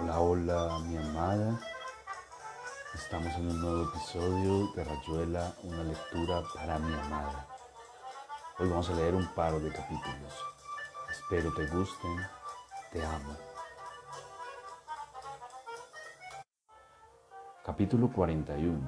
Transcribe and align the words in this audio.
Hola, 0.00 0.20
hola, 0.20 0.78
mi 0.86 0.96
amada. 0.96 1.58
Estamos 2.94 3.34
en 3.34 3.48
un 3.48 3.60
nuevo 3.60 3.90
episodio 3.90 4.72
de 4.76 4.84
Rayuela, 4.84 5.52
una 5.64 5.82
lectura 5.82 6.40
para 6.54 6.78
mi 6.78 6.94
amada. 6.94 7.48
Hoy 8.60 8.68
vamos 8.68 8.88
a 8.90 8.94
leer 8.94 9.16
un 9.16 9.26
par 9.34 9.54
de 9.54 9.72
capítulos. 9.72 10.34
Espero 11.10 11.52
te 11.52 11.66
gusten. 11.66 12.16
Te 12.92 13.04
amo. 13.04 13.36
Capítulo 17.64 18.12
41. 18.12 18.78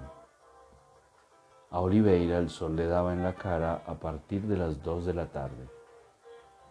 A 1.72 1.80
Oliveira 1.80 2.38
el 2.38 2.50
sol 2.50 2.76
le 2.76 2.86
daba 2.86 3.12
en 3.12 3.24
la 3.24 3.34
cara 3.34 3.82
a 3.84 3.94
partir 3.94 4.42
de 4.42 4.56
las 4.56 4.80
2 4.84 5.06
de 5.06 5.14
la 5.14 5.26
tarde. 5.26 5.79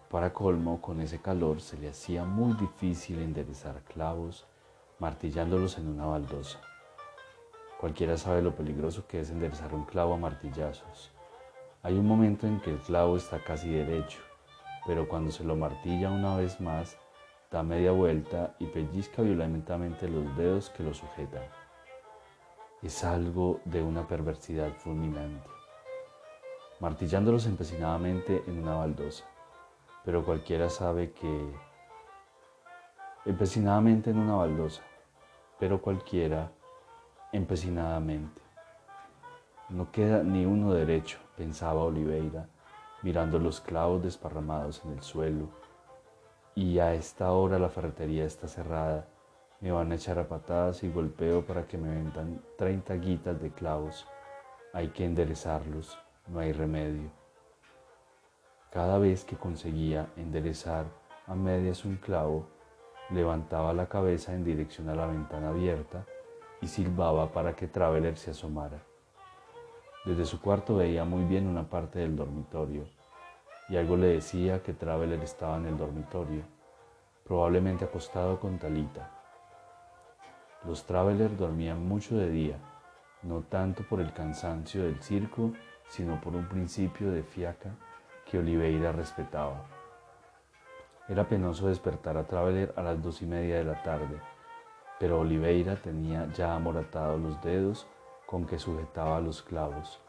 Para 0.09 0.33
colmo, 0.33 0.81
con 0.81 1.01
ese 1.01 1.21
calor 1.21 1.61
se 1.61 1.77
le 1.77 1.89
hacía 1.89 2.25
muy 2.25 2.53
difícil 2.53 3.19
enderezar 3.19 3.83
clavos 3.83 4.47
martillándolos 4.97 5.77
en 5.77 5.87
una 5.87 6.07
baldosa. 6.07 6.59
Cualquiera 7.79 8.17
sabe 8.17 8.41
lo 8.41 8.55
peligroso 8.55 9.05
que 9.05 9.19
es 9.19 9.29
enderezar 9.29 9.71
un 9.75 9.85
clavo 9.85 10.15
a 10.15 10.17
martillazos. 10.17 11.11
Hay 11.83 11.93
un 11.93 12.07
momento 12.07 12.47
en 12.47 12.59
que 12.59 12.71
el 12.71 12.79
clavo 12.79 13.17
está 13.17 13.43
casi 13.43 13.69
derecho, 13.69 14.17
pero 14.87 15.07
cuando 15.07 15.31
se 15.31 15.43
lo 15.43 15.55
martilla 15.55 16.09
una 16.09 16.35
vez 16.37 16.59
más, 16.59 16.97
da 17.51 17.61
media 17.61 17.91
vuelta 17.91 18.55
y 18.57 18.65
pellizca 18.65 19.21
violentamente 19.21 20.09
los 20.09 20.35
dedos 20.35 20.71
que 20.71 20.81
lo 20.81 20.95
sujetan. 20.95 21.43
Es 22.81 23.03
algo 23.03 23.59
de 23.63 23.83
una 23.83 24.07
perversidad 24.07 24.73
fulminante. 24.73 25.47
Martillándolos 26.79 27.45
empecinadamente 27.45 28.43
en 28.47 28.57
una 28.63 28.73
baldosa 28.73 29.28
pero 30.09 30.25
cualquiera 30.25 30.71
sabe 30.71 31.11
que 31.11 31.53
empecinadamente 33.27 34.09
en 34.09 34.17
una 34.17 34.37
baldosa, 34.37 34.81
pero 35.59 35.79
cualquiera 35.83 36.51
empecinadamente. 37.31 38.41
No 39.69 39.91
queda 39.91 40.23
ni 40.23 40.47
uno 40.47 40.73
derecho, 40.73 41.19
pensaba 41.37 41.83
Oliveira, 41.83 42.49
mirando 43.03 43.37
los 43.37 43.61
clavos 43.61 44.01
desparramados 44.01 44.83
en 44.83 44.93
el 44.93 45.03
suelo. 45.03 45.49
Y 46.55 46.79
a 46.79 46.95
esta 46.95 47.31
hora 47.31 47.59
la 47.59 47.69
ferretería 47.69 48.25
está 48.25 48.47
cerrada. 48.47 49.05
Me 49.61 49.71
van 49.71 49.91
a 49.91 49.95
echar 49.95 50.17
a 50.17 50.27
patadas 50.27 50.81
y 50.81 50.89
golpeo 50.89 51.45
para 51.45 51.67
que 51.67 51.77
me 51.77 51.89
vendan 51.89 52.41
30 52.57 52.95
guitas 52.95 53.39
de 53.39 53.51
clavos. 53.51 54.07
Hay 54.73 54.87
que 54.87 55.05
enderezarlos, 55.05 55.99
no 56.25 56.39
hay 56.39 56.51
remedio. 56.51 57.18
Cada 58.71 58.99
vez 58.99 59.25
que 59.25 59.35
conseguía 59.35 60.09
enderezar 60.15 60.85
a 61.25 61.33
medias 61.33 61.85
un 61.85 61.95
clavo, 61.95 62.45
levantaba 63.09 63.73
la 63.73 63.89
cabeza 63.89 64.35
en 64.35 64.43
dirección 64.43 64.89
a 64.89 64.95
la 64.95 65.07
ventana 65.07 65.49
abierta 65.49 66.05
y 66.61 66.67
silbaba 66.67 67.31
para 67.31 67.55
que 67.55 67.67
Traveler 67.67 68.15
se 68.15 68.29
asomara. 68.29 68.83
Desde 70.05 70.23
su 70.23 70.39
cuarto 70.39 70.75
veía 70.75 71.03
muy 71.03 71.23
bien 71.23 71.47
una 71.47 71.67
parte 71.67 71.97
del 71.97 72.15
dormitorio 72.15 72.85
y 73.69 73.77
algo 73.77 73.97
le 73.97 74.07
decía 74.07 74.61
que 74.61 74.73
Traveler 74.73 75.21
estaba 75.23 75.57
en 75.57 75.65
el 75.65 75.77
dormitorio, 75.77 76.43
probablemente 77.23 77.85
acostado 77.85 78.39
con 78.39 78.59
Talita. 78.59 79.09
Los 80.63 80.85
Traveler 80.85 81.35
dormían 81.35 81.87
mucho 81.87 82.17
de 82.17 82.29
día, 82.29 82.57
no 83.23 83.41
tanto 83.41 83.81
por 83.89 83.99
el 83.99 84.13
cansancio 84.13 84.83
del 84.83 85.01
circo, 85.01 85.53
sino 85.87 86.21
por 86.21 86.35
un 86.35 86.47
principio 86.47 87.09
de 87.09 87.23
fiaca 87.23 87.75
que 88.29 88.37
Oliveira 88.37 88.91
respetaba. 88.91 89.65
Era 91.07 91.27
penoso 91.27 91.67
despertar 91.67 92.15
a 92.15 92.27
Traveler 92.27 92.71
a 92.75 92.83
las 92.83 93.01
dos 93.01 93.23
y 93.23 93.25
media 93.25 93.55
de 93.57 93.63
la 93.63 93.81
tarde, 93.81 94.21
pero 94.99 95.21
Oliveira 95.21 95.75
tenía 95.75 96.27
ya 96.33 96.53
amoratados 96.53 97.19
los 97.19 97.41
dedos 97.41 97.87
con 98.27 98.45
que 98.45 98.59
sujetaba 98.59 99.19
los 99.19 99.41
clavos. 99.41 99.99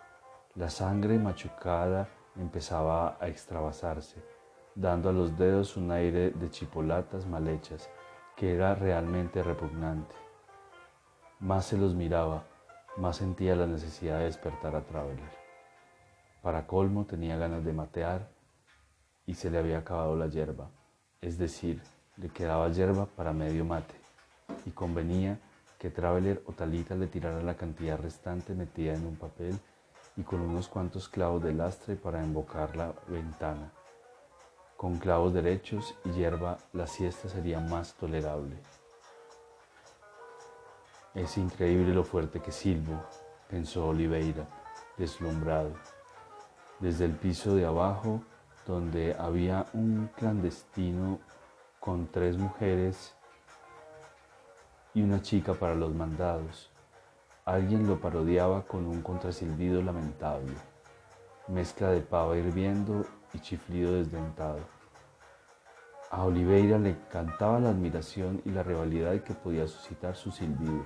La 0.55 0.69
sangre 0.69 1.19
machucada 1.19 2.09
empezaba 2.37 3.17
a 3.19 3.29
extravasarse, 3.29 4.23
dando 4.75 5.09
a 5.09 5.13
los 5.13 5.39
dedos 5.39 5.79
un 5.79 5.91
aire 5.91 6.31
de 6.31 6.51
chipolatas 6.51 7.27
mal 7.27 7.49
hechas 7.49 7.89
que 8.37 8.55
era 8.55 8.75
realmente 8.75 9.43
repugnante. 9.43 10.15
Más 11.39 11.65
se 11.65 11.79
los 11.79 11.95
miraba, 11.95 12.45
más 12.99 13.17
sentía 13.17 13.57
la 13.57 13.67
necesidad 13.67 14.19
de 14.19 14.25
despertar 14.25 14.77
a 14.77 14.83
Traveler. 14.83 15.40
Para 16.43 16.67
colmo 16.67 17.05
tenía 17.05 17.37
ganas 17.37 17.65
de 17.65 17.75
matear 17.75 18.31
y 19.27 19.35
se 19.35 19.51
le 19.51 19.59
había 19.59 19.79
acabado 19.79 20.17
la 20.17 20.27
hierba, 20.27 20.71
es 21.21 21.37
decir, 21.37 21.83
le 22.17 22.31
quedaba 22.31 22.71
hierba 22.71 23.05
para 23.05 23.35
medio 23.35 23.67
mate 23.67 23.95
y 24.65 24.71
convenía 24.71 25.39
que 25.79 25.91
Traveler 25.91 26.43
o 26.47 26.53
Talita 26.53 26.95
le 26.95 27.09
tirara 27.09 27.43
la 27.43 27.57
cantidad 27.57 27.99
restante 27.99 28.55
metida 28.55 28.95
en 28.95 29.07
un 29.07 29.17
papel 29.17 29.59
y 30.17 30.23
con 30.23 30.41
unos 30.41 30.69
cuantos 30.69 31.11
clavos 31.11 31.43
de 31.43 31.53
lastre 31.53 31.97
para 31.97 32.23
embocar 32.23 32.75
la 32.75 32.95
ventana. 33.09 33.71
Con 34.79 34.99
clavos 34.99 35.35
derechos 35.35 35.95
y 36.07 36.13
hierba 36.13 36.57
la 36.73 36.87
siesta 36.87 37.29
sería 37.29 37.61
más 37.61 37.95
tolerable. 37.95 38.57
Es 41.15 41.37
increíble 41.37 41.93
lo 41.93 42.05
fuerte 42.05 42.41
que 42.41 42.51
silbo, 42.51 43.05
pensó 43.49 43.89
Oliveira, 43.89 44.47
deslumbrado 44.97 45.73
desde 46.81 47.05
el 47.05 47.13
piso 47.13 47.55
de 47.55 47.67
abajo, 47.67 48.23
donde 48.67 49.15
había 49.19 49.67
un 49.75 50.11
clandestino 50.17 51.19
con 51.79 52.07
tres 52.09 52.37
mujeres 52.37 53.15
y 54.95 55.03
una 55.03 55.23
chica 55.23 55.55
para 55.55 55.75
los 55.75 55.95
mandados. 55.95 56.71
Alguien 57.45 57.87
lo 57.87 58.01
parodiaba 58.01 58.63
con 58.63 58.87
un 58.87 59.03
contrasilbido 59.03 59.83
lamentable, 59.83 60.55
mezcla 61.49 61.91
de 61.91 62.01
pava 62.01 62.37
hirviendo 62.37 63.05
y 63.33 63.41
chiflido 63.41 63.95
desdentado. 63.95 64.61
A 66.11 66.25
Oliveira 66.25 66.79
le 66.79 66.97
cantaba 67.09 67.61
la 67.61 67.71
admiración 67.71 68.43
y 68.45 68.51
la 68.51 68.63
rivalidad 68.63 69.23
que 69.23 69.35
podía 69.35 69.69
suscitar 69.69 70.17
su 70.17 70.33
silbido. 70.33 70.85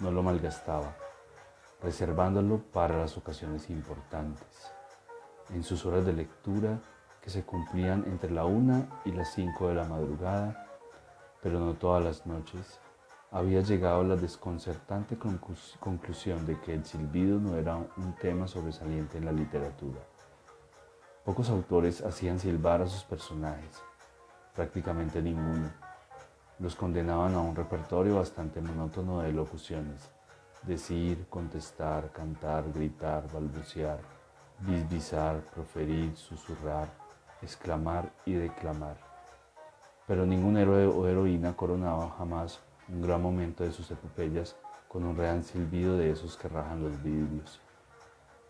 No 0.00 0.10
lo 0.10 0.22
malgastaba 0.22 0.94
reservándolo 1.82 2.58
para 2.72 2.98
las 2.98 3.16
ocasiones 3.16 3.70
importantes, 3.70 4.72
en 5.50 5.62
sus 5.62 5.86
horas 5.86 6.04
de 6.04 6.12
lectura 6.12 6.80
que 7.22 7.30
se 7.30 7.44
cumplían 7.44 8.04
entre 8.06 8.30
la 8.30 8.44
una 8.44 8.88
y 9.04 9.12
las 9.12 9.32
cinco 9.32 9.68
de 9.68 9.74
la 9.74 9.84
madrugada, 9.84 10.66
pero 11.42 11.60
no 11.60 11.74
todas 11.74 12.04
las 12.04 12.26
noches, 12.26 12.80
había 13.30 13.60
llegado 13.60 14.00
a 14.00 14.04
la 14.04 14.16
desconcertante 14.16 15.18
conclusión 15.18 16.46
de 16.46 16.58
que 16.60 16.74
el 16.74 16.84
silbido 16.84 17.38
no 17.38 17.56
era 17.56 17.76
un 17.76 18.14
tema 18.20 18.48
sobresaliente 18.48 19.18
en 19.18 19.26
la 19.26 19.32
literatura. 19.32 20.00
Pocos 21.24 21.50
autores 21.50 22.00
hacían 22.00 22.38
silbar 22.38 22.80
a 22.80 22.86
sus 22.86 23.04
personajes, 23.04 23.82
prácticamente 24.54 25.20
ninguno. 25.20 25.70
Los 26.58 26.74
condenaban 26.74 27.34
a 27.34 27.40
un 27.40 27.54
repertorio 27.54 28.16
bastante 28.16 28.62
monótono 28.62 29.20
de 29.20 29.32
locuciones, 29.32 30.10
decir, 30.62 31.26
contestar, 31.28 32.10
cantar, 32.12 32.64
gritar, 32.72 33.30
balbucear, 33.32 34.00
bisbizar, 34.60 35.40
proferir, 35.54 36.16
susurrar, 36.16 36.88
exclamar 37.42 38.10
y 38.26 38.34
declamar. 38.34 38.96
Pero 40.06 40.26
ningún 40.26 40.56
héroe 40.56 40.86
o 40.86 41.06
heroína 41.06 41.54
coronaba 41.54 42.14
jamás 42.18 42.60
un 42.88 43.02
gran 43.02 43.22
momento 43.22 43.64
de 43.64 43.72
sus 43.72 43.90
epopeyas 43.90 44.56
con 44.88 45.04
un 45.04 45.16
real 45.16 45.44
silbido 45.44 45.96
de 45.96 46.10
esos 46.10 46.36
que 46.36 46.48
rajan 46.48 46.82
los 46.82 47.02
vidrios. 47.02 47.60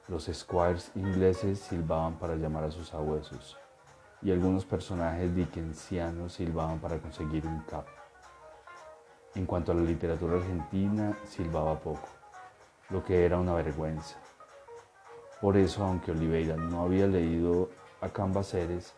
Los 0.06 0.30
squires 0.32 0.90
ingleses 0.94 1.58
silbaban 1.58 2.14
para 2.14 2.36
llamar 2.36 2.64
a 2.64 2.70
sus 2.70 2.94
abuesos 2.94 3.58
y 4.22 4.30
algunos 4.30 4.64
personajes 4.64 5.34
dickensianos 5.34 6.32
silbaban 6.34 6.78
para 6.78 6.98
conseguir 6.98 7.46
un 7.46 7.60
cap. 7.62 7.97
En 9.38 9.46
cuanto 9.46 9.70
a 9.70 9.74
la 9.76 9.82
literatura 9.82 10.38
argentina, 10.38 11.16
silbaba 11.24 11.78
poco, 11.78 12.08
lo 12.90 13.04
que 13.04 13.24
era 13.24 13.38
una 13.38 13.54
vergüenza. 13.54 14.16
Por 15.40 15.56
eso, 15.56 15.84
aunque 15.84 16.10
Oliveira 16.10 16.56
no 16.56 16.82
había 16.82 17.06
leído 17.06 17.70
a 18.00 18.08
Cambaceres, 18.08 18.94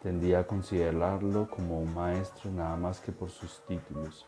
tendía 0.00 0.38
a 0.38 0.46
considerarlo 0.46 1.46
como 1.50 1.78
un 1.78 1.92
maestro 1.92 2.50
nada 2.50 2.74
más 2.74 3.00
que 3.00 3.12
por 3.12 3.28
sus 3.28 3.60
títulos. 3.66 4.26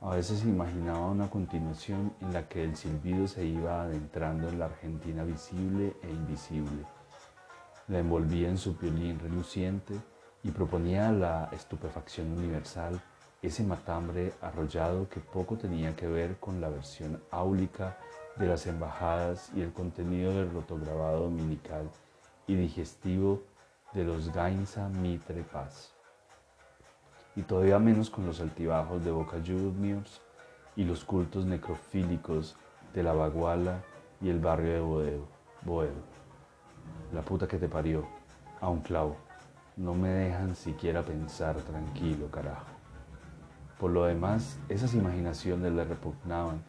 A 0.00 0.16
veces 0.16 0.42
imaginaba 0.42 1.06
una 1.06 1.30
continuación 1.30 2.12
en 2.20 2.32
la 2.32 2.48
que 2.48 2.64
el 2.64 2.74
silbido 2.74 3.28
se 3.28 3.44
iba 3.44 3.82
adentrando 3.82 4.48
en 4.48 4.58
la 4.58 4.64
Argentina 4.64 5.22
visible 5.22 5.94
e 6.02 6.10
invisible. 6.10 6.84
La 7.86 8.00
envolvía 8.00 8.48
en 8.48 8.58
su 8.58 8.74
violín 8.74 9.20
reluciente 9.20 9.94
y 10.42 10.50
proponía 10.50 11.12
la 11.12 11.48
estupefacción 11.52 12.36
universal 12.36 13.00
ese 13.42 13.62
matambre 13.64 14.34
arrollado 14.42 15.08
que 15.08 15.20
poco 15.20 15.56
tenía 15.56 15.96
que 15.96 16.06
ver 16.06 16.36
con 16.36 16.60
la 16.60 16.68
versión 16.68 17.22
áulica 17.30 17.96
de 18.36 18.46
las 18.46 18.66
embajadas 18.66 19.50
y 19.54 19.62
el 19.62 19.72
contenido 19.72 20.32
del 20.34 20.52
rotograbado 20.52 21.24
dominical 21.24 21.90
y 22.46 22.54
digestivo 22.54 23.42
de 23.92 24.04
los 24.04 24.32
Gainza 24.32 24.88
Mitre 24.88 25.42
Paz. 25.42 25.92
y 27.36 27.42
todavía 27.42 27.78
menos 27.78 28.10
con 28.10 28.26
los 28.26 28.40
altibajos 28.40 29.04
de 29.04 29.12
Boca 29.12 29.38
Juniors 29.44 30.20
y 30.76 30.84
los 30.84 31.04
cultos 31.04 31.46
necrofílicos 31.46 32.56
de 32.92 33.02
la 33.02 33.12
Baguala 33.12 33.82
y 34.20 34.28
el 34.28 34.40
barrio 34.40 34.72
de 34.72 34.80
Boedo. 34.80 35.28
Boedo. 35.62 36.02
La 37.12 37.22
puta 37.22 37.46
que 37.46 37.56
te 37.56 37.68
parió, 37.68 38.04
a 38.60 38.68
un 38.68 38.80
clavo. 38.80 39.16
No 39.76 39.94
me 39.94 40.08
dejan 40.08 40.54
siquiera 40.56 41.02
pensar 41.02 41.56
tranquilo, 41.62 42.30
carajo. 42.30 42.79
Por 43.80 43.92
lo 43.92 44.04
demás, 44.04 44.58
esas 44.68 44.92
imaginaciones 44.92 45.72
le 45.72 45.84
repugnaban 45.84 46.62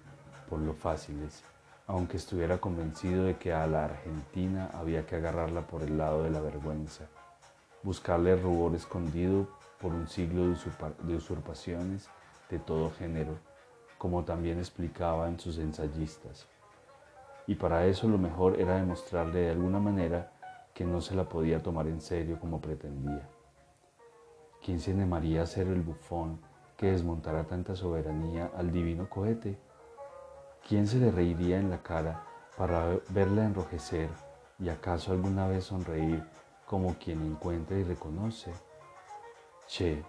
por 0.49 0.59
lo 0.59 0.73
fáciles, 0.73 1.43
aunque 1.85 2.15
estuviera 2.15 2.59
convencido 2.59 3.25
de 3.25 3.35
que 3.35 3.51
a 3.51 3.67
la 3.67 3.83
Argentina 3.83 4.69
había 4.73 5.05
que 5.05 5.17
agarrarla 5.17 5.67
por 5.67 5.83
el 5.83 5.97
lado 5.97 6.23
de 6.23 6.29
la 6.29 6.39
vergüenza, 6.39 7.07
buscarle 7.83 8.37
rubor 8.37 8.75
escondido 8.75 9.49
por 9.81 9.93
un 9.93 10.07
siglo 10.07 10.55
de 11.03 11.15
usurpaciones 11.17 12.09
de 12.49 12.59
todo 12.59 12.91
género, 12.91 13.33
como 13.97 14.23
también 14.23 14.57
explicaba 14.57 15.27
en 15.27 15.37
sus 15.37 15.57
ensayistas. 15.57 16.47
Y 17.45 17.55
para 17.55 17.87
eso 17.87 18.07
lo 18.07 18.17
mejor 18.17 18.57
era 18.57 18.77
demostrarle 18.77 19.41
de 19.41 19.51
alguna 19.51 19.79
manera 19.79 20.31
que 20.73 20.85
no 20.85 21.01
se 21.01 21.13
la 21.13 21.25
podía 21.25 21.61
tomar 21.61 21.87
en 21.87 21.99
serio 21.99 22.39
como 22.39 22.61
pretendía. 22.61 23.27
¿Quién 24.63 24.79
se 24.79 24.91
animaría 24.91 25.41
a 25.41 25.45
ser 25.45 25.67
el 25.67 25.81
bufón 25.81 26.39
que 26.81 26.91
desmontara 26.91 27.43
tanta 27.43 27.75
soberanía 27.75 28.49
al 28.57 28.71
divino 28.71 29.07
cohete? 29.07 29.55
¿Quién 30.67 30.87
se 30.87 30.97
le 30.97 31.11
reiría 31.11 31.59
en 31.59 31.69
la 31.69 31.83
cara 31.83 32.23
para 32.57 32.97
verla 33.09 33.45
enrojecer 33.45 34.09
y 34.57 34.67
acaso 34.67 35.11
alguna 35.11 35.47
vez 35.47 35.65
sonreír 35.65 36.23
como 36.65 36.95
quien 36.95 37.21
encuentra 37.21 37.77
y 37.77 37.83
reconoce? 37.83 38.51
Che, 39.67 40.03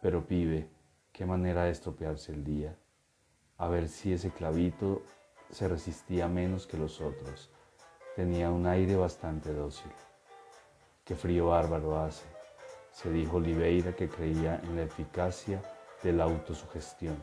pero 0.00 0.26
pibe, 0.26 0.70
qué 1.12 1.26
manera 1.26 1.64
de 1.64 1.72
estropearse 1.72 2.32
el 2.32 2.42
día. 2.42 2.74
A 3.58 3.68
ver 3.68 3.90
si 3.90 4.14
ese 4.14 4.30
clavito 4.30 5.02
se 5.50 5.68
resistía 5.68 6.28
menos 6.28 6.66
que 6.66 6.78
los 6.78 7.02
otros. 7.02 7.50
Tenía 8.14 8.50
un 8.50 8.66
aire 8.66 8.96
bastante 8.96 9.52
dócil. 9.52 9.92
Qué 11.04 11.14
frío 11.14 11.48
bárbaro 11.48 11.98
hace, 12.00 12.24
se 12.96 13.10
dijo 13.10 13.36
Oliveira 13.36 13.94
que 13.94 14.08
creía 14.08 14.58
en 14.64 14.76
la 14.76 14.84
eficacia 14.84 15.60
de 16.02 16.14
la 16.14 16.24
autosugestión. 16.24 17.18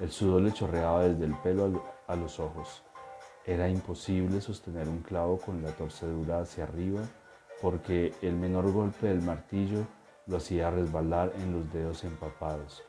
El 0.00 0.10
sudor 0.10 0.42
le 0.42 0.52
chorreaba 0.52 1.04
desde 1.04 1.26
el 1.26 1.36
pelo 1.36 1.84
a 2.08 2.16
los 2.16 2.40
ojos. 2.40 2.82
Era 3.46 3.68
imposible 3.68 4.40
sostener 4.40 4.88
un 4.88 4.98
clavo 5.02 5.38
con 5.38 5.62
la 5.62 5.70
torcedura 5.70 6.40
hacia 6.40 6.64
arriba 6.64 7.02
porque 7.62 8.14
el 8.20 8.34
menor 8.34 8.72
golpe 8.72 9.06
del 9.06 9.22
martillo 9.22 9.86
lo 10.26 10.38
hacía 10.38 10.72
resbalar 10.72 11.32
en 11.36 11.52
los 11.52 11.72
dedos 11.72 12.02
empapados 12.02 12.82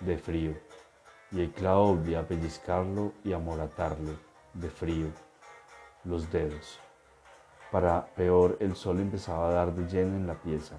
de 0.00 0.18
frío 0.18 0.54
y 1.30 1.40
el 1.40 1.52
clavo 1.52 1.94
volvía 1.94 2.20
a 2.20 2.28
pellizcarlo 2.28 3.14
y 3.24 3.32
a 3.32 3.38
moratarle 3.38 4.12
de 4.52 4.68
frío 4.68 5.06
los 6.04 6.30
dedos. 6.30 6.78
Para 7.72 8.04
peor, 8.14 8.58
el 8.60 8.76
sol 8.76 9.00
empezaba 9.00 9.48
a 9.48 9.52
dar 9.52 9.74
de 9.74 9.88
lleno 9.88 10.16
en 10.16 10.26
la 10.26 10.34
pieza. 10.34 10.76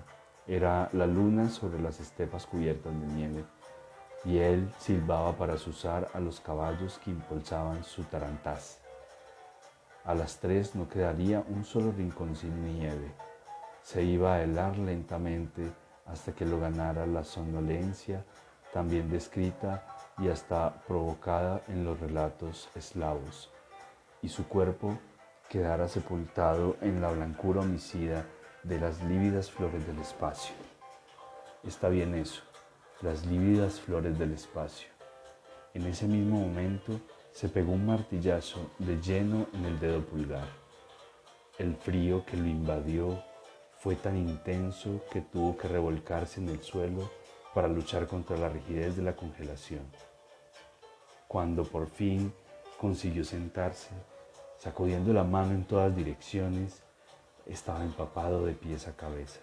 Era 0.47 0.89
la 0.93 1.05
luna 1.05 1.49
sobre 1.49 1.79
las 1.79 1.99
estepas 1.99 2.45
cubiertas 2.45 2.93
de 2.99 3.07
nieve 3.07 3.43
y 4.25 4.37
él 4.37 4.71
silbaba 4.79 5.33
para 5.33 5.53
azuzar 5.53 6.09
a 6.13 6.19
los 6.19 6.39
caballos 6.39 6.99
que 7.03 7.11
impulsaban 7.11 7.83
su 7.83 8.03
tarantaz. 8.03 8.79
A 10.03 10.15
las 10.15 10.37
tres 10.37 10.75
no 10.75 10.89
quedaría 10.89 11.43
un 11.47 11.63
solo 11.63 11.91
rincón 11.91 12.35
sin 12.35 12.77
nieve. 12.77 13.11
Se 13.83 14.03
iba 14.03 14.35
a 14.35 14.43
helar 14.43 14.77
lentamente 14.77 15.71
hasta 16.05 16.33
que 16.33 16.45
lo 16.45 16.59
ganara 16.59 17.05
la 17.05 17.23
somnolencia, 17.23 18.23
también 18.73 19.09
descrita 19.09 19.83
y 20.17 20.29
hasta 20.29 20.73
provocada 20.87 21.61
en 21.67 21.83
los 21.83 21.99
relatos 21.99 22.69
eslavos, 22.75 23.49
y 24.21 24.29
su 24.29 24.47
cuerpo 24.47 24.97
quedara 25.49 25.87
sepultado 25.87 26.77
en 26.81 27.01
la 27.01 27.11
blancura 27.11 27.61
homicida 27.61 28.25
de 28.63 28.79
las 28.79 29.03
lívidas 29.03 29.49
flores 29.49 29.85
del 29.87 29.99
espacio. 29.99 30.53
Está 31.63 31.89
bien 31.89 32.13
eso, 32.13 32.41
las 33.01 33.25
lívidas 33.25 33.79
flores 33.79 34.17
del 34.19 34.33
espacio. 34.33 34.89
En 35.73 35.87
ese 35.87 36.07
mismo 36.07 36.39
momento 36.39 36.99
se 37.31 37.49
pegó 37.49 37.71
un 37.71 37.85
martillazo 37.85 38.71
de 38.77 39.01
lleno 39.01 39.47
en 39.53 39.65
el 39.65 39.79
dedo 39.79 40.05
pulgar. 40.05 40.47
El 41.57 41.75
frío 41.75 42.25
que 42.25 42.37
lo 42.37 42.45
invadió 42.45 43.23
fue 43.79 43.95
tan 43.95 44.17
intenso 44.17 45.01
que 45.11 45.21
tuvo 45.21 45.57
que 45.57 45.67
revolcarse 45.67 46.39
en 46.39 46.49
el 46.49 46.61
suelo 46.61 47.09
para 47.55 47.67
luchar 47.67 48.07
contra 48.07 48.37
la 48.37 48.49
rigidez 48.49 48.95
de 48.95 49.03
la 49.03 49.15
congelación. 49.15 49.83
Cuando 51.27 51.63
por 51.63 51.87
fin 51.89 52.31
consiguió 52.77 53.23
sentarse, 53.23 53.89
sacudiendo 54.59 55.13
la 55.13 55.23
mano 55.23 55.51
en 55.51 55.63
todas 55.63 55.95
direcciones, 55.95 56.83
estaba 57.45 57.83
empapado 57.83 58.45
de 58.45 58.53
pies 58.53 58.87
a 58.87 58.95
cabeza. 58.95 59.39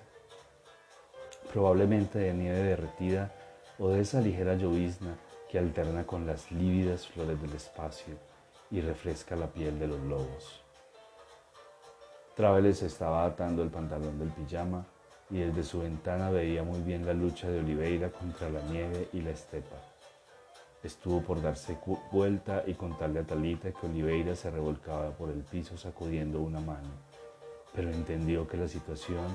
Probablemente 1.52 2.18
de 2.18 2.34
nieve 2.34 2.62
derretida 2.62 3.32
o 3.78 3.88
de 3.88 4.00
esa 4.00 4.20
ligera 4.20 4.54
llovizna 4.54 5.16
que 5.48 5.58
alterna 5.58 6.04
con 6.06 6.26
las 6.26 6.50
lívidas 6.52 7.06
flores 7.06 7.40
del 7.40 7.54
espacio 7.54 8.14
y 8.70 8.80
refresca 8.80 9.34
la 9.36 9.46
piel 9.46 9.78
de 9.78 9.88
los 9.88 10.00
lobos. 10.00 10.62
Traveles 12.36 12.82
estaba 12.82 13.24
atando 13.24 13.62
el 13.62 13.70
pantalón 13.70 14.18
del 14.18 14.28
pijama 14.28 14.86
y 15.30 15.38
desde 15.38 15.64
su 15.64 15.80
ventana 15.80 16.30
veía 16.30 16.62
muy 16.62 16.80
bien 16.80 17.04
la 17.04 17.12
lucha 17.12 17.48
de 17.48 17.60
Oliveira 17.60 18.10
contra 18.10 18.48
la 18.48 18.62
nieve 18.62 19.08
y 19.12 19.20
la 19.20 19.30
estepa. 19.30 19.76
Estuvo 20.82 21.20
por 21.22 21.42
darse 21.42 21.76
vuelta 22.12 22.62
y 22.66 22.74
contarle 22.74 23.20
a 23.20 23.24
Talita 23.24 23.72
que 23.72 23.86
Oliveira 23.86 24.36
se 24.36 24.50
revolcaba 24.50 25.10
por 25.10 25.30
el 25.30 25.42
piso 25.42 25.76
sacudiendo 25.76 26.40
una 26.40 26.60
mano, 26.60 26.90
pero 27.74 27.90
entendió 27.90 28.46
que 28.46 28.56
la 28.56 28.68
situación 28.68 29.26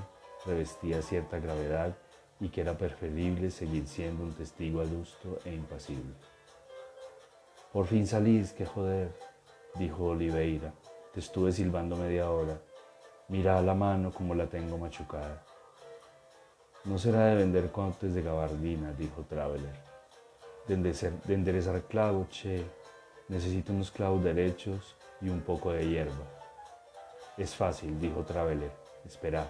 revestía 0.45 1.01
cierta 1.01 1.39
gravedad 1.39 1.95
y 2.39 2.49
que 2.49 2.61
era 2.61 2.77
preferible 2.77 3.51
seguir 3.51 3.87
siendo 3.87 4.23
un 4.23 4.33
testigo 4.33 4.81
adusto 4.81 5.39
e 5.45 5.53
impasible. 5.53 6.13
Por 7.71 7.87
fin 7.87 8.05
salís, 8.05 8.51
qué 8.51 8.65
joder, 8.65 9.11
dijo 9.75 10.05
Oliveira. 10.05 10.73
Te 11.13 11.19
estuve 11.19 11.51
silbando 11.51 11.95
media 11.95 12.29
hora. 12.29 12.59
Mira 13.29 13.61
la 13.61 13.73
mano 13.73 14.11
como 14.11 14.35
la 14.35 14.47
tengo 14.47 14.77
machucada. 14.77 15.43
No 16.85 16.97
será 16.97 17.27
de 17.27 17.35
vender 17.35 17.71
contes 17.71 18.13
de 18.13 18.21
gabardina, 18.21 18.93
dijo 18.93 19.23
Traveler. 19.23 19.75
De 20.67 21.33
enderezar 21.33 21.81
clavos, 21.83 22.29
che. 22.29 22.65
Necesito 23.29 23.71
unos 23.71 23.89
clavos 23.89 24.23
derechos 24.23 24.95
y 25.21 25.29
un 25.29 25.41
poco 25.41 25.71
de 25.71 25.87
hierba. 25.87 26.42
Es 27.35 27.55
fácil, 27.55 27.99
dijo 27.99 28.23
Traveler. 28.23 28.69
Espera. 29.05 29.49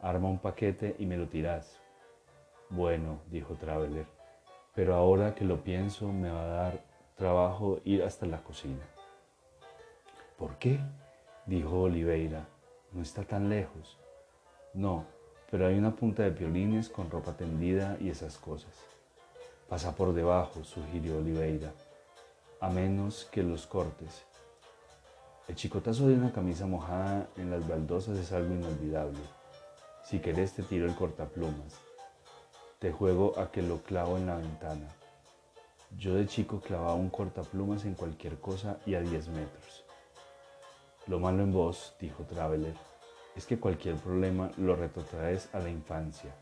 Arma 0.00 0.28
un 0.28 0.38
paquete 0.38 0.96
y 0.98 1.04
me 1.04 1.18
lo 1.18 1.28
tirás. 1.28 1.78
Bueno, 2.70 3.20
dijo 3.26 3.54
Traveler, 3.54 4.06
pero 4.74 4.94
ahora 4.94 5.34
que 5.34 5.44
lo 5.44 5.62
pienso 5.62 6.08
me 6.08 6.30
va 6.30 6.42
a 6.42 6.48
dar 6.48 6.84
trabajo 7.16 7.80
ir 7.84 8.02
hasta 8.02 8.24
la 8.24 8.42
cocina. 8.42 8.82
¿Por 10.38 10.56
qué? 10.56 10.80
dijo 11.44 11.82
Oliveira. 11.82 12.46
No 12.92 13.02
está 13.02 13.24
tan 13.24 13.50
lejos. 13.50 13.98
No, 14.72 15.04
pero 15.50 15.66
hay 15.66 15.76
una 15.76 15.94
punta 15.94 16.22
de 16.22 16.30
piolines 16.30 16.88
con 16.88 17.10
ropa 17.10 17.36
tendida 17.36 17.98
y 18.00 18.08
esas 18.08 18.38
cosas. 18.38 18.72
Pasa 19.68 19.94
por 19.94 20.14
debajo, 20.14 20.64
sugirió 20.64 21.18
Oliveira, 21.18 21.72
a 22.60 22.70
menos 22.70 23.26
que 23.26 23.42
los 23.42 23.66
cortes. 23.66 24.24
El 25.46 25.56
chicotazo 25.56 26.08
de 26.08 26.14
una 26.14 26.32
camisa 26.32 26.66
mojada 26.66 27.28
en 27.36 27.50
las 27.50 27.68
baldosas 27.68 28.18
es 28.18 28.32
algo 28.32 28.54
inolvidable. 28.54 29.18
Si 30.02 30.18
querés 30.18 30.54
te 30.54 30.62
tiro 30.62 30.86
el 30.86 30.94
cortaplumas. 30.94 31.74
Te 32.78 32.90
juego 32.90 33.38
a 33.38 33.50
que 33.50 33.60
lo 33.60 33.82
clavo 33.82 34.16
en 34.16 34.26
la 34.26 34.36
ventana. 34.36 34.88
Yo 35.98 36.14
de 36.14 36.26
chico 36.26 36.60
clavaba 36.60 36.94
un 36.94 37.10
cortaplumas 37.10 37.84
en 37.84 37.94
cualquier 37.94 38.40
cosa 38.40 38.78
y 38.86 38.94
a 38.94 39.00
10 39.00 39.28
metros. 39.28 39.84
Lo 41.06 41.20
malo 41.20 41.42
en 41.42 41.52
vos, 41.52 41.94
dijo 42.00 42.24
Traveler, 42.24 42.74
es 43.36 43.44
que 43.44 43.60
cualquier 43.60 43.96
problema 43.96 44.50
lo 44.56 44.74
retrotraes 44.76 45.50
a 45.52 45.58
la 45.58 45.68
infancia. 45.68 46.34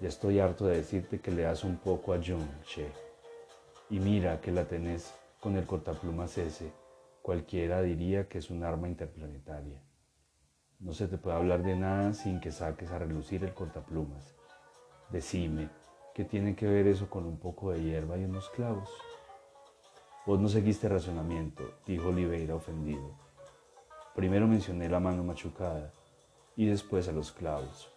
Ya 0.00 0.08
estoy 0.08 0.40
harto 0.40 0.64
de 0.66 0.76
decirte 0.76 1.20
que 1.20 1.30
le 1.30 1.42
das 1.42 1.62
un 1.62 1.76
poco 1.76 2.14
a 2.14 2.16
Jung, 2.16 2.48
che. 2.64 2.90
Y 3.90 4.00
mira 4.00 4.40
que 4.40 4.50
la 4.50 4.64
tenés 4.64 5.12
con 5.40 5.56
el 5.56 5.66
cortaplumas 5.66 6.38
ese. 6.38 6.79
Cualquiera 7.22 7.82
diría 7.82 8.28
que 8.28 8.38
es 8.38 8.50
un 8.50 8.64
arma 8.64 8.88
interplanetaria. 8.88 9.82
No 10.78 10.94
se 10.94 11.06
te 11.06 11.18
puede 11.18 11.36
hablar 11.36 11.62
de 11.62 11.76
nada 11.76 12.14
sin 12.14 12.40
que 12.40 12.50
saques 12.50 12.90
a 12.90 12.98
relucir 12.98 13.44
el 13.44 13.52
cortaplumas. 13.52 14.34
Decime, 15.10 15.68
¿qué 16.14 16.24
tiene 16.24 16.56
que 16.56 16.66
ver 16.66 16.86
eso 16.86 17.10
con 17.10 17.26
un 17.26 17.38
poco 17.38 17.72
de 17.72 17.82
hierba 17.82 18.16
y 18.16 18.24
unos 18.24 18.48
clavos? 18.48 18.88
Vos 20.24 20.40
no 20.40 20.48
seguiste 20.48 20.88
razonamiento, 20.88 21.62
dijo 21.86 22.08
Oliveira 22.08 22.54
ofendido. 22.54 23.14
Primero 24.14 24.48
mencioné 24.48 24.88
la 24.88 25.00
mano 25.00 25.22
machucada 25.22 25.92
y 26.56 26.66
después 26.66 27.06
a 27.08 27.12
los 27.12 27.32
clavos. 27.32 27.92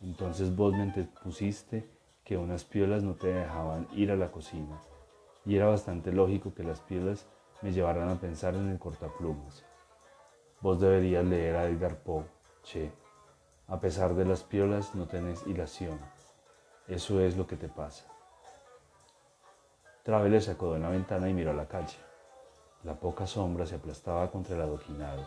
Entonces 0.00 0.56
vos 0.56 0.74
me 0.74 0.90
pusiste 1.22 1.88
que 2.24 2.38
unas 2.38 2.64
piolas 2.64 3.02
no 3.02 3.14
te 3.14 3.28
dejaban 3.28 3.86
ir 3.92 4.10
a 4.10 4.16
la 4.16 4.32
cocina. 4.32 4.82
Y 5.44 5.56
era 5.56 5.66
bastante 5.66 6.12
lógico 6.12 6.54
que 6.54 6.62
las 6.62 6.80
piolas 6.80 7.26
me 7.62 7.72
llevaran 7.72 8.08
a 8.08 8.20
pensar 8.20 8.54
en 8.54 8.68
el 8.68 8.78
cortaplumas. 8.78 9.64
Vos 10.60 10.80
deberías 10.80 11.24
leer 11.24 11.56
a 11.56 11.64
Edgar 11.66 11.96
Poe, 11.96 12.24
che. 12.62 12.92
A 13.68 13.80
pesar 13.80 14.14
de 14.14 14.24
las 14.24 14.42
piolas 14.42 14.94
no 14.94 15.06
tenés 15.06 15.46
hilación. 15.46 15.98
Eso 16.88 17.20
es 17.20 17.36
lo 17.36 17.46
que 17.46 17.56
te 17.56 17.68
pasa. 17.68 18.04
Traveler 20.02 20.42
se 20.42 20.50
acodó 20.50 20.76
en 20.76 20.82
la 20.82 20.90
ventana 20.90 21.28
y 21.28 21.34
miró 21.34 21.52
a 21.52 21.54
la 21.54 21.68
calle. 21.68 21.96
La 22.82 22.94
poca 22.94 23.26
sombra 23.26 23.64
se 23.64 23.76
aplastaba 23.76 24.30
contra 24.30 24.56
el 24.56 24.62
adoquinado 24.62 25.22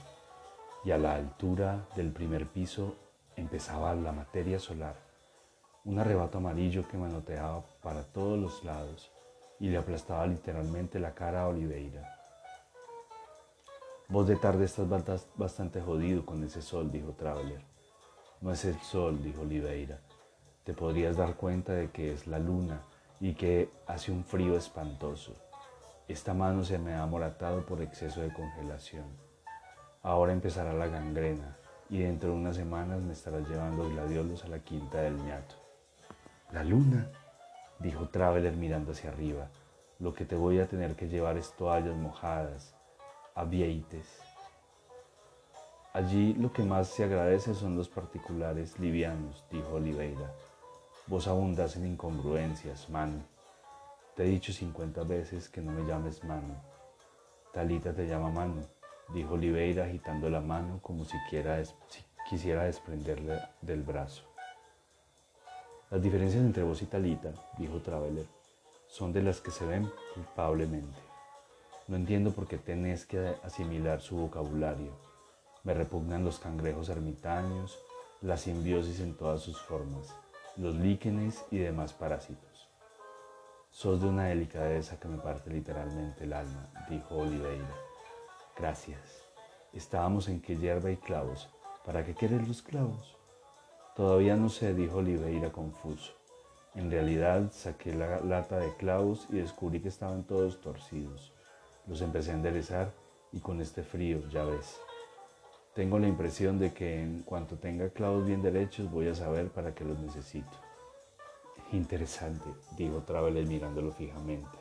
y 0.83 0.91
a 0.91 0.97
la 0.97 1.15
altura 1.15 1.87
del 1.95 2.11
primer 2.11 2.47
piso 2.47 2.95
empezaba 3.35 3.95
la 3.95 4.11
materia 4.11 4.59
solar, 4.59 4.95
un 5.85 5.97
arrebato 5.97 6.37
amarillo 6.37 6.87
que 6.87 6.97
manoteaba 6.97 7.63
para 7.81 8.03
todos 8.03 8.37
los 8.37 8.63
lados 8.63 9.11
y 9.59 9.69
le 9.69 9.77
aplastaba 9.77 10.27
literalmente 10.27 10.99
la 10.99 11.13
cara 11.13 11.43
a 11.43 11.47
Oliveira. 11.47 12.14
Vos 14.07 14.27
de 14.27 14.35
tarde 14.35 14.65
estás 14.65 14.87
bastante 15.35 15.81
jodido 15.81 16.27
con 16.27 16.43
ese 16.43 16.61
sol, 16.61 16.91
dijo 16.91 17.13
Traveler. 17.13 17.61
No 18.39 18.51
es 18.51 18.63
el 18.63 18.79
sol, 18.81 19.23
dijo 19.23 19.41
Oliveira. 19.41 19.99
Te 20.63 20.73
podrías 20.73 21.17
dar 21.17 21.35
cuenta 21.35 21.73
de 21.73 21.89
que 21.89 22.13
es 22.13 22.27
la 22.27 22.37
luna 22.37 22.81
y 23.19 23.33
que 23.33 23.71
hace 23.87 24.11
un 24.11 24.23
frío 24.23 24.55
espantoso. 24.55 25.33
Esta 26.07 26.35
mano 26.35 26.63
se 26.63 26.77
me 26.77 26.93
ha 26.93 27.03
moratado 27.07 27.65
por 27.65 27.81
exceso 27.81 28.21
de 28.21 28.31
congelación. 28.31 29.05
Ahora 30.03 30.33
empezará 30.33 30.71
la 30.73 30.85
gangrena 30.85 31.57
y 31.89 31.97
dentro 31.97 32.29
de 32.29 32.35
unas 32.35 32.57
semanas 32.57 33.01
me 33.01 33.13
estarás 33.13 33.49
llevando 33.49 33.89
gladiolos 33.89 34.43
a 34.43 34.49
la 34.49 34.59
quinta 34.59 35.01
del 35.01 35.17
ñato. 35.17 35.55
La 36.51 36.63
luna, 36.63 37.09
dijo 37.79 38.07
Traveler 38.09 38.55
mirando 38.55 38.91
hacia 38.91 39.09
arriba. 39.09 39.49
Lo 39.97 40.13
que 40.13 40.25
te 40.25 40.35
voy 40.35 40.59
a 40.59 40.67
tener 40.67 40.95
que 40.95 41.07
llevar 41.07 41.37
es 41.37 41.53
toallas 41.53 41.95
mojadas, 41.95 42.74
avieites. 43.35 44.21
Allí 45.93 46.33
lo 46.33 46.51
que 46.51 46.63
más 46.63 46.87
se 46.87 47.03
agradece 47.03 47.53
son 47.53 47.77
los 47.77 47.89
particulares 47.89 48.79
livianos, 48.79 49.43
dijo 49.51 49.73
Oliveira. 49.73 50.33
Vos 51.07 51.27
abundas 51.27 51.75
en 51.75 51.85
incongruencias, 51.85 52.89
mano. 52.89 53.23
Te 54.15 54.23
he 54.23 54.27
dicho 54.27 54.53
cincuenta 54.53 55.03
veces 55.03 55.49
que 55.49 55.61
no 55.61 55.71
me 55.71 55.85
llames 55.85 56.23
mano. 56.23 56.55
Talita 57.53 57.93
te 57.93 58.07
llama 58.07 58.29
mano, 58.29 58.61
dijo 59.13 59.33
Oliveira 59.33 59.83
agitando 59.85 60.29
la 60.29 60.41
mano 60.41 60.79
como 60.81 61.03
si, 61.03 61.17
si 61.89 62.03
quisiera 62.29 62.63
desprenderle 62.63 63.39
del 63.61 63.83
brazo. 63.83 64.23
Las 65.91 66.01
diferencias 66.01 66.43
entre 66.43 66.63
vos 66.63 66.81
y 66.81 66.85
Talita, 66.85 67.33
dijo 67.57 67.81
Traveler, 67.81 68.25
son 68.87 69.13
de 69.13 69.21
las 69.21 69.39
que 69.39 69.51
se 69.51 69.65
ven 69.65 69.91
culpablemente. 70.13 71.04
No 71.87 71.97
entiendo 71.97 72.31
por 72.31 72.47
qué 72.47 72.57
tenés 72.57 73.05
que 73.05 73.35
asimilar 73.43 74.01
su 74.01 74.15
vocabulario. 74.17 74.91
Me 75.63 75.75
repugnan 75.75 76.25
los 76.25 76.39
cangrejos 76.39 76.89
ermitaños, 76.89 77.77
la 78.21 78.37
simbiosis 78.37 79.01
en 79.01 79.15
todas 79.15 79.41
sus 79.41 79.61
formas, 79.61 80.11
los 80.57 80.73
líquenes 80.73 81.45
y 81.51 81.59
demás 81.59 81.93
parásitos. 81.93 82.67
Sos 83.69 84.01
de 84.01 84.07
una 84.07 84.25
delicadeza 84.25 84.99
que 84.99 85.07
me 85.07 85.19
parte 85.19 85.51
literalmente 85.51 86.23
el 86.23 86.33
alma, 86.33 86.71
dijo 86.89 87.17
Oliveira. 87.17 87.75
Gracias. 88.57 89.23
Estábamos 89.71 90.27
en 90.27 90.41
que 90.41 90.57
hierba 90.57 90.89
y 90.89 90.97
clavos. 90.97 91.49
¿Para 91.85 92.03
qué 92.03 92.15
quieres 92.15 92.47
los 92.47 92.63
clavos? 92.63 93.15
Todavía 93.95 94.35
no 94.35 94.49
sé, 94.49 94.73
dijo 94.73 94.97
Oliveira 94.97 95.51
confuso. 95.51 96.13
En 96.73 96.89
realidad 96.89 97.51
saqué 97.51 97.93
la 97.93 98.21
lata 98.21 98.57
de 98.57 98.73
clavos 98.75 99.27
y 99.29 99.35
descubrí 99.35 99.81
que 99.81 99.89
estaban 99.89 100.23
todos 100.23 100.61
torcidos. 100.61 101.34
Los 101.87 102.01
empecé 102.01 102.31
a 102.31 102.33
enderezar 102.33 102.91
y 103.31 103.39
con 103.39 103.61
este 103.61 103.83
frío, 103.83 104.27
ya 104.29 104.43
ves. 104.43 104.79
Tengo 105.75 105.99
la 105.99 106.07
impresión 106.07 106.57
de 106.57 106.73
que 106.73 107.01
en 107.01 107.21
cuanto 107.21 107.57
tenga 107.57 107.89
clavos 107.89 108.25
bien 108.25 108.41
derechos 108.41 108.89
voy 108.89 109.07
a 109.07 109.13
saber 109.15 109.49
para 109.49 109.75
qué 109.75 109.83
los 109.83 109.99
necesito. 109.99 110.57
Interesante, 111.73 112.45
dijo 112.75 113.03
Traveler 113.03 113.45
mirándolo 113.45 113.91
fijamente. 113.91 114.57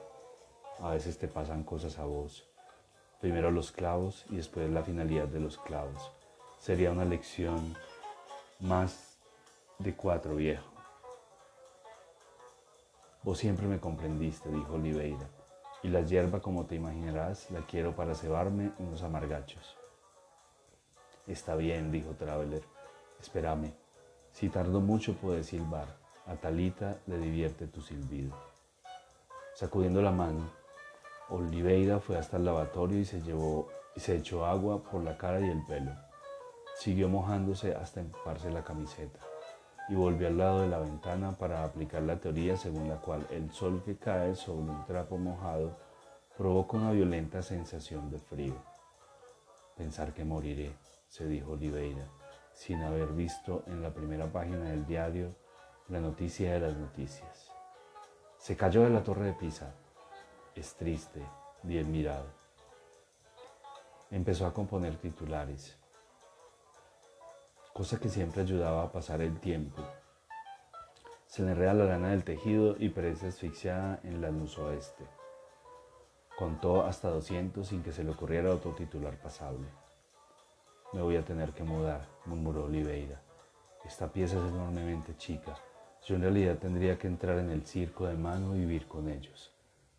A 0.80 0.90
veces 0.90 1.16
te 1.16 1.28
pasan 1.28 1.64
cosas 1.64 1.98
a 1.98 2.04
vos. 2.04 2.46
Primero 3.20 3.50
los 3.50 3.72
clavos 3.72 4.26
y 4.28 4.36
después 4.36 4.68
la 4.70 4.82
finalidad 4.82 5.28
de 5.28 5.40
los 5.40 5.56
clavos. 5.56 6.10
Sería 6.58 6.90
una 6.90 7.04
lección 7.06 7.74
más 8.60 9.16
de 9.78 9.94
cuatro 9.94 10.36
viejo. 10.36 10.66
Vos 13.22 13.38
siempre 13.38 13.66
me 13.66 13.80
comprendiste, 13.80 14.50
dijo 14.50 14.74
Oliveira 14.74 15.26
y 15.84 15.88
la 15.88 16.00
hierba, 16.00 16.40
como 16.40 16.64
te 16.64 16.74
imaginarás, 16.74 17.50
la 17.50 17.60
quiero 17.66 17.94
para 17.94 18.14
cebarme 18.14 18.72
unos 18.78 19.02
amargachos. 19.02 19.76
Está 21.26 21.56
bien, 21.56 21.92
dijo 21.92 22.12
Traveler, 22.12 22.62
espérame. 23.20 23.74
Si 24.32 24.48
tardo 24.48 24.80
mucho 24.80 25.14
puedes 25.14 25.46
silbar. 25.46 26.02
A 26.26 26.36
Talita 26.36 26.96
le 27.06 27.18
divierte 27.18 27.66
tu 27.66 27.82
silbido. 27.82 28.34
Sacudiendo 29.54 30.00
la 30.00 30.10
mano, 30.10 30.50
Oliveira 31.28 32.00
fue 32.00 32.16
hasta 32.16 32.38
el 32.38 32.46
lavatorio 32.46 32.98
y 32.98 33.04
se, 33.04 33.20
llevó, 33.20 33.68
y 33.94 34.00
se 34.00 34.16
echó 34.16 34.46
agua 34.46 34.82
por 34.82 35.04
la 35.04 35.18
cara 35.18 35.38
y 35.40 35.50
el 35.50 35.62
pelo. 35.66 35.92
Siguió 36.76 37.10
mojándose 37.10 37.74
hasta 37.74 38.00
empaparse 38.00 38.50
la 38.50 38.64
camiseta 38.64 39.20
y 39.88 39.94
volvió 39.94 40.28
al 40.28 40.38
lado 40.38 40.62
de 40.62 40.68
la 40.68 40.78
ventana 40.78 41.32
para 41.32 41.64
aplicar 41.64 42.02
la 42.02 42.18
teoría 42.18 42.56
según 42.56 42.88
la 42.88 42.96
cual 42.96 43.26
el 43.30 43.50
sol 43.50 43.82
que 43.84 43.96
cae 43.96 44.34
sobre 44.34 44.70
un 44.70 44.84
trapo 44.86 45.18
mojado 45.18 45.76
provoca 46.36 46.76
una 46.76 46.92
violenta 46.92 47.42
sensación 47.42 48.10
de 48.10 48.18
frío. 48.18 48.54
Pensar 49.76 50.14
que 50.14 50.24
moriré, 50.24 50.74
se 51.08 51.26
dijo 51.26 51.52
Oliveira, 51.52 52.08
sin 52.52 52.82
haber 52.82 53.08
visto 53.08 53.64
en 53.66 53.82
la 53.82 53.92
primera 53.92 54.26
página 54.32 54.70
del 54.70 54.86
diario 54.86 55.34
la 55.88 56.00
noticia 56.00 56.54
de 56.54 56.60
las 56.60 56.76
noticias. 56.76 57.50
Se 58.38 58.56
cayó 58.56 58.82
de 58.82 58.90
la 58.90 59.02
torre 59.02 59.26
de 59.26 59.32
Pisa. 59.34 59.74
Es 60.54 60.74
triste, 60.74 61.22
bien 61.62 61.90
mirado. 61.90 62.26
Empezó 64.10 64.46
a 64.46 64.54
componer 64.54 64.96
titulares 64.96 65.76
cosa 67.74 67.98
que 67.98 68.08
siempre 68.08 68.42
ayudaba 68.42 68.84
a 68.84 68.92
pasar 68.92 69.20
el 69.20 69.40
tiempo. 69.40 69.82
Se 71.26 71.42
le 71.42 71.50
enreda 71.50 71.74
la 71.74 71.86
lana 71.86 72.10
del 72.10 72.22
tejido 72.22 72.76
y 72.78 72.88
parece 72.88 73.26
asfixiada 73.26 73.98
en 74.04 74.20
la 74.20 74.30
luz 74.30 74.56
oeste. 74.58 75.04
Contó 76.38 76.86
hasta 76.86 77.10
200 77.10 77.66
sin 77.66 77.82
que 77.82 77.90
se 77.90 78.04
le 78.04 78.12
ocurriera 78.12 78.54
otro 78.54 78.76
titular 78.76 79.20
pasable. 79.20 79.66
Me 80.92 81.02
voy 81.02 81.16
a 81.16 81.24
tener 81.24 81.50
que 81.50 81.64
mudar, 81.64 82.06
murmuró 82.26 82.66
Oliveira. 82.66 83.20
Esta 83.84 84.06
pieza 84.06 84.38
es 84.38 84.52
enormemente 84.52 85.16
chica. 85.16 85.56
Yo 86.06 86.14
en 86.14 86.22
realidad 86.22 86.58
tendría 86.58 86.96
que 86.96 87.08
entrar 87.08 87.40
en 87.40 87.50
el 87.50 87.66
circo 87.66 88.06
de 88.06 88.14
mano 88.14 88.54
y 88.54 88.60
vivir 88.60 88.86
con 88.86 89.08
ellos. 89.08 89.52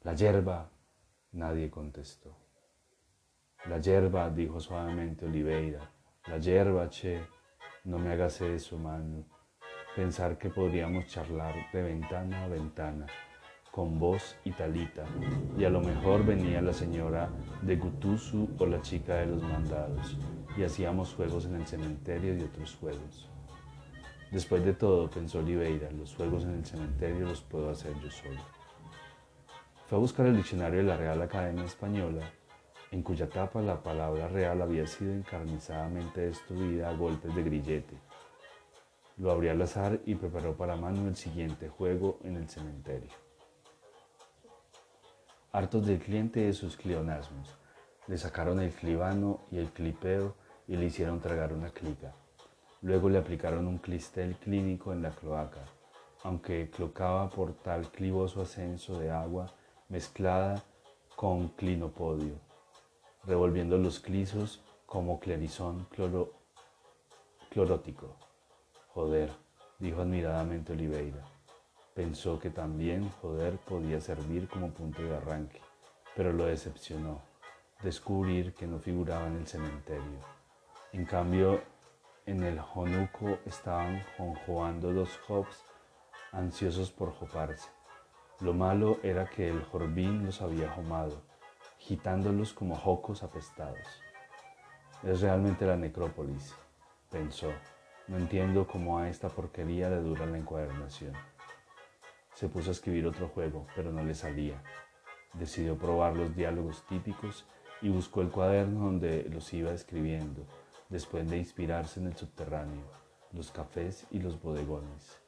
La 0.04 0.14
hierba. 0.14 0.70
Nadie 1.34 1.70
contestó. 1.70 2.38
La 3.66 3.80
hierba, 3.80 4.30
dijo 4.30 4.62
suavemente 4.62 5.26
Oliveira. 5.26 5.92
La 6.28 6.38
hierba, 6.38 6.90
che. 6.90 7.35
No 7.86 8.00
me 8.00 8.12
hagas 8.12 8.42
eso, 8.42 8.80
mano. 8.80 9.26
Pensar 9.96 10.40
que 10.40 10.50
podríamos 10.50 11.06
charlar 11.06 11.54
de 11.72 11.84
ventana 11.84 12.44
a 12.44 12.48
ventana, 12.48 13.06
con 13.72 14.00
vos 14.00 14.36
y 14.44 14.52
Talita, 14.54 15.06
y 15.56 15.66
a 15.66 15.70
lo 15.70 15.82
mejor 15.82 16.26
venía 16.26 16.64
la 16.64 16.74
señora 16.74 17.30
de 17.62 17.76
Gutusu 17.76 18.50
o 18.58 18.66
la 18.66 18.82
chica 18.82 19.18
de 19.18 19.28
los 19.28 19.44
mandados, 19.44 20.18
y 20.58 20.64
hacíamos 20.64 21.14
juegos 21.14 21.46
en 21.46 21.58
el 21.58 21.68
cementerio 21.68 22.36
y 22.36 22.42
otros 22.42 22.76
juegos. 22.76 23.30
Después 24.32 24.66
de 24.66 24.74
todo, 24.74 25.08
pensó 25.08 25.38
Oliveira, 25.38 25.92
los 25.92 26.16
juegos 26.16 26.44
en 26.46 26.56
el 26.56 26.66
cementerio 26.66 27.28
los 27.28 27.42
puedo 27.42 27.70
hacer 27.70 27.94
yo 28.02 28.10
solo. 28.10 28.42
Fue 29.86 30.00
a 30.00 30.02
buscar 30.02 30.26
el 30.26 30.38
diccionario 30.38 30.80
de 30.80 30.86
la 30.86 30.98
Real 30.98 31.22
Academia 31.22 31.66
Española 31.66 32.32
en 32.96 33.04
cuya 33.04 33.28
tapa 33.28 33.62
la 33.62 33.84
palabra 33.84 34.30
real 34.30 34.62
había 34.62 34.88
sido 34.88 35.12
encarnizadamente 35.12 36.22
destruida 36.22 36.90
a 36.90 36.94
golpes 36.94 37.36
de 37.36 37.44
grillete. 37.44 37.98
Lo 39.18 39.32
abrió 39.32 39.52
al 39.52 39.62
azar 39.62 40.00
y 40.06 40.16
preparó 40.16 40.56
para 40.56 40.78
mano 40.78 41.06
el 41.10 41.18
siguiente 41.18 41.68
juego 41.68 42.20
en 42.24 42.38
el 42.38 42.48
cementerio. 42.48 43.10
Hartos 45.52 45.86
del 45.86 46.00
cliente 46.00 46.40
de 46.40 46.54
sus 46.54 46.78
clionasmos, 46.78 47.58
le 48.08 48.18
sacaron 48.18 48.62
el 48.62 48.72
clivano 48.72 49.42
y 49.52 49.58
el 49.58 49.72
clipeo 49.72 50.34
y 50.66 50.78
le 50.78 50.86
hicieron 50.86 51.20
tragar 51.20 51.52
una 51.52 51.72
clica. 51.72 52.14
Luego 52.82 53.10
le 53.10 53.18
aplicaron 53.18 53.68
un 53.68 53.80
clistel 53.80 54.38
clínico 54.38 54.94
en 54.94 55.02
la 55.02 55.12
cloaca, 55.12 55.66
aunque 56.24 56.70
clocaba 56.70 57.30
por 57.30 57.56
tal 57.56 57.92
clivoso 57.92 58.42
ascenso 58.42 58.98
de 58.98 59.12
agua 59.12 59.54
mezclada 59.90 60.64
con 61.18 61.50
clinopodio 61.50 62.45
revolviendo 63.28 63.78
los 63.78 64.00
clisos 64.00 64.62
como 64.86 65.20
clerizón 65.20 65.88
cloro, 65.90 66.34
clorótico. 67.50 68.16
Joder, 68.90 69.32
dijo 69.80 70.02
admiradamente 70.02 70.74
Oliveira. 70.74 71.24
Pensó 71.94 72.40
que 72.40 72.50
también 72.50 73.10
joder 73.22 73.58
podía 73.58 74.02
servir 74.02 74.48
como 74.48 74.72
punto 74.72 75.02
de 75.02 75.16
arranque, 75.16 75.62
pero 76.16 76.34
lo 76.34 76.46
decepcionó 76.46 77.22
descubrir 77.82 78.54
que 78.54 78.68
no 78.68 78.80
figuraba 78.80 79.28
en 79.28 79.38
el 79.38 79.48
cementerio. 79.48 80.20
En 80.92 81.06
cambio, 81.06 81.62
en 82.26 82.44
el 82.44 82.60
jonuco 82.60 83.38
estaban 83.46 84.02
jonjoando 84.18 84.94
dos 84.94 85.20
hops 85.28 85.64
ansiosos 86.32 86.92
por 86.92 87.14
joparse. 87.14 87.70
Lo 88.40 88.54
malo 88.54 88.98
era 89.04 89.30
que 89.30 89.50
el 89.50 89.64
jorbín 89.64 90.26
los 90.26 90.42
había 90.42 90.70
jomado, 90.72 91.22
gitándolos 91.86 92.52
como 92.52 92.76
jocos 92.76 93.22
apestados. 93.22 93.78
Es 95.04 95.22
realmente 95.22 95.68
la 95.68 95.76
necrópolis, 95.76 96.56
pensó. 97.12 97.52
No 98.08 98.18
entiendo 98.18 98.66
cómo 98.66 98.98
a 98.98 99.08
esta 99.08 99.30
porquería 99.30 99.88
le 99.92 99.98
dura 99.98 100.26
la 100.26 100.40
encuadernación. 100.40 101.14
Se 102.34 102.50
puso 102.50 102.70
a 102.70 102.72
escribir 102.72 103.06
otro 103.06 103.28
juego, 103.28 103.68
pero 103.76 103.92
no 103.92 104.04
le 104.04 104.16
salía. 104.16 104.64
Decidió 105.34 105.78
probar 105.78 106.16
los 106.16 106.36
diálogos 106.36 106.84
típicos 106.88 107.46
y 107.84 107.90
buscó 107.90 108.22
el 108.22 108.30
cuaderno 108.30 108.86
donde 108.86 109.30
los 109.30 109.54
iba 109.54 109.72
escribiendo, 109.72 110.42
después 110.90 111.30
de 111.30 111.38
inspirarse 111.38 112.00
en 112.00 112.08
el 112.08 112.18
subterráneo, 112.18 112.82
los 113.32 113.52
cafés 113.52 114.08
y 114.10 114.18
los 114.18 114.42
bodegones. 114.42 115.20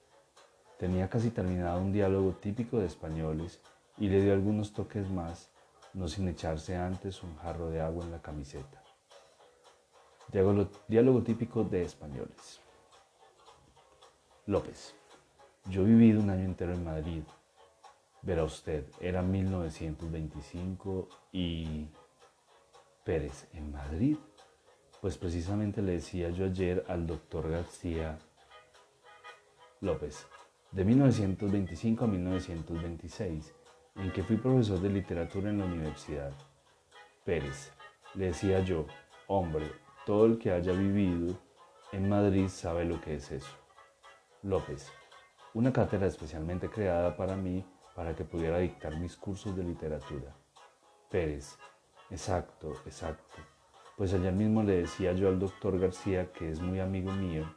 Tenía 0.79 1.07
casi 1.07 1.29
terminado 1.29 1.79
un 1.81 1.91
diálogo 1.91 2.31
típico 2.31 2.79
de 2.79 2.87
españoles 2.87 3.61
y 3.99 4.09
le 4.09 4.23
dio 4.23 4.33
algunos 4.33 4.73
toques 4.73 5.07
más, 5.07 5.51
no 5.97 6.07
sin 6.07 6.27
echarse 6.27 6.75
antes 6.75 7.23
un 7.23 7.35
jarro 7.37 7.71
de 7.71 7.81
agua 7.81 8.05
en 8.05 8.11
la 8.11 8.21
camiseta. 8.21 8.83
Diálogo, 10.87 11.23
típico 11.23 11.63
de 11.63 11.81
españoles. 11.81 12.61
López. 14.45 14.93
Yo 15.65 15.81
he 15.81 15.85
vivido 15.85 16.21
un 16.21 16.29
año 16.29 16.45
entero 16.45 16.73
en 16.73 16.83
Madrid. 16.83 17.23
Verá 18.21 18.43
usted, 18.43 18.85
era 18.99 19.21
1925 19.23 21.09
y... 21.31 21.87
Pérez, 23.03 23.47
¿en 23.53 23.71
Madrid? 23.71 24.17
Pues 25.01 25.17
precisamente 25.17 25.81
le 25.81 25.93
decía 25.93 26.29
yo 26.29 26.45
ayer 26.45 26.85
al 26.89 27.07
doctor 27.07 27.49
García 27.49 28.19
López, 29.79 30.27
de 30.71 30.83
1925 30.83 32.03
a 32.03 32.07
1926, 32.07 33.53
en 33.97 34.11
que 34.11 34.23
fui 34.23 34.37
profesor 34.37 34.79
de 34.79 34.89
literatura 34.89 35.49
en 35.49 35.59
la 35.59 35.65
universidad. 35.65 36.31
Pérez, 37.25 37.71
le 38.13 38.27
decía 38.27 38.59
yo, 38.61 38.85
hombre, 39.27 39.71
todo 40.05 40.25
el 40.25 40.37
que 40.37 40.51
haya 40.51 40.71
vivido 40.71 41.35
en 41.91 42.07
Madrid 42.07 42.47
sabe 42.47 42.85
lo 42.85 43.01
que 43.01 43.15
es 43.15 43.31
eso. 43.31 43.55
López, 44.43 44.91
una 45.53 45.73
cátedra 45.73 46.07
especialmente 46.07 46.69
creada 46.69 47.15
para 47.17 47.35
mí 47.35 47.65
para 47.95 48.15
que 48.15 48.23
pudiera 48.23 48.59
dictar 48.59 48.95
mis 48.97 49.15
cursos 49.15 49.55
de 49.55 49.63
literatura. 49.63 50.35
Pérez, 51.09 51.57
exacto, 52.11 52.73
exacto. 52.85 53.37
Pues 53.97 54.13
ayer 54.13 54.33
mismo 54.33 54.61
le 54.61 54.81
decía 54.81 55.13
yo 55.13 55.27
al 55.27 55.39
doctor 55.39 55.79
García, 55.79 56.31
que 56.31 56.51
es 56.51 56.61
muy 56.61 56.79
amigo 56.79 57.11
mío, 57.11 57.51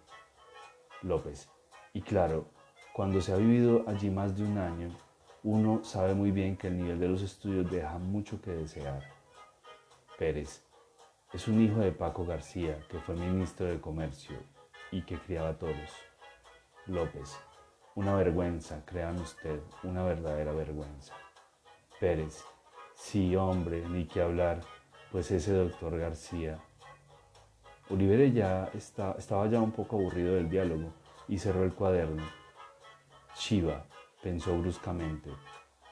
López, 1.03 1.51
y 1.93 2.01
claro, 2.01 2.47
cuando 2.95 3.21
se 3.21 3.33
ha 3.33 3.37
vivido 3.37 3.85
allí 3.87 4.11
más 4.11 4.37
de 4.37 4.45
un 4.45 4.57
año, 4.57 4.97
uno 5.43 5.83
sabe 5.85 6.15
muy 6.15 6.31
bien 6.31 6.57
que 6.57 6.67
el 6.67 6.77
nivel 6.77 7.01
de 7.01 7.09
los 7.09 7.23
estudios 7.23 7.71
deja 7.71 7.99
mucho 7.99 8.41
que 8.43 8.51
desear. 8.51 9.03
Pérez 10.19 10.63
es 11.33 11.49
un 11.49 11.63
hijo 11.63 11.81
de 11.81 11.93
Paco 11.93 12.27
García, 12.27 12.79
que 12.89 12.99
fue 12.99 13.15
ministro 13.15 13.67
de 13.67 13.81
Comercio 13.81 14.37
y 14.91 15.03
que 15.03 15.17
criaba 15.19 15.55
toros. 15.55 15.91
López, 16.87 17.39
una 17.95 18.15
vergüenza, 18.15 18.85
créame 18.85 19.23
usted, 19.23 19.61
una 19.83 20.03
verdadera 20.03 20.53
vergüenza. 20.53 21.15
Pérez, 21.99 22.45
sí, 22.95 23.35
hombre, 23.35 23.89
ni 23.89 24.05
que 24.07 24.21
hablar, 24.21 24.61
pues 25.11 25.31
ese 25.31 25.53
doctor 25.53 25.99
García. 25.99 26.59
Olivere 27.89 28.31
ya 28.33 28.71
estaba 28.75 29.47
ya 29.49 29.61
un 29.61 29.73
poco 29.73 29.97
aburrido 29.97 30.35
del 30.35 30.51
diálogo 30.51 30.93
y 31.29 31.39
cerró 31.39 31.65
el 31.65 31.75
cuaderno. 31.75 32.25
Shiva, 33.37 33.87
pensó 34.23 34.59
bruscamente, 34.59 35.31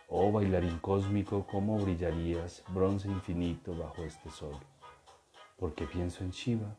oh 0.08 0.30
bailarín 0.30 0.78
cósmico, 0.80 1.46
cómo 1.46 1.78
brillarías, 1.78 2.62
bronce 2.68 3.08
infinito 3.08 3.74
bajo 3.74 4.02
este 4.02 4.28
sol. 4.30 4.56
¿Por 5.56 5.74
qué 5.74 5.86
pienso 5.86 6.22
en 6.24 6.30
Shiva? 6.30 6.76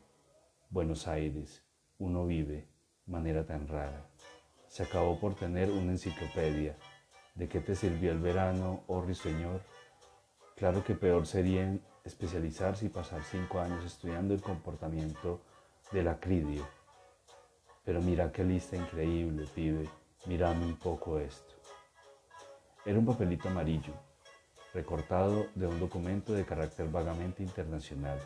Buenos 0.70 1.08
Aires, 1.08 1.64
uno 1.98 2.24
vive, 2.24 2.68
manera 3.06 3.44
tan 3.44 3.66
rara. 3.66 4.06
Se 4.68 4.84
acabó 4.84 5.18
por 5.18 5.34
tener 5.34 5.70
una 5.70 5.90
enciclopedia. 5.90 6.76
¿De 7.34 7.48
qué 7.48 7.58
te 7.60 7.74
sirvió 7.74 8.12
el 8.12 8.20
verano, 8.20 8.84
oh 8.86 9.02
risueñor? 9.02 9.62
Claro 10.56 10.84
que 10.84 10.94
peor 10.94 11.26
sería 11.26 11.76
especializarse 12.04 12.86
y 12.86 12.90
pasar 12.90 13.22
cinco 13.24 13.58
años 13.58 13.84
estudiando 13.84 14.34
el 14.34 14.40
comportamiento 14.40 15.40
del 15.90 16.06
acridio. 16.06 16.64
Pero 17.84 18.00
mira 18.00 18.30
qué 18.30 18.44
lista 18.44 18.76
increíble, 18.76 19.46
pibe 19.52 19.88
Mírame 20.26 20.66
un 20.66 20.76
poco 20.76 21.18
esto. 21.18 21.54
Era 22.84 22.98
un 22.98 23.06
papelito 23.06 23.48
amarillo, 23.48 23.94
recortado 24.74 25.46
de 25.54 25.66
un 25.66 25.80
documento 25.80 26.34
de 26.34 26.44
carácter 26.44 26.88
vagamente 26.88 27.42
internacional. 27.42 28.20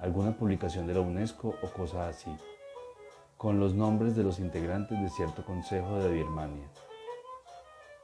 Alguna 0.00 0.36
publicación 0.36 0.88
de 0.88 0.94
la 0.94 1.00
UNESCO 1.00 1.54
o 1.62 1.68
cosa 1.68 2.08
así, 2.08 2.36
con 3.36 3.60
los 3.60 3.72
nombres 3.72 4.16
de 4.16 4.24
los 4.24 4.40
integrantes 4.40 5.00
de 5.00 5.08
cierto 5.10 5.44
consejo 5.44 5.98
de 5.98 6.12
Birmania. 6.12 6.68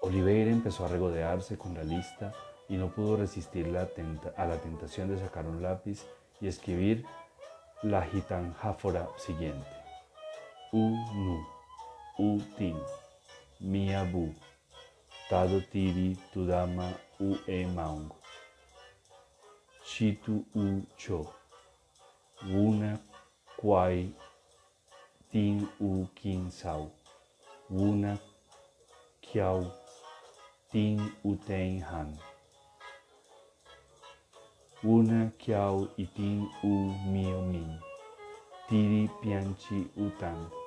Oliveira 0.03 0.51
empezó 0.51 0.85
a 0.85 0.89
regodearse 0.89 1.59
con 1.59 1.75
la 1.75 1.83
lista 1.83 2.33
y 2.69 2.77
no 2.77 2.95
pudo 2.95 3.17
resistir 3.17 3.67
a 3.67 4.47
la 4.47 4.57
tentación 4.59 5.09
de 5.09 5.19
sacar 5.19 5.47
un 5.47 5.61
lápiz 5.61 6.07
y 6.41 6.47
escribir 6.47 7.05
la 7.83 8.03
gitanjáfora 8.03 9.09
siguiente. 9.17 9.69
U-nu. 10.73 11.60
Utin, 12.19 12.77
Miabu, 13.61 14.35
Tado 15.29 15.61
Tiri 15.61 16.17
Tudama 16.33 16.93
U 17.21 17.37
E 17.47 17.65
Maung, 17.65 18.11
Chitu 19.85 20.45
U 20.55 20.83
Cho, 20.97 21.33
Wuna 22.47 22.99
Kwai 23.57 24.11
Tin 25.33 25.69
U 25.81 26.07
Kin 26.15 26.51
Sao, 26.51 26.91
Wuna 27.71 28.19
Kiao 29.23 29.71
Tin 30.73 31.13
U 31.25 31.37
Ten 31.47 31.81
Han. 31.81 32.19
Wuna 34.83 35.31
Kiao 35.39 35.89
Itin 35.99 36.49
U 36.65 36.95
Mio 37.13 37.43
Min, 37.43 37.79
Tiri 38.69 39.09
Pianchi 39.23 39.87
Utan. 39.97 40.60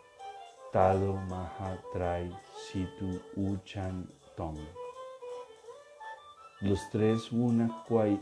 Tado 0.73 1.13
Mahatrai 1.29 2.35
Situ 2.57 3.21
Uchan 3.35 4.09
Tong. 4.35 4.57
Los 6.61 6.89
tres 6.89 7.31
Una 7.31 7.83
Kwai 7.87 8.19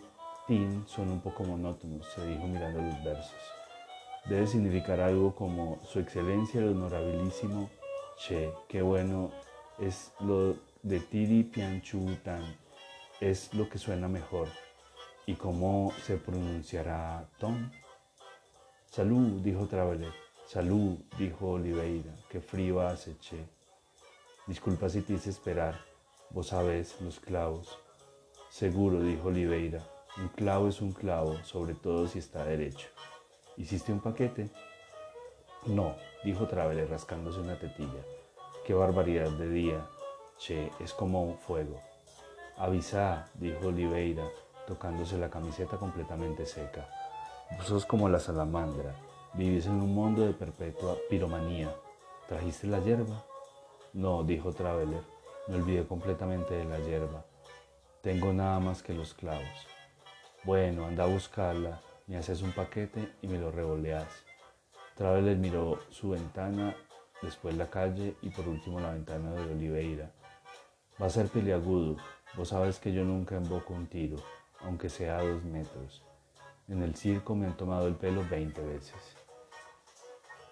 Tin 0.48 0.84
son 0.86 1.12
un 1.12 1.22
poco 1.22 1.46
monótonos, 1.46 2.06
se 2.14 2.28
dijo 2.28 2.46
mirando 2.48 2.82
los 2.82 3.02
versos. 3.06 3.40
Debe 4.26 4.46
significar 4.48 5.00
algo 5.00 5.34
como 5.34 5.80
Su 5.86 6.00
Excelencia 6.00 6.60
el 6.60 6.76
Honorabilísimo 6.76 7.70
Che, 8.18 8.52
qué 8.68 8.82
bueno 8.82 9.32
es 9.80 10.12
lo 10.20 10.58
de 10.84 11.00
Tiri 11.00 11.44
Pianchu 11.44 12.18
Tan, 12.22 12.44
es 13.22 13.54
lo 13.54 13.70
que 13.70 13.78
suena 13.78 14.10
mejor. 14.10 14.50
¿Y 15.26 15.36
cómo 15.36 15.94
se 16.06 16.18
pronunciará 16.18 17.30
Tom? 17.40 17.72
Salud, 18.88 19.40
dijo 19.42 19.68
Traveler. 19.68 20.31
Salud, 20.52 20.98
dijo 21.18 21.52
Oliveira, 21.52 22.14
qué 22.28 22.42
frío 22.42 22.82
hace, 22.82 23.18
che. 23.20 23.48
Disculpa 24.46 24.90
si 24.90 25.02
te 25.02 25.14
hice 25.14 25.30
esperar, 25.30 25.80
vos 26.30 26.48
sabés, 26.48 27.00
los 27.00 27.22
clavos. 27.22 27.80
Seguro, 28.50 29.02
dijo 29.02 29.30
Oliveira, 29.30 29.82
un 30.18 30.28
clavo 30.28 30.68
es 30.68 30.82
un 30.82 30.92
clavo, 30.92 31.42
sobre 31.46 31.74
todo 31.74 32.06
si 32.06 32.20
está 32.20 32.44
derecho. 32.44 32.90
¿Hiciste 33.56 33.94
un 33.94 34.02
paquete? 34.02 34.50
No, 35.68 35.96
dijo 36.26 36.46
Traveler 36.50 36.90
rascándose 36.90 37.40
una 37.40 37.58
tetilla. 37.58 38.04
Qué 38.66 38.74
barbaridad 38.74 39.30
de 39.30 39.48
día. 39.48 39.88
Che, 40.38 40.70
es 40.82 40.94
como 40.94 41.24
un 41.24 41.38
fuego. 41.38 41.82
Avisa, 42.58 43.30
dijo 43.36 43.68
Oliveira, 43.68 44.28
tocándose 44.68 45.18
la 45.18 45.30
camiseta 45.30 45.78
completamente 45.78 46.46
seca. 46.46 46.90
Vos 47.56 47.68
sos 47.68 47.86
como 47.86 48.10
la 48.10 48.20
salamandra, 48.20 48.94
Vivís 49.34 49.66
en 49.66 49.82
un 49.82 49.96
mundo 49.96 50.26
de 50.26 50.34
perpetua 50.34 50.98
piromanía. 51.10 51.74
¿Trajiste 52.28 52.68
la 52.68 52.80
hierba? 52.80 53.24
No, 53.94 54.24
dijo 54.24 54.52
Traveler. 54.52 55.04
Me 55.48 55.56
olvidé 55.56 55.88
completamente 55.88 56.54
de 56.54 56.66
la 56.66 56.80
hierba. 56.80 57.26
Tengo 58.02 58.34
nada 58.34 58.60
más 58.60 58.84
que 58.84 58.94
los 58.94 59.14
clavos. 59.14 59.48
Bueno, 60.44 60.86
anda 60.86 61.06
a 61.06 61.08
buscarla, 61.08 61.80
me 62.08 62.18
haces 62.18 62.42
un 62.42 62.52
paquete 62.52 63.14
y 63.22 63.28
me 63.28 63.38
lo 63.38 63.52
revoleas. 63.52 64.10
Traveler 64.96 65.38
miró 65.38 65.80
su 65.92 66.10
ventana 66.10 66.76
después 67.22 67.56
la 67.56 67.70
calle 67.70 68.16
y 68.22 68.32
por 68.32 68.48
último 68.50 68.82
la 68.82 68.92
ventana 68.92 69.32
de 69.32 69.54
Oliveira. 69.54 70.12
Va 71.02 71.06
a 71.06 71.10
ser 71.10 71.28
peliagudo, 71.28 71.96
vos 72.36 72.50
sabes 72.50 72.80
que 72.80 72.92
yo 72.92 73.06
nunca 73.06 73.38
invoco 73.38 73.74
un 73.74 73.88
tiro, 73.88 74.18
aunque 74.60 74.90
sea 74.90 75.20
a 75.20 75.24
dos 75.24 75.42
metros. 75.44 76.04
En 76.68 76.84
el 76.84 76.96
circo 76.96 77.34
me 77.34 77.46
han 77.46 77.56
tomado 77.56 77.88
el 77.88 77.96
pelo 77.96 78.26
veinte 78.30 78.62
veces. 78.62 79.21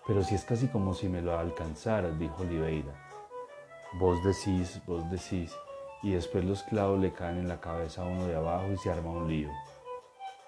Pero 0.10 0.24
si 0.24 0.34
es 0.34 0.44
casi 0.44 0.68
como 0.70 0.96
si 0.96 1.08
me 1.08 1.22
lo 1.22 1.38
alcanzaras, 1.38 2.18
dijo 2.18 2.42
Oliveira. 2.42 2.92
Vos 4.00 4.18
decís, 4.24 4.82
vos 4.88 5.08
decís, 5.12 5.56
y 6.02 6.14
después 6.14 6.44
los 6.44 6.64
clavos 6.64 7.00
le 7.00 7.14
caen 7.14 7.38
en 7.38 7.48
la 7.48 7.62
cabeza 7.62 8.02
a 8.02 8.06
uno 8.08 8.26
de 8.26 8.36
abajo 8.36 8.72
y 8.72 8.78
se 8.78 8.90
arma 8.90 9.12
un 9.12 9.30
lío. 9.30 9.52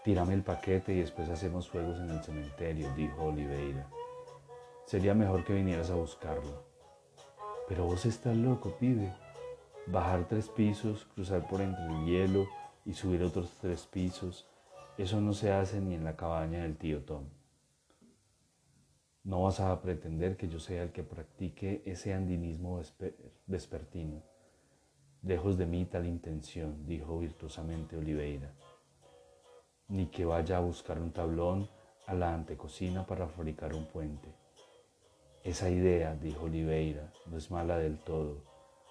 Tírame 0.03 0.33
el 0.33 0.41
paquete 0.41 0.93
y 0.93 1.01
después 1.01 1.29
hacemos 1.29 1.69
fuegos 1.69 1.99
en 1.99 2.09
el 2.09 2.23
cementerio, 2.23 2.91
dijo 2.95 3.25
Oliveira. 3.25 3.87
Sería 4.87 5.13
mejor 5.13 5.43
que 5.43 5.53
vinieras 5.53 5.91
a 5.91 5.95
buscarlo. 5.95 6.65
Pero 7.67 7.85
vos 7.85 8.07
estás 8.07 8.35
loco, 8.35 8.71
pibe. 8.79 9.13
Bajar 9.85 10.25
tres 10.27 10.49
pisos, 10.49 11.05
cruzar 11.13 11.47
por 11.47 11.61
entre 11.61 11.85
el 11.85 12.05
hielo 12.07 12.47
y 12.83 12.95
subir 12.95 13.21
otros 13.21 13.51
tres 13.61 13.83
pisos, 13.83 14.47
eso 14.97 15.21
no 15.21 15.33
se 15.33 15.53
hace 15.53 15.79
ni 15.79 15.93
en 15.93 16.03
la 16.03 16.15
cabaña 16.15 16.63
del 16.63 16.77
tío 16.77 17.03
Tom. 17.03 17.25
No 19.23 19.43
vas 19.43 19.59
a 19.59 19.79
pretender 19.81 20.35
que 20.35 20.49
yo 20.49 20.59
sea 20.59 20.81
el 20.81 20.91
que 20.91 21.03
practique 21.03 21.83
ese 21.85 22.15
andinismo 22.15 22.81
vespertino. 23.45 24.23
Lejos 25.21 25.59
de 25.59 25.67
mí 25.67 25.85
tal 25.85 26.07
intención, 26.07 26.87
dijo 26.87 27.19
virtuosamente 27.19 27.95
Oliveira. 27.95 28.51
Ni 29.89 30.07
que 30.07 30.25
vaya 30.25 30.57
a 30.57 30.61
buscar 30.61 30.99
un 30.99 31.11
tablón 31.11 31.69
a 32.07 32.15
la 32.15 32.33
antecocina 32.33 33.05
para 33.05 33.27
fabricar 33.27 33.75
un 33.75 33.85
puente. 33.85 34.33
Esa 35.43 35.69
idea, 35.69 36.15
dijo 36.15 36.45
Oliveira, 36.45 37.13
no 37.27 37.37
es 37.37 37.51
mala 37.51 37.77
del 37.77 37.99
todo, 37.99 38.43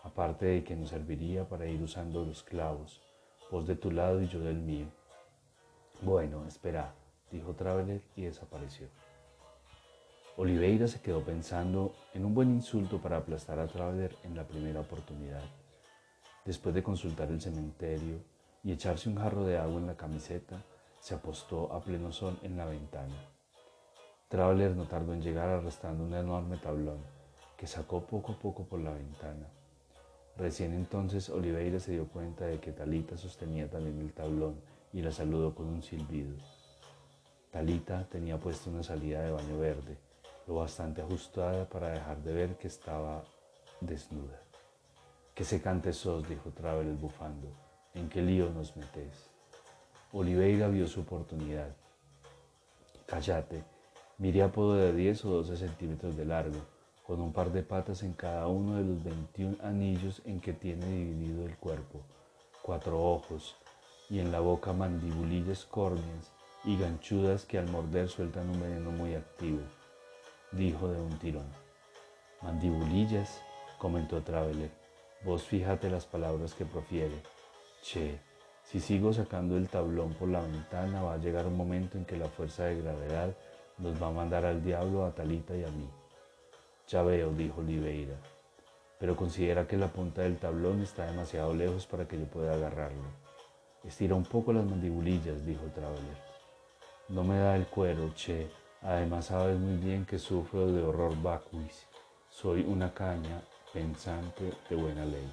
aparte 0.05 0.47
de 0.47 0.63
que 0.63 0.77
nos 0.77 0.91
serviría 0.91 1.49
para 1.49 1.67
ir 1.67 1.83
usando 1.83 2.25
los 2.25 2.45
clavos, 2.45 3.03
vos 3.51 3.67
de 3.67 3.75
tu 3.75 3.91
lado 3.91 4.23
y 4.23 4.29
yo 4.29 4.39
del 4.39 4.59
mío. 4.59 4.87
Bueno, 6.03 6.47
espera, 6.47 6.95
dijo 7.33 7.55
Traveler 7.55 8.01
y 8.15 8.23
desapareció. 8.23 8.87
Oliveira 10.41 10.89
se 10.89 11.03
quedó 11.03 11.23
pensando 11.23 11.93
en 12.15 12.25
un 12.25 12.33
buen 12.33 12.49
insulto 12.49 12.97
para 12.97 13.19
aplastar 13.19 13.59
a 13.59 13.67
Traveler 13.67 14.17
en 14.25 14.35
la 14.35 14.49
primera 14.49 14.81
oportunidad. 14.81 15.43
Después 16.47 16.75
de 16.75 16.83
consultar 16.83 17.29
el 17.31 17.43
cementerio 17.43 18.23
y 18.65 18.73
echarse 18.73 19.11
un 19.11 19.17
jarro 19.17 19.45
de 19.45 19.59
agua 19.59 19.79
en 19.79 19.87
la 19.87 19.99
camiseta, 19.99 20.65
se 20.99 21.15
apostó 21.15 21.71
a 21.75 21.83
pleno 21.83 22.11
sol 22.11 22.39
en 22.43 22.57
la 22.57 22.65
ventana. 22.65 23.17
Traveler 24.29 24.75
no 24.75 24.85
tardó 24.85 25.13
en 25.13 25.21
llegar 25.21 25.51
arrastrando 25.51 26.05
un 26.05 26.15
enorme 26.15 26.57
tablón 26.57 27.01
que 27.59 27.67
sacó 27.67 28.01
poco 28.01 28.33
a 28.33 28.39
poco 28.39 28.65
por 28.65 28.81
la 28.81 28.93
ventana. 28.93 29.47
Recién 30.39 30.73
entonces 30.73 31.29
Oliveira 31.29 31.81
se 31.81 31.93
dio 31.93 32.09
cuenta 32.09 32.47
de 32.47 32.59
que 32.61 32.73
Talita 32.73 33.19
sostenía 33.19 33.69
también 33.69 34.01
el 34.01 34.15
tablón 34.15 34.55
y 34.95 35.03
la 35.03 35.13
saludó 35.13 35.55
con 35.55 35.67
un 35.67 35.83
silbido. 35.83 36.35
Talita 37.51 38.09
tenía 38.09 38.41
puesta 38.41 38.71
una 38.71 38.83
salida 38.83 39.21
de 39.21 39.33
baño 39.33 39.59
verde 39.59 40.10
lo 40.47 40.55
bastante 40.57 41.03
ajustada 41.03 41.69
para 41.69 41.91
dejar 41.91 42.23
de 42.23 42.33
ver 42.33 42.57
que 42.57 42.69
estaba 42.69 43.25
desnuda. 43.81 44.41
Que 45.35 45.45
se 45.45 45.61
cante 45.61 45.93
sos, 45.93 46.29
dijo 46.29 46.51
Travel 46.51 46.95
bufando. 46.97 47.49
¿En 47.95 48.09
qué 48.09 48.23
lío 48.23 48.51
nos 48.51 48.77
metes? 48.77 49.31
Oliveira 50.13 50.69
vio 50.69 50.87
su 50.87 51.01
oportunidad. 51.01 51.75
Cállate, 53.07 53.65
miré 54.19 54.43
apodo 54.43 54.75
de 54.75 54.93
10 54.93 55.25
o 55.25 55.31
12 55.31 55.57
centímetros 55.57 56.17
de 56.17 56.25
largo, 56.25 56.59
con 57.07 57.21
un 57.21 57.33
par 57.33 57.51
de 57.53 57.63
patas 57.63 58.03
en 58.03 58.13
cada 58.13 58.47
uno 58.47 58.77
de 58.77 58.85
los 58.85 59.03
21 59.03 59.57
anillos 59.63 60.23
en 60.25 60.41
que 60.41 60.53
tiene 60.53 60.87
dividido 60.87 61.47
el 61.47 61.57
cuerpo, 61.57 62.01
cuatro 62.63 63.03
ojos, 63.03 63.57
y 64.09 64.21
en 64.21 64.31
la 64.31 64.41
boca 64.41 64.73
mandibulillas 64.73 65.65
córneas 65.65 66.33
y 66.65 66.77
ganchudas 66.77 67.45
que 67.45 67.59
al 67.59 67.69
morder 67.69 68.09
sueltan 68.09 68.51
un 68.51 68.61
veneno 68.61 68.91
muy 68.91 69.15
activo 69.15 69.61
dijo 70.53 70.89
de 70.89 71.01
un 71.01 71.19
tirón. 71.19 71.47
Mandibulillas, 72.43 73.41
comentó 73.79 74.23
Traveler. 74.23 74.71
Vos 75.25 75.43
fíjate 75.45 75.91
las 75.91 76.07
palabras 76.07 76.55
que 76.55 76.65
profiere. 76.65 77.23
Che, 77.83 78.19
si 78.65 78.81
sigo 78.81 79.13
sacando 79.13 79.57
el 79.57 79.69
tablón 79.69 80.15
por 80.15 80.29
la 80.29 80.41
ventana, 80.41 81.03
va 81.03 81.15
a 81.15 81.19
llegar 81.19 81.47
un 81.47 81.57
momento 81.57 81.99
en 81.99 82.05
que 82.05 82.17
la 82.17 82.29
fuerza 82.29 82.65
de 82.65 82.83
gravedad 82.83 83.35
nos 83.79 84.01
va 84.03 84.09
a 84.09 84.13
mandar 84.13 84.45
al 84.45 84.63
diablo 84.63 85.05
a 85.05 85.15
Talita 85.15 85.57
y 85.57 85.65
a 85.65 85.69
mí. 85.69 85.89
Ya 86.89 87.03
veo, 87.03 87.31
dijo 87.33 87.61
Oliveira, 87.61 88.17
pero 88.99 89.17
considera 89.17 89.67
que 89.67 89.77
la 89.77 89.89
punta 89.89 90.23
del 90.23 90.39
tablón 90.39 90.83
está 90.83 91.07
demasiado 91.07 91.55
lejos 91.55 91.87
para 91.87 92.07
que 92.07 92.19
yo 92.19 92.27
pueda 92.27 92.55
agarrarlo. 92.55 93.05
Estira 93.85 94.15
un 94.15 94.25
poco 94.25 94.53
las 94.53 94.65
mandibulillas, 94.65 95.47
dijo 95.47 95.65
Traveler. 95.75 96.31
No 97.09 97.25
me 97.25 97.39
da 97.39 97.57
el 97.57 97.67
cuero, 97.67 98.13
che, 98.15 98.51
Además 98.83 99.27
sabes 99.27 99.59
muy 99.59 99.77
bien 99.77 100.07
que 100.07 100.19
sufro 100.19 100.73
de 100.73 100.83
horror 100.83 101.21
vacuis. 101.21 101.87
Soy 102.31 102.63
una 102.63 102.95
caña 102.95 103.43
pensante 103.75 104.55
de 104.71 104.77
buena 104.77 105.05
ley. 105.05 105.31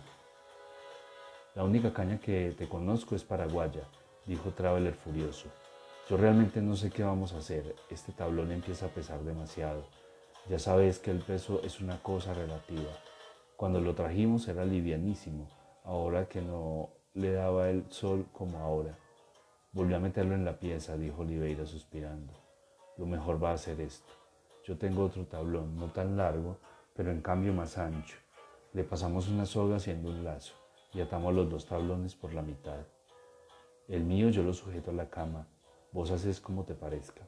La 1.55 1.63
única 1.63 1.93
caña 1.93 2.19
que 2.19 2.53
te 2.57 2.67
conozco 2.67 3.15
es 3.15 3.23
paraguaya, 3.23 3.83
dijo 4.25 4.51
Traveler 4.51 4.93
furioso. 4.93 5.47
Yo 6.09 6.17
realmente 6.17 6.61
no 6.61 6.75
sé 6.75 6.89
qué 6.89 7.03
vamos 7.03 7.31
a 7.31 7.37
hacer. 7.37 7.73
Este 7.89 8.11
tablón 8.11 8.51
empieza 8.51 8.87
a 8.87 8.89
pesar 8.89 9.21
demasiado. 9.21 9.85
Ya 10.49 10.59
sabes 10.59 10.99
que 10.99 11.11
el 11.11 11.19
peso 11.19 11.61
es 11.63 11.79
una 11.79 12.03
cosa 12.03 12.33
relativa. 12.33 12.91
Cuando 13.55 13.79
lo 13.79 13.95
trajimos 13.95 14.45
era 14.49 14.65
livianísimo, 14.65 15.47
ahora 15.85 16.27
que 16.27 16.41
no 16.41 16.89
le 17.13 17.31
daba 17.31 17.69
el 17.69 17.89
sol 17.91 18.27
como 18.33 18.59
ahora. 18.59 18.97
Volví 19.71 19.93
a 19.93 19.99
meterlo 19.99 20.35
en 20.35 20.43
la 20.43 20.59
pieza, 20.59 20.97
dijo 20.97 21.21
Oliveira 21.21 21.65
suspirando 21.65 22.46
lo 22.97 23.05
mejor 23.05 23.41
va 23.41 23.51
a 23.51 23.57
ser 23.57 23.79
esto. 23.81 24.13
Yo 24.63 24.77
tengo 24.77 25.05
otro 25.05 25.25
tablón, 25.25 25.77
no 25.77 25.87
tan 25.91 26.17
largo, 26.17 26.57
pero 26.93 27.11
en 27.11 27.21
cambio 27.21 27.53
más 27.53 27.77
ancho. 27.77 28.17
Le 28.73 28.83
pasamos 28.83 29.29
una 29.29 29.45
soga 29.45 29.77
haciendo 29.77 30.09
un 30.09 30.23
lazo 30.23 30.55
y 30.93 30.99
atamos 30.99 31.33
los 31.33 31.49
dos 31.49 31.65
tablones 31.65 32.15
por 32.15 32.33
la 32.33 32.41
mitad. 32.41 32.85
El 33.87 34.03
mío 34.03 34.29
yo 34.29 34.43
lo 34.43 34.53
sujeto 34.53 34.91
a 34.91 34.95
la 34.95 35.09
cama, 35.09 35.47
vos 35.91 36.11
haces 36.11 36.41
como 36.41 36.65
te 36.65 36.73
parezca. 36.73 37.21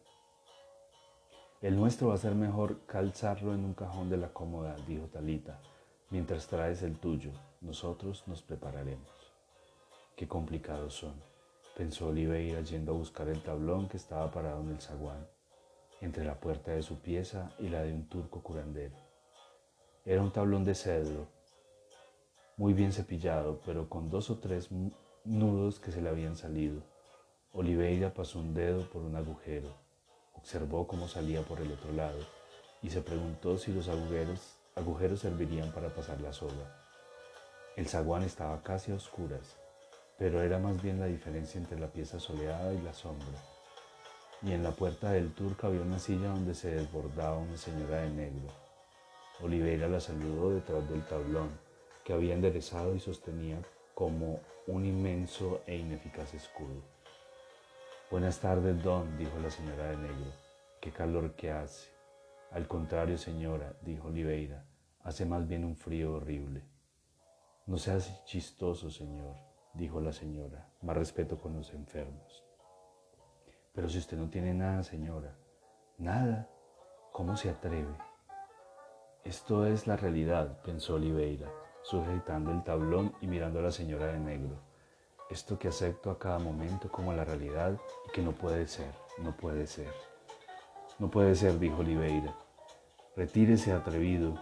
El 1.61 1.75
nuestro 1.75 2.09
va 2.09 2.15
a 2.15 2.17
ser 2.17 2.35
mejor 2.35 2.85
calzarlo 2.85 3.53
en 3.53 3.63
un 3.63 3.73
cajón 3.73 4.09
de 4.09 4.17
la 4.17 4.33
cómoda, 4.33 4.75
dijo 4.87 5.05
Talita, 5.07 5.59
mientras 6.09 6.47
traes 6.47 6.81
el 6.83 6.97
tuyo. 6.97 7.31
Nosotros 7.61 8.23
nos 8.27 8.41
prepararemos. 8.41 9.09
Qué 10.15 10.27
complicados 10.27 10.93
son, 10.93 11.13
pensó 11.75 12.07
Oliveira 12.07 12.61
yendo 12.61 12.93
a 12.93 12.97
buscar 12.97 13.27
el 13.27 13.41
tablón 13.41 13.87
que 13.87 13.97
estaba 13.97 14.31
parado 14.31 14.61
en 14.61 14.69
el 14.69 14.81
zaguán 14.81 15.27
entre 16.01 16.23
la 16.23 16.39
puerta 16.39 16.71
de 16.71 16.81
su 16.81 17.01
pieza 17.01 17.51
y 17.59 17.69
la 17.69 17.83
de 17.83 17.93
un 17.93 18.07
turco 18.07 18.41
curandero. 18.41 18.95
Era 20.05 20.21
un 20.21 20.31
tablón 20.31 20.63
de 20.63 20.75
cedro, 20.75 21.27
muy 22.57 22.73
bien 22.73 22.93
cepillado, 22.93 23.61
pero 23.65 23.89
con 23.89 24.09
dos 24.09 24.29
o 24.29 24.39
tres 24.39 24.69
nudos 25.23 25.79
que 25.79 25.91
se 25.91 26.01
le 26.01 26.09
habían 26.09 26.35
salido. 26.35 26.81
Oliveira 27.51 28.13
pasó 28.13 28.39
un 28.39 28.53
dedo 28.53 28.89
por 28.89 29.03
un 29.03 29.15
agujero, 29.15 29.73
observó 30.33 30.87
cómo 30.87 31.07
salía 31.07 31.41
por 31.41 31.59
el 31.59 31.71
otro 31.71 31.91
lado 31.91 32.19
y 32.81 32.89
se 32.89 33.01
preguntó 33.01 33.57
si 33.57 33.73
los 33.73 33.89
agujeros, 33.89 35.19
servirían 35.19 35.71
para 35.73 35.93
pasar 35.93 36.21
la 36.21 36.31
soga. 36.31 36.75
El 37.75 37.87
zaguán 37.87 38.23
estaba 38.23 38.61
casi 38.61 38.91
a 38.91 38.95
oscuras, 38.95 39.57
pero 40.17 40.41
era 40.41 40.59
más 40.59 40.81
bien 40.81 40.99
la 40.99 41.07
diferencia 41.07 41.59
entre 41.59 41.79
la 41.79 41.87
pieza 41.87 42.19
soleada 42.19 42.73
y 42.73 42.81
la 42.81 42.93
sombra 42.93 43.58
y 44.41 44.53
en 44.53 44.63
la 44.63 44.71
puerta 44.71 45.11
del 45.11 45.33
turco 45.33 45.67
había 45.67 45.81
una 45.81 45.99
silla 45.99 46.29
donde 46.29 46.55
se 46.55 46.71
desbordaba 46.71 47.37
una 47.37 47.57
señora 47.57 48.01
de 48.01 48.09
negro. 48.09 48.47
Oliveira 49.41 49.87
la 49.87 49.99
saludó 49.99 50.51
detrás 50.51 50.89
del 50.89 51.05
tablón, 51.05 51.49
que 52.05 52.13
había 52.13 52.33
enderezado 52.33 52.95
y 52.95 52.99
sostenía 52.99 53.61
como 53.93 54.39
un 54.67 54.85
inmenso 54.85 55.61
e 55.65 55.75
ineficaz 55.75 56.33
escudo. 56.33 56.81
Buenas 58.09 58.39
tardes, 58.39 58.81
don, 58.81 59.17
dijo 59.17 59.37
la 59.39 59.51
señora 59.51 59.91
de 59.91 59.97
negro. 59.97 60.31
Qué 60.81 60.91
calor 60.91 61.35
que 61.35 61.51
hace. 61.51 61.89
Al 62.51 62.67
contrario, 62.67 63.17
señora, 63.17 63.73
dijo 63.81 64.07
Oliveira, 64.07 64.65
hace 65.03 65.25
más 65.25 65.47
bien 65.47 65.65
un 65.65 65.75
frío 65.75 66.13
horrible. 66.13 66.63
No 67.67 67.77
seas 67.77 68.23
chistoso, 68.25 68.89
señor, 68.89 69.35
dijo 69.73 70.01
la 70.01 70.13
señora, 70.13 70.69
más 70.81 70.97
respeto 70.97 71.37
con 71.37 71.55
los 71.55 71.73
enfermos. 71.73 72.48
Pero 73.73 73.89
si 73.89 73.97
usted 73.97 74.17
no 74.17 74.29
tiene 74.29 74.53
nada, 74.53 74.83
señora, 74.83 75.35
nada, 75.97 76.49
¿cómo 77.11 77.37
se 77.37 77.49
atreve? 77.49 77.95
Esto 79.23 79.65
es 79.65 79.85
la 79.85 79.95
realidad, 79.95 80.61
pensó 80.63 80.95
Oliveira, 80.95 81.51
sujetando 81.83 82.51
el 82.51 82.63
tablón 82.63 83.13
y 83.21 83.27
mirando 83.27 83.59
a 83.59 83.63
la 83.63 83.71
señora 83.71 84.07
de 84.07 84.19
negro. 84.19 84.55
Esto 85.29 85.59
que 85.59 85.67
acepto 85.67 86.09
a 86.09 86.17
cada 86.17 86.39
momento 86.39 86.89
como 86.91 87.13
la 87.13 87.23
realidad 87.23 87.77
y 88.07 88.11
que 88.11 88.21
no 88.21 88.31
puede 88.31 88.67
ser, 88.67 88.91
no 89.19 89.35
puede 89.35 89.67
ser. 89.67 89.93
No 90.97 91.11
puede 91.11 91.35
ser, 91.35 91.59
dijo 91.59 91.77
Oliveira. 91.77 92.35
Retírese 93.15 93.71
atrevido, 93.71 94.39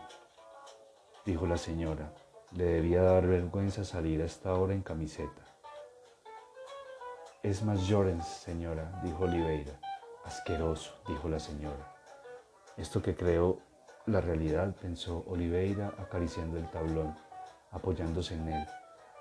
dijo 1.25 1.45
la 1.45 1.57
señora. 1.57 2.13
Le 2.53 2.63
debía 2.63 3.01
dar 3.01 3.27
vergüenza 3.27 3.83
salir 3.83 4.21
a 4.21 4.25
esta 4.25 4.53
hora 4.53 4.73
en 4.73 4.81
camiseta. 4.81 5.46
Es 7.43 7.63
más 7.63 7.87
Llorens, 7.87 8.25
señora, 8.25 8.99
dijo 9.03 9.25
Oliveira. 9.25 9.73
Asqueroso, 10.25 10.95
dijo 11.07 11.29
la 11.29 11.39
señora. 11.39 11.95
Esto 12.75 13.01
que 13.01 13.15
creo 13.15 13.59
la 14.07 14.21
realidad, 14.21 14.73
pensó 14.75 15.23
Oliveira 15.27 15.93
acariciando 15.99 16.57
el 16.57 16.69
tablón, 16.71 17.15
apoyándose 17.71 18.33
en 18.35 18.47
él. 18.49 18.67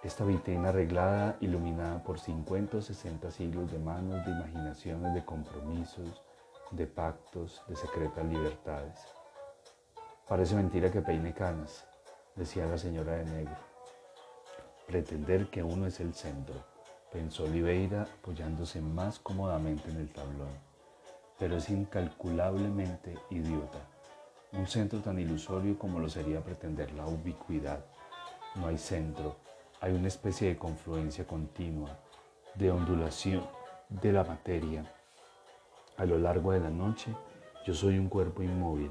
Esta 0.03 0.25
vitrina 0.25 0.71
arreglada, 0.71 1.37
iluminada 1.41 2.03
por 2.03 2.19
50 2.19 2.79
o 2.79 2.81
60 2.81 3.31
siglos 3.31 3.71
de 3.71 3.79
manos, 3.79 4.25
de 4.25 4.33
imaginaciones, 4.33 5.13
de 5.13 5.25
compromisos, 5.25 6.23
de 6.71 6.87
pactos, 6.87 7.63
de 7.69 7.77
secretas 7.77 8.25
libertades. 8.25 8.99
Parece 10.27 10.55
mentira 10.55 10.91
que 10.91 11.03
peine 11.03 11.35
canas, 11.35 11.87
decía 12.35 12.67
la 12.67 12.79
señora 12.79 13.13
de 13.13 13.25
negro. 13.25 13.57
Pretender 14.87 15.51
que 15.51 15.63
uno 15.63 15.87
es 15.87 16.01
el 16.01 16.15
centro, 16.15 16.76
pensó 17.13 17.45
Oliveira 17.45 18.03
apoyándose 18.03 18.81
más 18.81 19.19
cómodamente 19.19 19.91
en 19.91 19.97
el 19.97 20.09
tablón, 20.09 20.49
pero 21.39 21.57
es 21.57 21.71
incalculablemente 21.71 23.15
idiota. 23.31 23.79
Un 24.53 24.67
centro 24.67 25.01
tan 25.01 25.19
ilusorio 25.19 25.79
como 25.79 25.99
lo 25.99 26.09
sería 26.09 26.43
pretender 26.43 26.93
la 26.93 27.07
ubicuidad. 27.07 27.85
No 28.55 28.69
hay 28.69 28.79
centro, 28.79 29.37
hay 29.81 29.93
una 29.93 30.09
especie 30.09 30.49
de 30.49 30.57
confluencia 30.57 31.27
continua, 31.27 31.99
de 32.55 32.71
ondulación 32.71 33.47
de 33.89 34.13
la 34.13 34.25
materia. 34.25 34.91
A 35.97 36.05
lo 36.05 36.19
largo 36.19 36.53
de 36.53 36.61
la 36.61 36.71
noche 36.71 37.15
yo 37.67 37.75
soy 37.75 37.99
un 37.99 38.09
cuerpo 38.09 38.43
inmóvil 38.43 38.91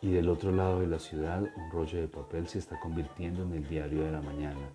y 0.00 0.12
del 0.12 0.28
otro 0.28 0.52
lado 0.52 0.80
de 0.80 0.86
la 0.86 0.98
ciudad 0.98 1.42
un 1.42 1.70
rollo 1.70 2.00
de 2.00 2.08
papel 2.08 2.46
se 2.46 2.58
está 2.58 2.78
convirtiendo 2.78 3.42
en 3.42 3.54
el 3.54 3.68
diario 3.68 4.04
de 4.04 4.12
la 4.12 4.20
mañana. 4.20 4.68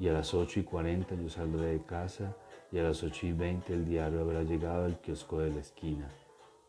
Y 0.00 0.08
a 0.08 0.14
las 0.14 0.32
8 0.32 0.60
y 0.60 0.62
40 0.64 1.14
yo 1.14 1.28
saldré 1.28 1.66
de 1.66 1.82
casa 1.82 2.34
y 2.72 2.78
a 2.78 2.84
las 2.84 3.02
8 3.02 3.26
y 3.26 3.32
20 3.32 3.74
el 3.74 3.84
diario 3.84 4.22
habrá 4.22 4.42
llegado 4.42 4.86
al 4.86 4.98
kiosco 4.98 5.40
de 5.40 5.50
la 5.50 5.60
esquina. 5.60 6.08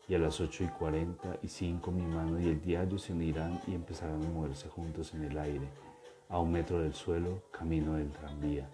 Y 0.06 0.14
a 0.14 0.18
las 0.18 0.38
8 0.38 0.64
y 0.64 0.68
45 0.68 1.90
mi 1.90 2.02
mano 2.02 2.38
y 2.38 2.48
el 2.48 2.60
diario 2.60 2.98
se 2.98 3.14
unirán 3.14 3.58
y 3.66 3.74
empezarán 3.74 4.22
a 4.22 4.28
moverse 4.28 4.68
juntos 4.68 5.14
en 5.14 5.24
el 5.24 5.38
aire 5.38 5.66
a 6.28 6.38
un 6.38 6.52
metro 6.52 6.80
del 6.80 6.92
suelo, 6.92 7.42
camino 7.50 7.94
del 7.94 8.10
tranvía. 8.10 8.68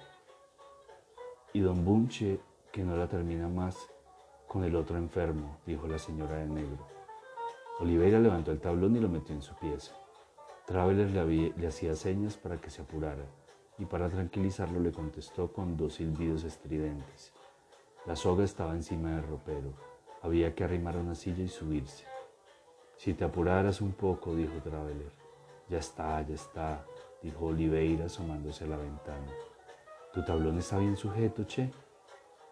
Y 1.53 1.61
don 1.61 1.85
Bunche, 1.85 2.41
que 2.73 2.83
no 2.83 2.97
la 2.97 3.07
termina 3.07 3.49
más, 3.49 3.77
con 4.49 4.65
el 4.65 4.75
otro 4.75 4.97
enfermo, 4.97 5.59
dijo 5.67 5.87
la 5.87 5.99
señora 5.99 6.37
de 6.37 6.47
negro. 6.47 6.85
Oliveira 7.79 8.19
levantó 8.19 8.51
el 8.51 8.61
tablón 8.61 8.97
y 8.97 9.01
lo 9.01 9.09
metió 9.09 9.37
en 9.37 9.43
su 9.43 9.55
pieza. 9.55 9.95
Traveler 10.67 11.11
le, 11.11 11.53
le 11.57 11.67
hacía 11.67 11.95
señas 11.95 12.37
para 12.37 12.61
que 12.61 12.71
se 12.71 12.83
apurara 12.83 13.25
y 13.79 13.85
para 13.85 14.09
tranquilizarlo 14.09 14.81
le 14.81 14.93
contestó 14.93 15.53
con 15.53 15.77
dos 15.77 15.95
silbidos 15.95 16.45
estridentes. 16.45 17.33
La 18.07 18.17
soga 18.17 18.45
estaba 18.45 18.73
encima 18.73 19.13
del 19.13 19.27
ropero. 19.27 19.73
Había 20.23 20.55
que 20.55 20.65
arrimar 20.65 20.97
una 20.97 21.15
silla 21.15 21.45
y 21.45 21.49
subirse. 21.49 22.05
Si 22.97 23.15
te 23.15 23.25
apuraras 23.25 23.81
un 23.81 23.93
poco, 23.93 24.35
dijo 24.35 24.55
Traveler. 24.63 25.13
Ya 25.69 25.79
está, 25.79 26.21
ya 26.23 26.35
está, 26.35 26.85
dijo 27.23 27.47
Oliveira 27.47 28.07
asomándose 28.07 28.65
a 28.65 28.69
la 28.69 28.77
ventana. 28.77 29.33
¿Tu 30.13 30.25
tablón 30.25 30.59
está 30.59 30.79
bien 30.79 30.97
sujeto, 30.97 31.45
che? 31.45 31.71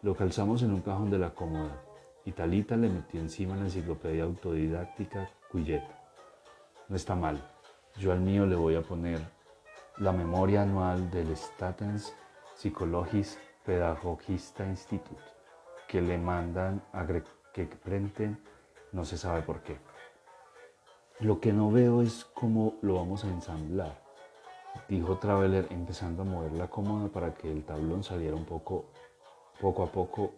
Lo 0.02 0.14
calzamos 0.14 0.62
en 0.62 0.72
un 0.72 0.82
cajón 0.82 1.10
de 1.10 1.18
la 1.18 1.34
cómoda 1.34 1.82
y 2.24 2.32
Talita 2.32 2.76
le 2.76 2.88
metió 2.88 3.20
encima 3.20 3.56
la 3.56 3.62
enciclopedia 3.62 4.24
autodidáctica 4.24 5.30
Cuyet. 5.50 5.82
No 6.88 6.96
está 6.96 7.14
mal. 7.14 7.40
Yo 7.96 8.12
al 8.12 8.20
mío 8.20 8.46
le 8.46 8.56
voy 8.56 8.74
a 8.74 8.82
poner 8.82 9.20
la 9.98 10.12
memoria 10.12 10.62
anual 10.62 11.10
del 11.10 11.36
Statens 11.36 12.14
Psychologis 12.54 13.38
Pedagogista 13.64 14.64
Institute, 14.64 15.22
que 15.88 16.00
le 16.00 16.18
mandan 16.18 16.82
a 16.92 17.06
que 17.52 17.66
prenten, 17.66 18.38
no 18.92 19.04
se 19.04 19.16
sabe 19.16 19.42
por 19.42 19.60
qué. 19.62 19.78
Lo 21.20 21.40
que 21.40 21.52
no 21.52 21.70
veo 21.70 22.02
es 22.02 22.24
cómo 22.24 22.74
lo 22.82 22.96
vamos 22.96 23.24
a 23.24 23.28
ensamblar 23.28 24.06
dijo 24.88 25.16
Traveler 25.18 25.66
empezando 25.70 26.22
a 26.22 26.24
mover 26.24 26.52
la 26.52 26.68
cómoda 26.68 27.08
para 27.08 27.34
que 27.34 27.50
el 27.50 27.64
tablón 27.64 28.04
saliera 28.04 28.36
un 28.36 28.44
poco, 28.44 28.86
poco 29.60 29.82
a 29.82 29.86
poco 29.86 30.34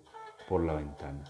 por 0.48 0.64
la 0.64 0.74
ventana. 0.74 1.24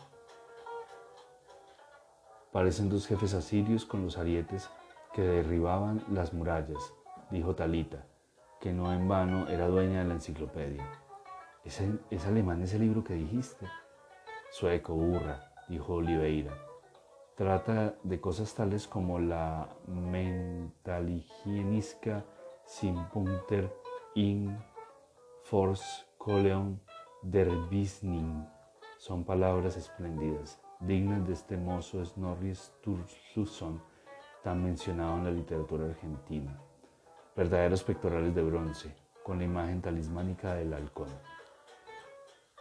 Parecen 2.52 2.88
dos 2.88 3.06
jefes 3.06 3.34
asirios 3.34 3.84
con 3.84 4.04
los 4.04 4.18
arietes 4.18 4.68
que 5.12 5.22
derribaban 5.22 6.02
las 6.10 6.32
murallas, 6.32 6.92
dijo 7.30 7.54
Talita, 7.54 8.04
que 8.60 8.72
no 8.72 8.92
en 8.92 9.08
vano 9.08 9.48
era 9.48 9.66
dueña 9.68 10.00
de 10.00 10.08
la 10.08 10.14
enciclopedia. 10.14 10.84
¿Es, 11.64 11.80
¿Es, 12.10 12.26
alemán 12.26 12.62
ese 12.62 12.78
libro 12.78 13.02
que 13.04 13.14
dijiste? 13.14 13.66
Sueco, 14.50 14.94
burra, 14.94 15.52
dijo 15.68 15.94
Oliveira. 15.94 16.52
Trata 17.36 17.94
de 18.02 18.20
cosas 18.20 18.52
tales 18.54 18.88
como 18.88 19.20
la 19.20 19.68
mentalhigienisca 19.86 22.24
Punter 23.12 23.72
in 24.14 24.58
Force 25.44 26.04
Coleon 26.18 26.80
der 27.22 27.48
Wisning. 27.70 28.46
Son 28.98 29.24
palabras 29.24 29.76
espléndidas, 29.76 30.60
dignas 30.80 31.26
de 31.26 31.32
este 31.32 31.56
mozo 31.56 32.04
Snorri 32.04 32.54
Sturluson, 32.54 33.80
tan 34.42 34.64
mencionado 34.64 35.16
en 35.18 35.24
la 35.24 35.30
literatura 35.30 35.86
argentina. 35.86 36.60
Verdaderos 37.38 37.84
pectorales 37.84 38.34
de 38.34 38.42
bronce, 38.42 38.92
con 39.22 39.38
la 39.38 39.44
imagen 39.44 39.80
talismánica 39.80 40.56
del 40.56 40.74
halcón. 40.74 41.06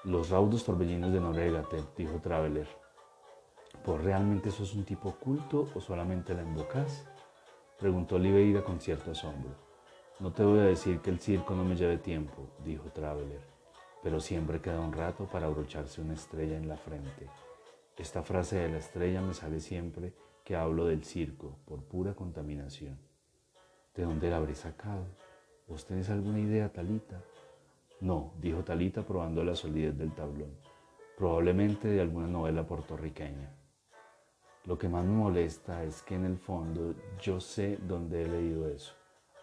Los 0.04 0.30
raudos 0.30 0.64
torbellinos 0.64 1.12
de 1.12 1.20
Noruega, 1.20 1.64
te 1.64 1.84
dijo 1.98 2.20
Traveler. 2.20 2.68
¿Por 3.84 4.04
realmente 4.04 4.52
sos 4.52 4.76
un 4.76 4.86
tipo 4.86 5.10
oculto 5.10 5.68
o 5.74 5.82
solamente 5.82 6.36
la 6.36 6.44
invocas? 6.44 7.08
Preguntó 7.80 8.18
Oliveira 8.18 8.64
con 8.64 8.80
cierto 8.80 9.10
asombro. 9.10 9.50
No 10.20 10.32
te 10.32 10.44
voy 10.44 10.60
a 10.60 10.66
decir 10.66 11.00
que 11.00 11.10
el 11.10 11.20
circo 11.20 11.56
no 11.56 11.64
me 11.64 11.76
lleve 11.76 11.98
tiempo, 11.98 12.48
dijo 12.64 12.92
Traveler, 12.92 13.42
pero 14.04 14.20
siempre 14.20 14.62
queda 14.62 14.80
un 14.80 14.94
rato 14.94 15.26
para 15.26 15.48
abrocharse 15.48 16.02
una 16.02 16.14
estrella 16.14 16.56
en 16.56 16.68
la 16.68 16.78
frente. 16.78 17.28
Esta 17.98 18.22
frase 18.22 18.58
de 18.58 18.70
la 18.70 18.78
estrella 18.78 19.24
me 19.24 19.34
sale 19.34 19.60
siempre 19.60 20.14
que 20.44 20.56
hablo 20.56 20.86
del 20.86 21.04
circo, 21.04 21.58
por 21.66 21.82
pura 21.82 22.14
contaminación. 22.14 23.07
¿De 23.98 24.04
dónde 24.04 24.30
la 24.30 24.38
habré 24.38 24.54
sacado? 24.54 25.08
¿Vos 25.68 25.86
tenés 25.86 26.12
alguna 26.12 26.40
idea, 26.40 26.72
Talita? 26.72 27.20
No, 28.00 28.32
dijo 28.40 28.64
Talita 28.64 29.02
probando 29.02 29.44
la 29.44 29.56
solidez 29.56 29.98
del 29.98 30.14
tablón. 30.14 30.56
Probablemente 31.18 31.88
de 31.88 32.00
alguna 32.00 32.28
novela 32.28 32.68
puertorriqueña. 32.68 33.52
Lo 34.66 34.78
que 34.78 34.88
más 34.88 35.04
me 35.04 35.14
molesta 35.14 35.84
es 35.84 36.04
que 36.04 36.14
en 36.14 36.26
el 36.26 36.38
fondo 36.38 36.94
yo 37.20 37.40
sé 37.40 37.80
dónde 37.88 38.22
he 38.22 38.28
leído 38.28 38.70
eso. 38.70 38.94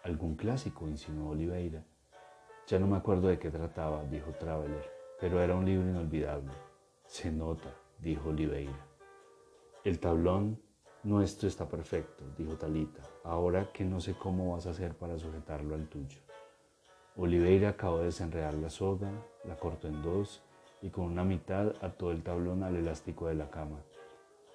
Algún 0.03 0.37
clásico, 0.37 0.87
insinuó 0.87 1.31
Oliveira. 1.31 1.83
Ya 2.67 2.79
no 2.79 2.87
me 2.87 2.95
acuerdo 2.95 3.27
de 3.27 3.37
qué 3.37 3.51
trataba, 3.51 4.05
dijo 4.05 4.31
Traveler, 4.39 4.89
pero 5.19 5.41
era 5.41 5.53
un 5.53 5.65
libro 5.65 5.89
inolvidable. 5.89 6.53
Se 7.07 7.29
nota, 7.29 7.73
dijo 7.99 8.29
Oliveira. 8.29 8.87
El 9.83 9.99
tablón 9.99 10.61
nuestro 11.03 11.49
está 11.49 11.67
perfecto, 11.67 12.23
dijo 12.37 12.55
Talita, 12.55 13.01
ahora 13.25 13.71
que 13.73 13.83
no 13.83 13.99
sé 13.99 14.13
cómo 14.13 14.53
vas 14.53 14.65
a 14.67 14.69
hacer 14.69 14.93
para 14.93 15.19
sujetarlo 15.19 15.75
al 15.75 15.87
tuyo. 15.87 16.19
Oliveira 17.17 17.69
acabó 17.69 17.99
de 17.99 18.05
desenredar 18.05 18.53
la 18.53 18.69
soga, 18.69 19.11
la 19.43 19.57
cortó 19.57 19.87
en 19.87 20.01
dos 20.01 20.41
y 20.81 20.89
con 20.89 21.05
una 21.05 21.23
mitad 21.23 21.73
ató 21.81 22.11
el 22.11 22.23
tablón 22.23 22.63
al 22.63 22.75
elástico 22.77 23.27
de 23.27 23.35
la 23.35 23.49
cama. 23.49 23.79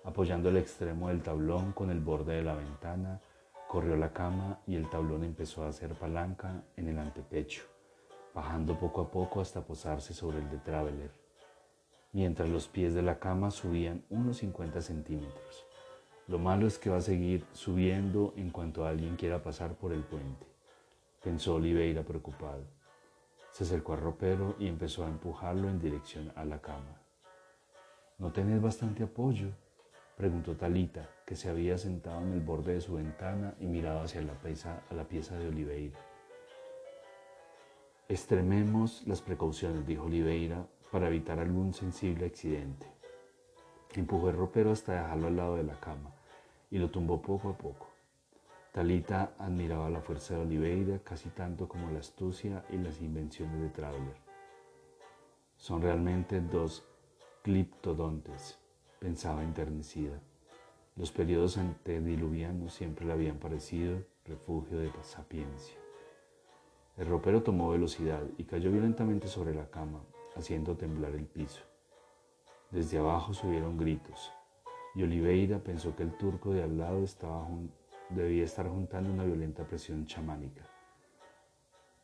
Apoyando 0.05 0.49
el 0.49 0.57
extremo 0.57 1.09
del 1.09 1.23
tablón 1.23 1.73
con 1.73 1.91
el 1.91 2.01
borde 2.01 2.37
de 2.37 2.43
la 2.43 2.55
ventana, 2.55 3.21
Corrió 3.71 3.95
la 3.95 4.13
cama 4.13 4.59
y 4.67 4.75
el 4.75 4.91
tablón 4.91 5.23
empezó 5.23 5.63
a 5.63 5.69
hacer 5.69 5.95
palanca 5.95 6.65
en 6.77 6.89
el 6.89 6.99
antepecho, 6.99 7.63
bajando 8.35 8.77
poco 8.77 9.03
a 9.03 9.11
poco 9.13 9.41
hasta 9.41 9.65
posarse 9.65 10.13
sobre 10.13 10.39
el 10.39 10.51
de 10.51 10.59
Traveler, 10.59 11.13
mientras 12.11 12.49
los 12.49 12.67
pies 12.67 12.95
de 12.95 13.03
la 13.03 13.21
cama 13.21 13.53
subían 13.53 14.05
unos 14.11 14.39
50 14.39 14.83
centímetros. 14.83 15.70
Lo 16.31 16.39
malo 16.39 16.69
es 16.69 16.79
que 16.79 16.91
va 16.91 16.99
a 16.99 17.01
seguir 17.01 17.45
subiendo 17.53 18.35
en 18.37 18.51
cuanto 18.51 18.87
alguien 18.87 19.17
quiera 19.17 19.43
pasar 19.43 19.75
por 19.75 19.93
el 19.93 20.05
puente, 20.05 20.47
pensó 21.25 21.57
Oliveira 21.57 22.05
preocupado. 22.05 22.63
Se 23.51 23.65
acercó 23.65 23.95
al 23.95 24.01
ropero 24.01 24.55
y 24.61 24.69
empezó 24.69 25.05
a 25.05 25.09
empujarlo 25.09 25.69
en 25.69 25.81
dirección 25.81 26.33
a 26.37 26.45
la 26.45 26.61
cama. 26.61 27.03
¿No 28.19 28.31
tenés 28.31 28.63
bastante 28.63 29.03
apoyo? 29.03 29.49
Preguntó 30.17 30.55
Talita, 30.55 31.11
que 31.27 31.35
se 31.35 31.51
había 31.51 31.77
sentado 31.79 32.21
en 32.21 32.33
el 32.35 32.41
borde 32.43 32.75
de 32.75 32.81
su 32.81 32.95
ventana 32.95 33.57
y 33.59 33.67
miraba 33.67 34.05
hacia 34.05 34.23
la 34.23 34.35
pieza, 34.35 34.85
a 34.89 34.95
la 34.95 35.09
pieza 35.09 35.37
de 35.37 35.49
Oliveira. 35.49 35.99
Extrememos 38.09 39.05
las 39.05 39.21
precauciones, 39.21 39.85
dijo 39.85 40.05
Oliveira, 40.05 40.65
para 40.93 41.09
evitar 41.09 41.41
algún 41.41 41.75
sensible 41.75 42.27
accidente. 42.27 42.87
Empujó 43.95 44.31
el 44.31 44.37
ropero 44.37 44.71
hasta 44.71 44.93
dejarlo 44.93 45.27
al 45.27 45.37
lado 45.37 45.57
de 45.57 45.65
la 45.65 45.81
cama 45.81 46.15
y 46.71 46.79
lo 46.79 46.91
tumbó 46.91 47.21
poco 47.21 47.51
a 47.51 47.57
poco. 47.57 47.89
Talita 48.73 49.35
admiraba 49.39 49.91
la 49.91 50.01
fuerza 50.01 50.35
de 50.35 50.43
Oliveira 50.43 51.01
casi 51.01 51.29
tanto 51.31 51.69
como 51.69 51.91
la 51.91 51.99
astucia 51.99 52.65
y 52.71 52.79
las 52.79 53.01
invenciones 53.01 53.61
de 53.61 53.69
Traveler. 53.71 54.17
Son 55.57 55.83
realmente 55.83 56.41
dos 56.41 56.85
cliptodontes, 57.43 58.59
pensaba 59.01 59.43
enternecida. 59.43 60.21
Los 60.97 61.11
periodos 61.11 61.59
antediluvianos 61.59 62.73
siempre 62.73 63.07
le 63.07 63.13
habían 63.13 63.39
parecido 63.39 64.05
refugio 64.25 64.79
de 64.79 64.93
sapiencia. 65.03 65.77
El 66.97 67.07
ropero 67.07 67.43
tomó 67.43 67.71
velocidad 67.71 68.23
y 68.37 68.45
cayó 68.45 68.71
violentamente 68.71 69.27
sobre 69.27 69.55
la 69.55 69.71
cama, 69.71 70.03
haciendo 70.37 70.77
temblar 70.77 71.15
el 71.15 71.27
piso. 71.27 71.63
Desde 72.71 72.99
abajo 72.99 73.35
subieron 73.35 73.79
gritos, 73.79 74.33
y 74.95 75.03
Oliveira 75.03 75.59
pensó 75.59 75.95
que 75.95 76.03
el 76.03 76.17
turco 76.17 76.53
de 76.53 76.63
al 76.63 76.77
lado 76.77 77.05
estaba 77.05 77.47
debía 78.09 78.45
estar 78.45 78.69
juntando 78.69 79.11
una 79.13 79.25
violenta 79.25 79.65
presión 79.65 80.05
chamánica. 80.07 80.63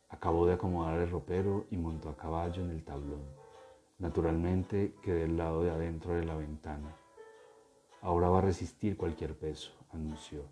Acabó 0.09 0.45
de 0.45 0.53
acomodar 0.53 0.99
el 0.99 1.09
ropero 1.09 1.67
y 1.69 1.77
montó 1.77 2.09
a 2.09 2.15
caballo 2.15 2.63
en 2.63 2.71
el 2.71 2.83
tablón. 2.83 3.25
Naturalmente 3.99 4.95
quedé 5.01 5.21
del 5.21 5.37
lado 5.37 5.63
de 5.63 5.71
adentro 5.71 6.13
de 6.13 6.23
la 6.23 6.35
ventana. 6.35 6.95
Ahora 8.01 8.29
va 8.29 8.37
a 8.37 8.41
resistir 8.41 8.95
cualquier 8.95 9.37
peso, 9.37 9.71
anunció. 9.91 10.43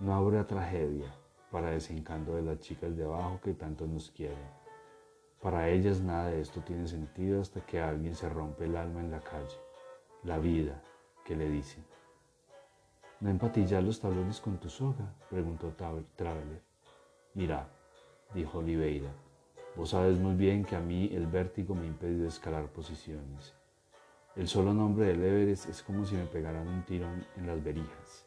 No 0.00 0.14
habrá 0.14 0.46
tragedia 0.46 1.14
para 1.52 1.70
desencanto 1.70 2.34
de 2.34 2.42
las 2.42 2.58
chicas 2.58 2.96
de 2.96 3.04
abajo 3.04 3.40
que 3.44 3.54
tanto 3.54 3.86
nos 3.86 4.10
quieren. 4.10 4.62
Para 5.40 5.68
ellas 5.68 6.00
nada 6.00 6.28
de 6.28 6.40
esto 6.40 6.60
tiene 6.60 6.88
sentido 6.88 7.40
hasta 7.40 7.60
que 7.60 7.80
alguien 7.80 8.14
se 8.14 8.28
rompe 8.28 8.64
el 8.64 8.76
alma 8.76 9.00
en 9.00 9.10
la 9.10 9.20
calle. 9.20 9.58
La 10.22 10.38
vida, 10.38 10.82
que 11.24 11.36
le 11.36 11.48
dicen. 11.48 11.84
¿No 13.20 13.30
empatillas 13.30 13.84
los 13.84 14.00
tablones 14.00 14.40
con 14.40 14.58
tu 14.58 14.68
soga? 14.68 15.14
preguntó 15.30 15.72
Traveler. 16.16 16.60
Mira, 17.34 17.68
dijo 18.34 18.58
Oliveira, 18.58 19.10
vos 19.76 19.90
sabes 19.90 20.18
muy 20.18 20.34
bien 20.34 20.64
que 20.64 20.76
a 20.76 20.80
mí 20.80 21.08
el 21.12 21.26
vértigo 21.26 21.74
me 21.74 21.82
ha 21.82 21.86
impedido 21.86 22.26
escalar 22.26 22.66
posiciones. 22.66 23.54
El 24.34 24.48
solo 24.48 24.74
nombre 24.74 25.06
del 25.06 25.22
Everest 25.22 25.68
es 25.68 25.82
como 25.82 26.04
si 26.04 26.16
me 26.16 26.24
pegaran 26.24 26.66
un 26.66 26.82
tirón 26.84 27.24
en 27.36 27.46
las 27.46 27.62
verijas. 27.62 28.26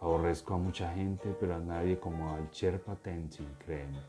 Aborrezco 0.00 0.54
a 0.54 0.58
mucha 0.58 0.92
gente, 0.92 1.34
pero 1.38 1.54
a 1.54 1.58
nadie 1.58 1.98
como 1.98 2.34
al 2.34 2.50
Sherpa 2.50 2.96
Tenzin, 2.96 3.54
créeme. 3.64 4.00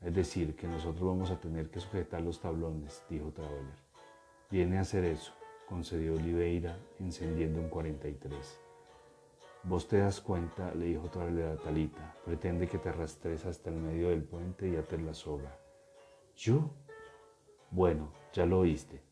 Es 0.00 0.14
decir, 0.14 0.56
que 0.56 0.66
nosotros 0.66 1.06
vamos 1.06 1.30
a 1.30 1.38
tener 1.38 1.70
que 1.70 1.80
sujetar 1.80 2.22
los 2.22 2.40
tablones, 2.40 3.04
dijo 3.08 3.30
Traveler. 3.30 3.86
Viene 4.50 4.78
a 4.78 4.82
hacer 4.82 5.04
eso, 5.04 5.32
concedió 5.68 6.14
Oliveira, 6.14 6.78
encendiendo 6.98 7.60
un 7.60 7.68
43. 7.68 8.60
Vos 9.64 9.88
te 9.88 9.98
das 9.98 10.20
cuenta, 10.20 10.72
le 10.74 10.86
dijo 10.86 11.02
otra 11.06 11.24
vez 11.24 11.44
a 11.44 11.60
Talita, 11.60 12.14
pretende 12.24 12.68
que 12.68 12.78
te 12.78 12.88
arrastres 12.88 13.44
hasta 13.46 13.70
el 13.70 13.76
medio 13.76 14.10
del 14.10 14.22
puente 14.22 14.68
y 14.68 14.76
ates 14.76 15.02
la 15.02 15.12
soga. 15.12 15.58
¿Yo? 16.36 16.70
Bueno, 17.70 18.12
ya 18.32 18.46
lo 18.46 18.60
oíste. 18.60 19.02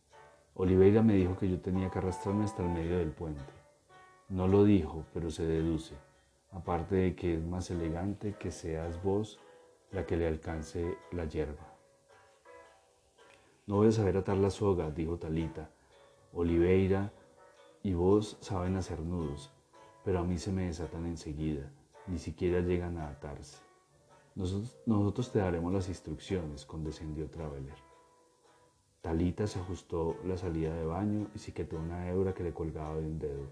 Oliveira 0.55 1.03
me 1.03 1.15
dijo 1.15 1.37
que 1.37 1.51
yo 1.51 1.61
tenía 1.61 1.91
que 1.91 1.99
arrastrarme 1.99 2.45
hasta 2.45 2.63
el 2.63 2.69
medio 2.69 2.99
del 2.99 3.11
puente. 3.11 3.43
No 4.29 4.47
lo 4.47 4.63
dijo, 4.63 5.05
pero 5.13 5.31
se 5.31 5.45
deduce, 5.45 5.97
aparte 6.53 6.95
de 6.95 7.17
que 7.17 7.35
es 7.35 7.43
más 7.43 7.71
elegante 7.71 8.37
que 8.39 8.53
seas 8.53 9.03
vos 9.03 9.41
la 9.91 10.07
que 10.07 10.17
le 10.17 10.29
alcance 10.29 10.97
la 11.11 11.25
hierba. 11.25 11.75
No 13.67 13.77
voy 13.77 13.89
a 13.89 13.93
saber 13.93 14.17
atar 14.17 14.37
la 14.37 14.51
soga, 14.51 14.91
dijo 14.91 15.19
Talita. 15.19 15.71
Oliveira 16.35 17.13
y 17.83 17.95
vos 17.95 18.37
saben 18.41 18.77
hacer 18.77 19.01
nudos 19.01 19.55
pero 20.05 20.19
a 20.19 20.23
mí 20.23 20.39
se 20.39 20.53
me 20.53 20.67
desatan 20.67 21.07
enseguida, 21.07 21.73
ni 22.07 22.19
siquiera 22.19 22.61
llegan 22.61 22.99
a 22.99 23.09
atarse. 23.09 23.59
Nosotros, 24.35 25.33
te 25.33 25.39
daremos 25.39 25.73
las 25.73 25.89
instrucciones, 25.89 26.67
condescendió 26.67 27.31
Traveler. 27.31 27.77
Talita 29.01 29.47
se 29.47 29.61
ajustó 29.61 30.17
la 30.25 30.37
salida 30.37 30.75
de 30.75 30.85
baño 30.85 31.29
y 31.35 31.39
se 31.39 31.53
quitó 31.53 31.79
una 31.79 32.11
hebra 32.11 32.35
que 32.35 32.43
le 32.43 32.53
colgaba 32.53 32.97
de 32.97 33.07
un 33.07 33.19
dedo. 33.19 33.47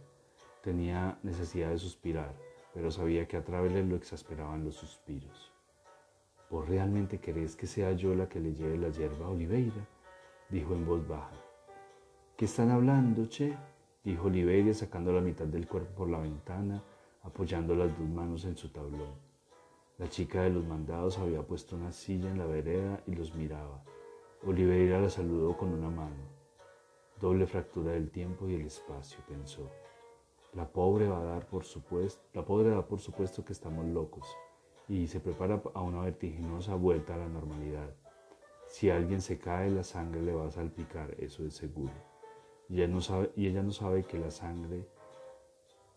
Tenía 0.63 1.19
necesidad 1.23 1.71
de 1.71 1.79
suspirar, 1.79 2.35
pero 2.75 2.91
sabía 2.91 3.27
que 3.27 3.37
a 3.37 3.45
Traveler 3.45 3.85
lo 3.85 3.97
exasperaban 3.97 4.65
los 4.65 4.75
suspiros. 4.75 5.53
¿Vos 6.51 6.69
realmente 6.69 7.19
querés 7.19 7.57
que 7.57 7.67
sea 7.67 7.93
yo 7.93 8.15
la 8.15 8.29
que 8.29 8.41
le 8.41 8.55
lleve 8.55 8.77
la 8.77 8.91
hierba 8.91 9.27
a 9.27 9.31
Oliveira? 9.31 9.87
dijo 10.51 10.75
en 10.75 10.85
voz 10.85 11.07
baja. 11.09 11.42
¿Qué 12.37 12.47
están 12.47 12.71
hablando, 12.71 13.29
che? 13.29 13.57
dijo 14.03 14.27
Oliveira 14.27 14.73
sacando 14.73 15.13
la 15.13 15.21
mitad 15.21 15.45
del 15.45 15.69
cuerpo 15.69 15.95
por 15.95 16.09
la 16.09 16.19
ventana, 16.19 16.83
apoyando 17.23 17.75
las 17.75 17.97
dos 17.97 18.09
manos 18.09 18.47
en 18.47 18.57
su 18.57 18.71
tablón. 18.71 19.13
La 19.99 20.09
chica 20.09 20.43
de 20.43 20.51
los 20.51 20.65
mandados 20.65 21.19
había 21.19 21.43
puesto 21.43 21.77
una 21.77 21.93
silla 21.93 22.31
en 22.31 22.39
la 22.39 22.47
vereda 22.47 23.01
y 23.07 23.15
los 23.15 23.35
miraba. 23.35 23.85
Oliveira 24.45 24.99
la 24.99 25.11
saludó 25.11 25.57
con 25.57 25.73
una 25.75 25.91
mano. 25.91 26.25
Doble 27.21 27.47
fractura 27.47 27.93
del 27.93 28.11
tiempo 28.11 28.49
y 28.49 28.55
el 28.55 28.63
espacio, 28.63 29.19
pensó. 29.29 29.71
La 30.55 30.67
pobre 30.67 31.09
va 31.09 31.21
a 31.21 31.25
dar 31.25 31.47
por 31.47 31.65
supuesto, 31.65 32.23
la 32.33 32.45
pobre 32.45 32.71
da 32.71 32.85
por 32.85 32.99
supuesto 32.99 33.45
que 33.45 33.53
estamos 33.53 33.85
locos 33.87 34.27
y 34.89 35.07
se 35.07 35.21
prepara 35.21 35.63
a 35.75 35.83
una 35.83 36.01
vertiginosa 36.01 36.75
vuelta 36.75 37.15
a 37.15 37.19
la 37.19 37.29
normalidad. 37.29 37.95
Si 38.67 38.89
alguien 38.89 39.21
se 39.21 39.39
cae, 39.39 39.71
la 39.71 39.85
sangre 39.85 40.23
le 40.23 40.33
va 40.33 40.47
a 40.47 40.51
salpicar, 40.51 41.15
eso 41.19 41.45
es 41.45 41.55
seguro 41.55 41.93
y 42.69 42.77
ella 42.77 42.89
no 42.89 43.01
sabe, 43.01 43.31
y 43.37 43.47
ella 43.47 43.63
no 43.63 43.73
sabe 43.73 44.05
que 44.05 44.19
la 44.19 44.31
sangre 44.31 44.87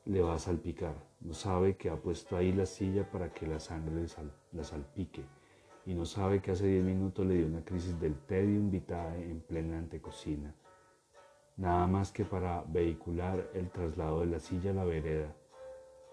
le 0.06 0.22
va 0.22 0.36
a 0.36 0.40
salpicar, 0.40 0.96
no 1.22 1.34
sabe 1.34 1.78
que 1.78 1.90
ha 1.90 1.96
puesto 1.96 2.38
ahí 2.38 2.52
la 2.52 2.66
silla 2.66 3.10
para 3.10 3.34
que 3.34 3.48
la 3.48 3.60
sangre 3.60 4.06
la 4.52 4.64
salpique 4.64 5.24
y 5.86 5.94
no 5.94 6.06
sabe 6.06 6.42
que 6.42 6.52
hace 6.52 6.68
10 6.68 6.84
minutos 6.84 7.26
le 7.26 7.36
dio 7.36 7.48
una 7.48 7.64
crisis 7.64 8.00
del 8.00 8.16
tedium 8.26 8.72
vitae 8.72 9.24
en 9.24 9.42
plena 9.42 9.78
antecocina, 9.78 10.54
nada 11.58 11.86
más 11.88 12.12
que 12.12 12.26
para 12.26 12.64
vehicular 12.68 13.50
el 13.54 13.70
traslado 13.70 14.22
de 14.22 14.28
la 14.28 14.40
silla 14.40 14.72
a 14.72 14.74
la 14.74 14.84
vereda 14.84 15.36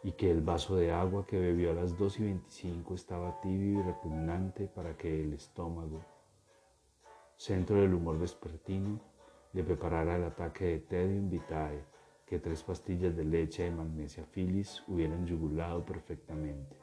y 0.02 0.12
que 0.12 0.30
el 0.30 0.42
vaso 0.42 0.76
de 0.76 0.92
agua 0.92 1.24
que 1.26 1.38
bebió 1.38 1.70
a 1.70 1.74
las 1.74 1.96
2 1.96 2.20
y 2.20 2.24
25 2.24 2.94
estaba 2.94 3.40
tibio 3.40 3.80
y 3.80 3.82
repugnante 3.82 4.66
para 4.66 4.96
que 4.96 5.22
el 5.22 5.32
estómago, 5.32 6.04
centro 7.36 7.80
del 7.80 7.94
humor 7.94 8.18
vespertino, 8.18 9.00
le 9.52 9.62
preparara 9.62 10.16
el 10.16 10.24
ataque 10.24 10.64
de 10.64 10.78
Tedium 10.78 11.28
Vitae 11.28 11.84
que 12.26 12.38
tres 12.38 12.62
pastillas 12.62 13.14
de 13.14 13.24
leche 13.24 13.64
de 13.64 13.70
magnesia 13.70 14.24
filis 14.24 14.82
hubieran 14.88 15.26
yugulado 15.26 15.84
perfectamente. 15.84 16.76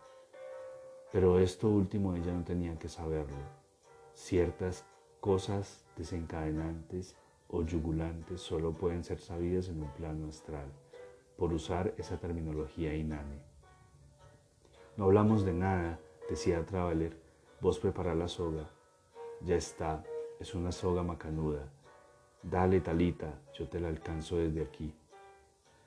Pero 1.11 1.39
esto 1.39 1.67
último 1.67 2.15
ella 2.15 2.31
no 2.31 2.43
tenía 2.43 2.77
que 2.77 2.87
saberlo. 2.87 3.37
Ciertas 4.13 4.85
cosas 5.19 5.83
desencadenantes 5.97 7.15
o 7.47 7.63
yugulantes 7.63 8.41
solo 8.41 8.73
pueden 8.73 9.03
ser 9.03 9.19
sabidas 9.19 9.69
en 9.69 9.81
un 9.81 9.89
plano 9.93 10.27
astral, 10.27 10.71
por 11.35 11.51
usar 11.51 11.95
esa 11.97 12.19
terminología 12.19 12.93
inane. 12.93 13.41
No 14.97 15.05
hablamos 15.05 15.43
de 15.43 15.53
nada, 15.53 15.99
decía 16.29 16.63
Traveler, 16.63 17.17
vos 17.59 17.79
prepara 17.79 18.13
la 18.13 18.27
soga. 18.27 18.69
Ya 19.41 19.55
está, 19.55 20.03
es 20.39 20.53
una 20.53 20.71
soga 20.71 21.01
macanuda 21.01 21.71
Dale, 22.41 22.79
Talita, 22.79 23.33
yo 23.53 23.67
te 23.67 23.81
la 23.81 23.89
alcanzo 23.89 24.37
desde 24.37 24.61
aquí. 24.61 24.93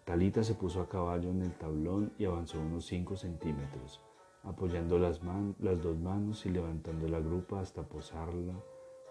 Talita 0.05 0.45
se 0.45 0.53
puso 0.55 0.83
a 0.83 0.89
caballo 0.89 1.31
en 1.31 1.41
el 1.41 1.53
tablón 1.53 2.13
y 2.19 2.27
avanzó 2.27 2.61
unos 2.61 2.85
cinco 2.85 3.17
centímetros, 3.17 4.03
apoyando 4.43 4.99
las, 4.99 5.23
las 5.61 5.83
dos 5.83 5.97
manos 5.97 6.45
y 6.45 6.51
levantando 6.51 7.09
la 7.09 7.21
grupa 7.21 7.61
hasta 7.61 7.83
posarla 7.83 8.53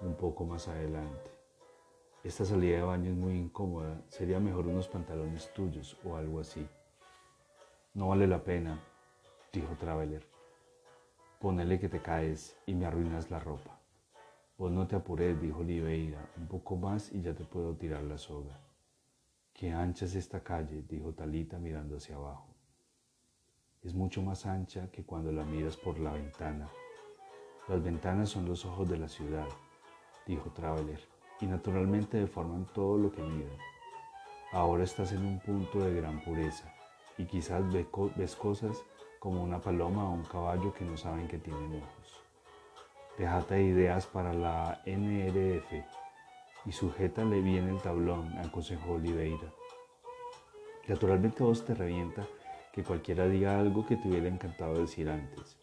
un 0.02 0.14
poco 0.16 0.46
más 0.46 0.68
adelante. 0.68 1.32
Esta 2.24 2.46
salida 2.46 2.78
de 2.78 2.84
baño 2.84 3.10
es 3.10 3.18
muy 3.18 3.34
incómoda, 3.34 4.00
sería 4.08 4.40
mejor 4.40 4.68
unos 4.68 4.88
pantalones 4.88 5.52
tuyos 5.52 5.98
o 6.06 6.18
algo 6.18 6.40
así. 6.40 6.68
No 7.96 8.10
vale 8.10 8.28
la 8.28 8.44
pena, 8.44 8.80
dijo 9.52 9.76
Traveler. 9.80 10.28
Ponele 11.40 11.80
que 11.80 11.90
te 11.90 12.04
caes 12.04 12.56
y 12.68 12.76
me 12.76 12.86
arruinas 12.86 13.32
la 13.32 13.40
ropa. 13.40 13.81
Vos 14.62 14.72
no 14.72 14.86
te 14.86 14.96
apures, 14.96 15.42
dijo 15.42 15.62
Oliveira, 15.62 16.24
un 16.38 16.46
poco 16.46 16.76
más 16.76 17.12
y 17.14 17.20
ya 17.24 17.34
te 17.34 17.44
puedo 17.44 17.74
tirar 17.74 18.04
la 18.04 18.20
soga. 18.20 18.60
Qué 19.52 19.72
ancha 19.72 20.06
es 20.06 20.14
esta 20.14 20.44
calle, 20.44 20.84
dijo 20.88 21.16
Talita 21.16 21.58
mirando 21.58 21.98
hacia 21.98 22.16
abajo. 22.16 22.54
Es 23.82 23.96
mucho 23.96 24.22
más 24.22 24.46
ancha 24.46 24.92
que 24.92 25.04
cuando 25.04 25.32
la 25.32 25.44
miras 25.46 25.78
por 25.78 25.98
la 25.98 26.14
ventana. 26.14 26.70
Las 27.68 27.82
ventanas 27.82 28.30
son 28.30 28.48
los 28.48 28.64
ojos 28.64 28.88
de 28.88 29.00
la 29.00 29.08
ciudad, 29.08 29.48
dijo 30.28 30.52
Traveler, 30.52 31.00
y 31.40 31.48
naturalmente 31.48 32.18
deforman 32.20 32.68
todo 32.72 33.00
lo 33.00 33.12
que 33.12 33.24
miran. 33.24 33.58
Ahora 34.52 34.84
estás 34.84 35.12
en 35.12 35.26
un 35.26 35.40
punto 35.40 35.80
de 35.80 35.96
gran 35.96 36.24
pureza 36.24 36.72
y 37.18 37.26
quizás 37.26 37.64
ves 37.74 38.36
cosas 38.36 38.78
como 39.18 39.42
una 39.42 39.60
paloma 39.60 40.08
o 40.08 40.14
un 40.14 40.26
caballo 40.26 40.72
que 40.72 40.86
no 40.86 40.98
saben 40.98 41.28
que 41.28 41.40
tienen 41.40 41.82
ojos. 41.82 42.21
Dejate 43.18 43.62
ideas 43.62 44.08
para 44.08 44.34
la 44.34 44.82
NRF 44.86 45.74
y 46.66 46.72
sujétale 46.72 47.42
bien 47.42 47.68
el 47.68 47.82
tablón, 47.82 48.38
aconsejó 48.38 48.94
Oliveira. 48.94 49.52
Naturalmente 50.88 51.44
vos 51.44 51.66
te 51.66 51.74
revienta 51.74 52.26
que 52.72 52.84
cualquiera 52.84 53.28
diga 53.28 53.60
algo 53.60 53.86
que 53.86 53.98
te 53.98 54.08
hubiera 54.08 54.28
encantado 54.28 54.80
decir 54.80 55.10
antes. 55.10 55.58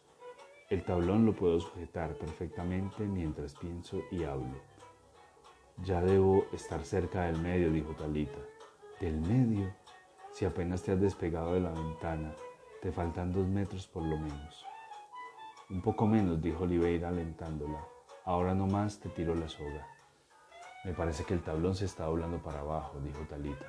El 0.69 0.85
tablón 0.85 1.25
lo 1.25 1.35
puedo 1.35 1.59
sujetar 1.61 2.15
perfectamente 2.19 3.05
mientras 3.05 3.55
pienso 3.55 4.03
y 4.11 4.25
hablo. 4.25 4.61
Ya 5.85 6.03
debo 6.03 6.45
estar 6.53 6.85
cerca 6.85 7.25
del 7.25 7.41
medio, 7.41 7.71
dijo 7.71 7.95
Talita. 7.95 8.39
¿Del 9.01 9.21
medio? 9.21 9.73
Si 10.33 10.45
apenas 10.45 10.83
te 10.83 10.93
has 10.93 11.01
despegado 11.01 11.55
de 11.55 11.61
la 11.61 11.71
ventana, 11.71 12.35
te 12.83 12.93
faltan 12.93 13.33
dos 13.33 13.47
metros 13.47 13.87
por 13.87 14.03
lo 14.03 14.19
menos. 14.19 14.68
Un 15.71 15.83
poco 15.83 16.07
menos, 16.07 16.41
dijo 16.41 16.65
Oliveira 16.65 17.09
alentándola. 17.09 17.85
Ahora 18.25 18.55
no 18.55 18.67
más 18.67 18.99
te 19.01 19.11
tiro 19.11 19.35
la 19.35 19.49
soga. 19.49 19.87
Me 20.85 20.95
parece 20.95 21.25
que 21.25 21.35
el 21.35 21.43
tablón 21.43 21.75
se 21.75 21.85
está 21.85 22.05
doblando 22.05 22.39
para 22.39 22.61
abajo, 22.61 22.99
dijo 23.01 23.21
Talita. 23.29 23.67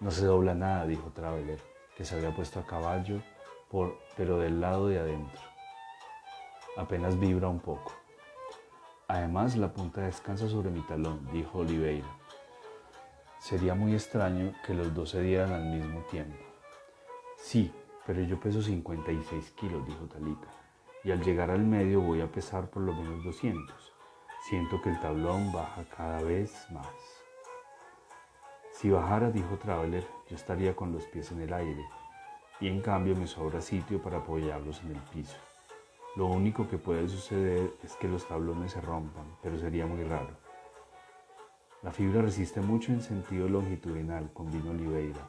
No 0.00 0.10
se 0.10 0.26
dobla 0.26 0.52
nada, 0.52 0.86
dijo 0.86 1.12
Traveler, 1.12 1.60
que 1.96 2.04
se 2.04 2.16
había 2.16 2.34
puesto 2.34 2.58
a 2.58 2.66
caballo, 2.66 3.22
por, 3.70 3.96
pero 4.16 4.38
del 4.38 4.60
lado 4.60 4.88
de 4.88 4.98
adentro. 4.98 5.40
Apenas 6.76 7.16
vibra 7.16 7.46
un 7.46 7.60
poco. 7.60 7.92
Además, 9.06 9.56
la 9.56 9.72
punta 9.72 10.00
descansa 10.00 10.48
sobre 10.48 10.70
mi 10.70 10.80
talón, 10.80 11.28
dijo 11.30 11.60
Oliveira. 11.60 12.08
Sería 13.38 13.76
muy 13.76 13.94
extraño 13.94 14.52
que 14.66 14.74
los 14.74 14.92
dos 14.92 15.10
se 15.10 15.20
dieran 15.20 15.52
al 15.52 15.66
mismo 15.66 16.00
tiempo. 16.10 16.42
Sí, 17.36 17.72
pero 18.06 18.22
yo 18.22 18.38
peso 18.38 18.62
56 18.62 19.50
kilos, 19.52 19.86
dijo 19.86 20.06
Talita, 20.06 20.48
y 21.02 21.10
al 21.10 21.22
llegar 21.22 21.50
al 21.50 21.64
medio 21.64 22.00
voy 22.00 22.20
a 22.20 22.30
pesar 22.30 22.70
por 22.70 22.82
lo 22.82 22.92
menos 22.92 23.24
200. 23.24 23.92
Siento 24.48 24.80
que 24.82 24.90
el 24.90 25.00
tablón 25.00 25.52
baja 25.52 25.84
cada 25.96 26.22
vez 26.22 26.66
más. 26.70 26.86
Si 28.72 28.90
bajara, 28.90 29.30
dijo 29.30 29.56
Traveler, 29.56 30.06
yo 30.28 30.36
estaría 30.36 30.76
con 30.76 30.92
los 30.92 31.04
pies 31.04 31.32
en 31.32 31.40
el 31.40 31.52
aire, 31.52 31.84
y 32.60 32.68
en 32.68 32.80
cambio 32.80 33.16
me 33.16 33.26
sobra 33.26 33.60
sitio 33.60 34.02
para 34.02 34.18
apoyarlos 34.18 34.82
en 34.82 34.90
el 34.92 35.02
piso. 35.12 35.36
Lo 36.16 36.26
único 36.26 36.68
que 36.68 36.78
puede 36.78 37.08
suceder 37.08 37.74
es 37.82 37.94
que 37.96 38.08
los 38.08 38.26
tablones 38.28 38.72
se 38.72 38.80
rompan, 38.80 39.24
pero 39.42 39.58
sería 39.58 39.86
muy 39.86 40.04
raro. 40.04 40.36
La 41.82 41.90
fibra 41.90 42.22
resiste 42.22 42.60
mucho 42.60 42.92
en 42.92 43.02
sentido 43.02 43.48
longitudinal, 43.48 44.32
convino 44.32 44.70
Oliveira. 44.70 45.20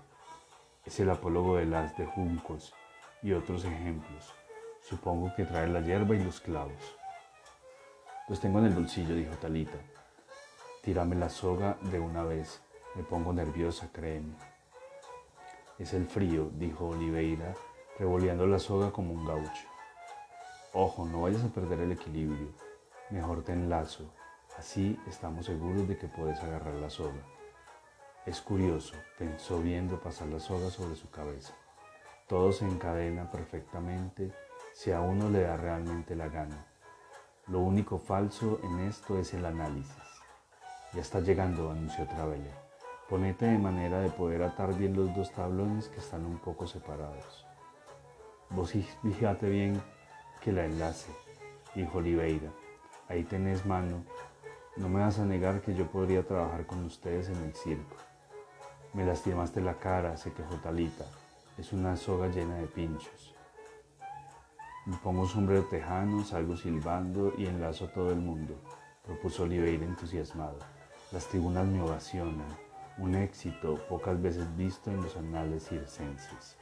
Es 0.85 0.99
el 0.99 1.09
apólogo 1.09 1.57
de 1.57 1.65
las 1.65 1.97
de 1.97 2.05
juncos 2.05 2.73
y 3.23 3.33
otros 3.33 3.65
ejemplos. 3.65 4.35
Supongo 4.81 5.33
que 5.35 5.43
trae 5.43 5.67
la 5.67 5.81
hierba 5.81 6.15
y 6.15 6.23
los 6.23 6.39
clavos. 6.39 6.95
Los 8.29 8.39
tengo 8.39 8.59
en 8.59 8.65
el 8.65 8.73
bolsillo, 8.73 9.15
dijo 9.15 9.35
Talita. 9.37 9.79
Tírame 10.83 11.15
la 11.15 11.29
soga 11.29 11.77
de 11.81 11.99
una 11.99 12.23
vez. 12.23 12.61
Me 12.93 13.01
pongo 13.01 13.33
nerviosa, 13.33 13.89
créeme. 13.91 14.35
Es 15.79 15.93
el 15.95 16.05
frío, 16.05 16.51
dijo 16.53 16.89
Oliveira, 16.89 17.55
revoleando 17.97 18.45
la 18.45 18.59
soga 18.59 18.91
como 18.91 19.11
un 19.11 19.25
gaucho. 19.25 19.67
Ojo, 20.73 21.05
no 21.05 21.23
vayas 21.23 21.43
a 21.43 21.49
perder 21.49 21.79
el 21.79 21.93
equilibrio. 21.93 22.49
Mejor 23.09 23.43
te 23.43 23.53
enlazo. 23.53 24.03
Así 24.55 24.99
estamos 25.07 25.47
seguros 25.47 25.87
de 25.87 25.97
que 25.97 26.07
puedes 26.07 26.39
agarrar 26.41 26.75
la 26.75 26.91
soga. 26.91 27.34
Es 28.25 28.41
curioso, 28.41 28.95
pensó 29.19 29.61
viendo 29.61 29.99
pasar 29.99 30.29
la 30.29 30.39
soga 30.39 30.71
sobre 30.71 30.95
su 30.95 31.11
cabeza. 31.11 31.53
Todo 32.27 32.51
se 32.51 32.65
encadena 32.65 33.29
perfectamente 33.29 34.33
si 34.73 34.91
a 34.91 34.99
uno 34.99 35.29
le 35.29 35.41
da 35.41 35.57
realmente 35.57 36.15
la 36.15 36.27
gana. 36.27 36.65
Lo 37.45 37.59
único 37.59 37.99
falso 37.99 38.59
en 38.63 38.79
esto 38.79 39.19
es 39.19 39.35
el 39.35 39.45
análisis. 39.45 39.93
Ya 40.93 41.01
está 41.01 41.19
llegando, 41.19 41.69
anunció 41.69 42.07
Traveler. 42.07 42.55
Ponete 43.07 43.45
de 43.45 43.59
manera 43.59 43.99
de 43.99 44.09
poder 44.09 44.41
atar 44.41 44.73
bien 44.73 44.95
los 44.95 45.15
dos 45.15 45.31
tablones 45.31 45.87
que 45.89 45.99
están 45.99 46.25
un 46.25 46.39
poco 46.39 46.65
separados. 46.65 47.45
Vos 48.49 48.71
fíjate 49.03 49.49
bien 49.49 49.79
que 50.41 50.51
la 50.51 50.65
enlace, 50.65 51.11
dijo 51.75 51.99
Oliveira. 51.99 52.49
Ahí 53.07 53.23
tenés 53.23 53.67
mano. 53.67 54.03
No 54.77 54.89
me 54.89 55.01
vas 55.01 55.19
a 55.19 55.25
negar 55.25 55.61
que 55.61 55.75
yo 55.75 55.85
podría 55.85 56.25
trabajar 56.25 56.65
con 56.65 56.83
ustedes 56.85 57.29
en 57.29 57.43
el 57.43 57.53
circo. 57.53 57.95
Me 58.95 59.03
lastimaste 59.03 59.59
la 59.59 59.73
cara, 59.73 60.15
se 60.15 60.31
quejó 60.31 60.55
Talita. 60.55 61.03
Es 61.57 61.73
una 61.73 61.97
soga 61.97 62.29
llena 62.29 62.55
de 62.55 62.67
pinchos. 62.67 63.35
Me 64.85 64.95
pongo 64.95 65.23
un 65.23 65.27
sombrero 65.27 65.65
tejano, 65.65 66.23
salgo 66.23 66.55
silbando 66.55 67.33
y 67.37 67.45
enlazo 67.45 67.85
a 67.85 67.91
todo 67.91 68.13
el 68.13 68.21
mundo, 68.21 68.55
propuso 69.05 69.43
Oliveira 69.43 69.83
entusiasmado. 69.83 70.59
Las 71.11 71.27
tribunas 71.27 71.67
me 71.67 71.81
ovacionan, 71.81 72.47
un 72.97 73.15
éxito 73.15 73.85
pocas 73.89 74.21
veces 74.21 74.55
visto 74.55 74.89
en 74.89 75.01
los 75.01 75.17
anales 75.17 75.67
circenses. 75.67 76.55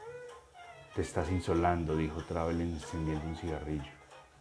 Te 0.95 1.03
estás 1.03 1.29
insolando, 1.29 1.95
dijo 1.95 2.23
Travelin 2.23 2.73
encendiendo 2.73 3.27
un 3.27 3.35
cigarrillo. 3.35 3.91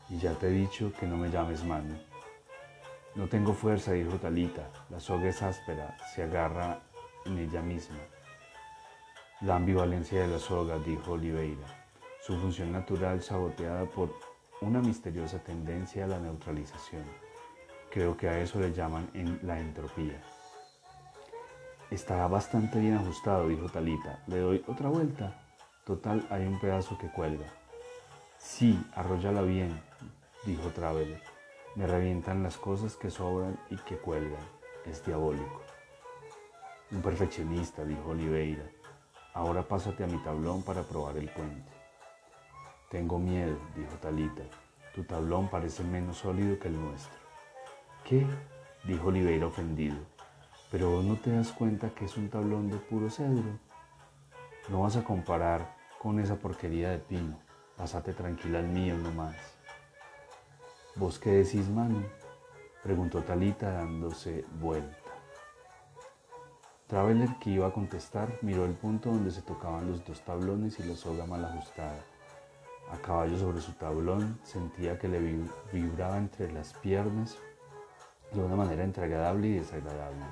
Y 0.09 0.17
ya 0.17 0.33
te 0.33 0.47
he 0.47 0.51
dicho 0.51 0.95
que 0.99 1.07
no 1.07 1.19
me 1.19 1.29
llames 1.29 1.63
mano. 1.63 1.95
No 3.17 3.29
tengo 3.29 3.53
fuerza, 3.53 3.93
dijo 3.93 4.17
Talita. 4.17 4.71
La 4.89 4.99
soga 4.99 5.29
es 5.29 5.43
áspera, 5.43 5.95
se 6.15 6.23
agarra 6.23 6.81
en 7.25 7.39
ella 7.39 7.63
misma. 7.63 7.99
La 9.41 9.57
ambivalencia 9.57 10.21
de 10.23 10.29
la 10.29 10.39
soga, 10.39 10.79
dijo 10.79 11.13
Oliveira. 11.13 11.67
Su 12.21 12.39
función 12.39 12.73
natural 12.73 13.23
saboteada 13.23 13.85
por 13.87 14.15
una 14.61 14.81
misteriosa 14.81 15.39
tendencia 15.41 16.05
a 16.05 16.09
la 16.09 16.21
neutralización. 16.21 17.05
Creo 17.91 18.17
que 18.17 18.29
a 18.29 18.39
eso 18.41 18.61
le 18.61 18.73
llaman 18.73 19.11
en 19.15 19.41
la 19.43 19.59
entropía. 19.59 20.23
Está 21.91 22.27
bastante 22.27 22.79
bien 22.79 22.95
ajustado, 22.95 23.49
dijo 23.49 23.69
Talita. 23.69 24.23
¿Le 24.29 24.39
doy 24.39 24.65
otra 24.67 24.89
vuelta? 24.89 25.43
Total, 25.85 26.27
hay 26.31 26.47
un 26.47 26.59
pedazo 26.61 26.97
que 26.97 27.11
cuelga. 27.11 27.47
Sí, 28.39 28.81
arrollala 28.95 29.43
bien, 29.43 29.83
dijo 30.47 30.69
Traveler. 30.71 31.21
Me 31.75 31.87
revientan 31.87 32.43
las 32.43 32.57
cosas 32.57 32.97
que 32.97 33.11
sobran 33.11 33.59
y 33.69 33.77
que 33.79 33.99
cuelgan. 33.99 34.45
Es 34.87 35.05
diabólico. 35.05 35.61
Un 36.93 37.01
perfeccionista, 37.01 37.85
dijo 37.85 38.11
Oliveira. 38.11 38.65
Ahora 39.33 39.67
pásate 39.67 40.05
a 40.05 40.07
mi 40.07 40.19
tablón 40.19 40.63
para 40.63 40.83
probar 40.83 41.17
el 41.17 41.31
puente. 41.31 41.73
Tengo 42.91 43.19
miedo, 43.19 43.57
dijo 43.75 43.95
Talita. 43.97 44.43
Tu 44.95 45.03
tablón 45.05 45.49
parece 45.49 45.83
menos 45.85 46.19
sólido 46.19 46.59
que 46.59 46.69
el 46.69 46.79
nuestro. 46.79 47.19
¿Qué? 48.05 48.27
dijo 48.85 49.09
Oliveira 49.09 49.47
ofendido. 49.47 49.97
Pero 50.71 50.91
vos 50.91 51.05
no 51.05 51.17
te 51.17 51.31
das 51.31 51.51
cuenta 51.53 51.89
que 51.95 52.05
es 52.05 52.17
un 52.19 52.29
tablón 52.29 52.71
de 52.71 52.77
puro 52.77 53.09
cedro. 53.09 53.59
No 54.69 54.83
vas 54.83 54.97
a 54.97 55.05
comparar 55.05 55.75
con 55.99 56.21
esa 56.21 56.37
porquería 56.37 56.91
de 56.91 56.99
pino. 56.99 57.39
Pásate 57.75 58.13
tranquila 58.13 58.59
al 58.59 58.69
mío 58.69 58.99
nomás. 58.99 59.37
¿Vos 60.97 61.19
qué 61.19 61.31
decís, 61.31 61.71
mano? 61.71 62.03
Preguntó 62.83 63.23
Talita 63.23 63.71
dándose 63.71 64.45
vuelta. 64.61 65.02
Traveler, 66.93 67.31
que 67.41 67.49
iba 67.49 67.67
a 67.67 67.73
contestar, 67.73 68.37
miró 68.43 68.67
el 68.67 68.75
punto 68.75 69.09
donde 69.09 69.31
se 69.31 69.41
tocaban 69.41 69.91
los 69.91 70.05
dos 70.05 70.21
tablones 70.21 70.79
y 70.79 70.83
la 70.83 70.95
soga 70.95 71.25
mal 71.25 71.43
ajustada. 71.43 72.05
A 72.91 72.99
caballo 72.99 73.39
sobre 73.39 73.63
su 73.63 73.73
tablón, 73.73 74.39
sentía 74.43 74.99
que 74.99 75.09
le 75.09 75.19
vibraba 75.73 76.19
entre 76.19 76.53
las 76.53 76.75
piernas 76.75 77.39
de 78.35 78.43
una 78.43 78.57
manera 78.57 78.85
entre 78.85 79.05
agradable 79.05 79.49
y 79.49 79.55
desagradable. 79.55 80.23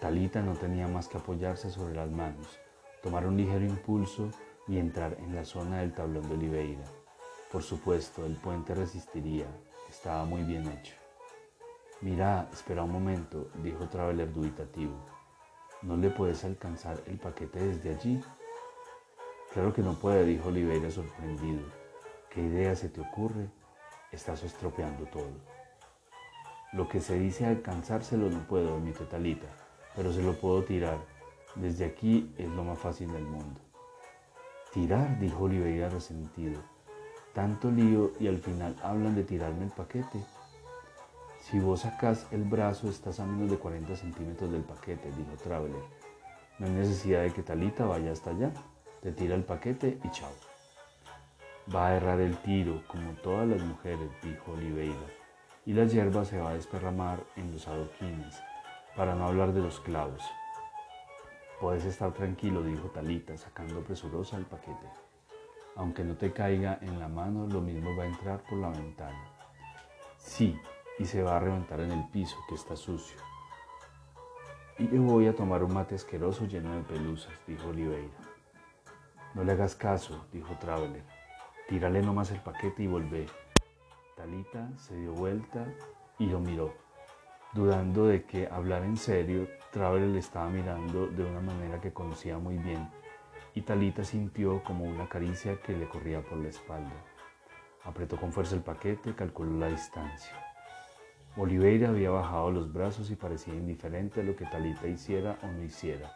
Talita 0.00 0.40
no 0.40 0.54
tenía 0.54 0.88
más 0.88 1.06
que 1.06 1.18
apoyarse 1.18 1.68
sobre 1.68 1.94
las 1.94 2.10
manos 2.10 2.58
tomar 3.02 3.26
un 3.26 3.36
ligero 3.36 3.66
impulso 3.66 4.30
y 4.68 4.78
entrar 4.78 5.18
en 5.20 5.34
la 5.34 5.44
zona 5.44 5.80
del 5.80 5.92
tablón 5.92 6.26
de 6.30 6.34
Oliveira. 6.34 6.84
Por 7.52 7.62
supuesto, 7.62 8.24
el 8.24 8.36
puente 8.36 8.74
resistiría, 8.74 9.44
estaba 9.86 10.24
muy 10.24 10.44
bien 10.44 10.66
hecho. 10.66 10.94
Mira, 12.00 12.48
espera 12.54 12.84
un 12.84 12.92
momento, 12.92 13.50
dijo 13.62 13.86
Traveler 13.86 14.32
dubitativo. 14.32 15.17
¿No 15.82 15.96
le 15.96 16.10
puedes 16.10 16.44
alcanzar 16.44 17.00
el 17.06 17.18
paquete 17.18 17.60
desde 17.60 17.94
allí? 17.94 18.20
Claro 19.52 19.72
que 19.72 19.82
no 19.82 19.94
puede, 19.94 20.24
dijo 20.24 20.48
Oliveira 20.48 20.90
sorprendido. 20.90 21.62
¿Qué 22.30 22.42
idea 22.42 22.74
se 22.74 22.88
te 22.88 23.00
ocurre? 23.00 23.48
Estás 24.12 24.42
estropeando 24.42 25.06
todo. 25.06 25.30
Lo 26.72 26.88
que 26.88 27.00
se 27.00 27.18
dice 27.18 27.46
alcanzárselo 27.46 28.28
no 28.28 28.46
puedo, 28.46 28.76
admitió 28.76 29.06
Talita, 29.06 29.48
pero 29.94 30.12
se 30.12 30.22
lo 30.22 30.34
puedo 30.34 30.64
tirar 30.64 30.98
desde 31.54 31.86
aquí 31.86 32.32
es 32.38 32.48
lo 32.48 32.62
más 32.62 32.78
fácil 32.78 33.10
del 33.12 33.24
mundo. 33.24 33.60
Tirar, 34.72 35.18
dijo 35.18 35.44
Oliveira 35.44 35.88
resentido. 35.88 36.60
Tanto 37.34 37.70
lío 37.70 38.12
y 38.20 38.28
al 38.28 38.38
final 38.38 38.76
hablan 38.82 39.14
de 39.14 39.24
tirarme 39.24 39.64
el 39.64 39.70
paquete. 39.70 40.24
Si 41.50 41.58
vos 41.58 41.80
sacás 41.80 42.26
el 42.30 42.44
brazo 42.44 42.90
estás 42.90 43.20
a 43.20 43.24
menos 43.24 43.50
de 43.50 43.56
40 43.56 43.96
centímetros 43.96 44.52
del 44.52 44.60
paquete, 44.60 45.10
dijo 45.12 45.34
Traveler. 45.42 45.80
No 46.58 46.66
hay 46.66 46.72
necesidad 46.72 47.22
de 47.22 47.32
que 47.32 47.42
Talita 47.42 47.86
vaya 47.86 48.12
hasta 48.12 48.32
allá. 48.32 48.52
Te 49.00 49.12
tira 49.12 49.34
el 49.34 49.44
paquete 49.44 49.98
y 50.04 50.10
chao. 50.10 50.30
Va 51.74 51.86
a 51.86 51.96
errar 51.96 52.20
el 52.20 52.36
tiro, 52.42 52.82
como 52.86 53.12
todas 53.22 53.48
las 53.48 53.62
mujeres, 53.62 54.10
dijo 54.22 54.52
Oliveira, 54.52 55.06
y 55.64 55.72
la 55.72 55.86
hierba 55.86 56.26
se 56.26 56.38
va 56.38 56.50
a 56.50 56.54
desperramar 56.54 57.24
en 57.36 57.50
los 57.50 57.66
adoquines, 57.66 58.38
para 58.94 59.14
no 59.14 59.26
hablar 59.26 59.54
de 59.54 59.62
los 59.62 59.80
clavos. 59.80 60.22
Puedes 61.62 61.86
estar 61.86 62.12
tranquilo, 62.12 62.62
dijo 62.62 62.88
Talita, 62.88 63.38
sacando 63.38 63.82
presurosa 63.82 64.36
el 64.36 64.44
paquete. 64.44 64.86
Aunque 65.76 66.04
no 66.04 66.14
te 66.14 66.30
caiga 66.30 66.78
en 66.82 67.00
la 67.00 67.08
mano, 67.08 67.46
lo 67.46 67.62
mismo 67.62 67.96
va 67.96 68.04
a 68.04 68.08
entrar 68.08 68.42
por 68.42 68.58
la 68.58 68.68
ventana. 68.68 69.24
Sí, 70.18 70.58
y 70.98 71.04
se 71.04 71.22
va 71.22 71.36
a 71.36 71.40
reventar 71.40 71.80
en 71.80 71.92
el 71.92 72.08
piso, 72.08 72.36
que 72.48 72.54
está 72.54 72.76
sucio. 72.76 73.18
Y 74.78 74.88
yo 74.88 75.02
voy 75.02 75.26
a 75.26 75.34
tomar 75.34 75.64
un 75.64 75.74
mate 75.74 75.94
asqueroso 75.94 76.46
lleno 76.46 76.74
de 76.74 76.82
pelusas, 76.82 77.32
dijo 77.46 77.68
Oliveira. 77.68 78.16
No 79.34 79.44
le 79.44 79.52
hagas 79.52 79.74
caso, 79.74 80.26
dijo 80.32 80.54
Traveler. 80.58 81.02
Tírale 81.68 82.02
nomás 82.02 82.30
el 82.30 82.40
paquete 82.40 82.84
y 82.84 82.86
volvé. 82.86 83.26
Talita 84.16 84.70
se 84.76 84.96
dio 84.96 85.12
vuelta 85.12 85.66
y 86.18 86.26
lo 86.26 86.40
miró. 86.40 86.74
Dudando 87.52 88.06
de 88.06 88.24
que 88.24 88.46
hablar 88.46 88.84
en 88.84 88.96
serio, 88.96 89.48
Traveler 89.72 90.08
le 90.08 90.18
estaba 90.18 90.48
mirando 90.48 91.06
de 91.06 91.24
una 91.24 91.40
manera 91.40 91.80
que 91.80 91.92
conocía 91.92 92.38
muy 92.38 92.56
bien 92.58 92.88
y 93.54 93.62
Talita 93.62 94.04
sintió 94.04 94.62
como 94.62 94.84
una 94.84 95.08
caricia 95.08 95.60
que 95.60 95.76
le 95.76 95.88
corría 95.88 96.22
por 96.22 96.38
la 96.38 96.48
espalda. 96.48 96.92
Apretó 97.82 98.16
con 98.16 98.32
fuerza 98.32 98.54
el 98.54 98.62
paquete 98.62 99.10
y 99.10 99.14
calculó 99.14 99.58
la 99.58 99.66
distancia. 99.66 100.47
Oliveira 101.40 101.90
había 101.90 102.10
bajado 102.10 102.50
los 102.50 102.72
brazos 102.72 103.12
y 103.12 103.14
parecía 103.14 103.54
indiferente 103.54 104.20
a 104.20 104.24
lo 104.24 104.34
que 104.34 104.44
Talita 104.44 104.88
hiciera 104.88 105.38
o 105.44 105.46
no 105.46 105.62
hiciera. 105.62 106.10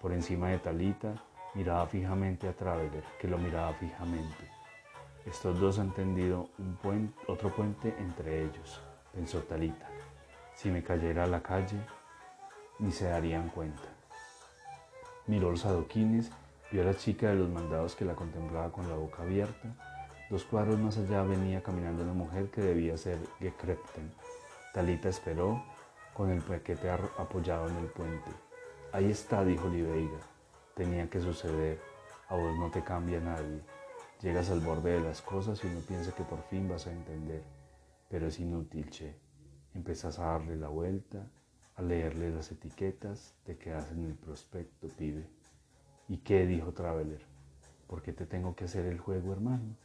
Por 0.00 0.12
encima 0.12 0.50
de 0.50 0.58
Talita 0.58 1.14
miraba 1.54 1.84
fijamente 1.88 2.46
a 2.48 2.52
Traveler, 2.52 3.02
que 3.18 3.26
lo 3.26 3.38
miraba 3.38 3.72
fijamente. 3.72 4.48
Estos 5.26 5.58
dos 5.58 5.80
han 5.80 5.92
tendido 5.92 6.48
otro 7.26 7.52
puente 7.52 7.92
entre 7.98 8.44
ellos, 8.44 8.80
pensó 9.12 9.40
Talita. 9.40 9.88
Si 10.54 10.70
me 10.70 10.84
cayera 10.84 11.24
a 11.24 11.26
la 11.26 11.42
calle, 11.42 11.78
ni 12.78 12.92
se 12.92 13.06
darían 13.06 13.48
cuenta. 13.48 13.82
Miró 15.26 15.50
los 15.50 15.66
adoquines, 15.66 16.30
vio 16.70 16.82
a 16.82 16.84
la 16.84 16.96
chica 16.96 17.30
de 17.30 17.34
los 17.34 17.48
mandados 17.48 17.96
que 17.96 18.04
la 18.04 18.14
contemplaba 18.14 18.70
con 18.70 18.88
la 18.88 18.94
boca 18.94 19.24
abierta. 19.24 19.74
Dos 20.30 20.44
cuadros 20.44 20.78
más 20.78 20.96
allá 20.98 21.24
venía 21.24 21.64
caminando 21.64 22.04
una 22.04 22.14
mujer 22.14 22.48
que 22.48 22.60
debía 22.60 22.96
ser 22.96 23.18
Gekrepten, 23.40 24.10
Talita 24.72 25.10
esperó 25.10 25.62
con 26.14 26.30
el 26.30 26.40
paquete 26.40 26.88
apoyado 26.90 27.68
en 27.68 27.76
el 27.76 27.88
puente. 27.88 28.30
Ahí 28.92 29.10
está, 29.10 29.44
dijo 29.44 29.66
Oliveira. 29.66 30.18
Tenía 30.74 31.10
que 31.10 31.20
suceder. 31.20 31.78
A 32.28 32.36
vos 32.36 32.56
no 32.56 32.70
te 32.70 32.82
cambia 32.82 33.20
nadie. 33.20 33.60
Llegas 34.22 34.48
al 34.48 34.60
borde 34.60 34.92
de 34.92 35.00
las 35.00 35.20
cosas 35.20 35.62
y 35.62 35.66
uno 35.66 35.80
piensa 35.80 36.14
que 36.14 36.22
por 36.22 36.42
fin 36.44 36.70
vas 36.70 36.86
a 36.86 36.92
entender. 36.92 37.42
Pero 38.08 38.28
es 38.28 38.40
inútil, 38.40 38.88
che. 38.88 39.14
Empezás 39.74 40.18
a 40.18 40.24
darle 40.24 40.56
la 40.56 40.68
vuelta, 40.68 41.26
a 41.76 41.82
leerle 41.82 42.30
las 42.30 42.50
etiquetas, 42.50 43.34
te 43.44 43.58
quedas 43.58 43.90
en 43.92 44.06
el 44.06 44.14
prospecto, 44.14 44.88
pibe. 44.88 45.26
¿Y 46.08 46.18
qué? 46.18 46.46
dijo 46.46 46.72
Traveler. 46.72 47.20
¿Por 47.86 48.00
qué 48.00 48.14
te 48.14 48.24
tengo 48.24 48.56
que 48.56 48.64
hacer 48.64 48.86
el 48.86 48.98
juego, 48.98 49.32
hermano? 49.32 49.76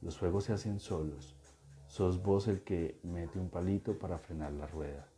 Los 0.00 0.18
juegos 0.18 0.44
se 0.44 0.54
hacen 0.54 0.80
solos. 0.80 1.36
Sos 1.88 2.22
vos 2.22 2.48
el 2.48 2.60
que 2.60 3.00
mete 3.02 3.38
un 3.38 3.48
palito 3.48 3.98
para 3.98 4.18
frenar 4.18 4.52
la 4.52 4.66
rueda. 4.66 5.08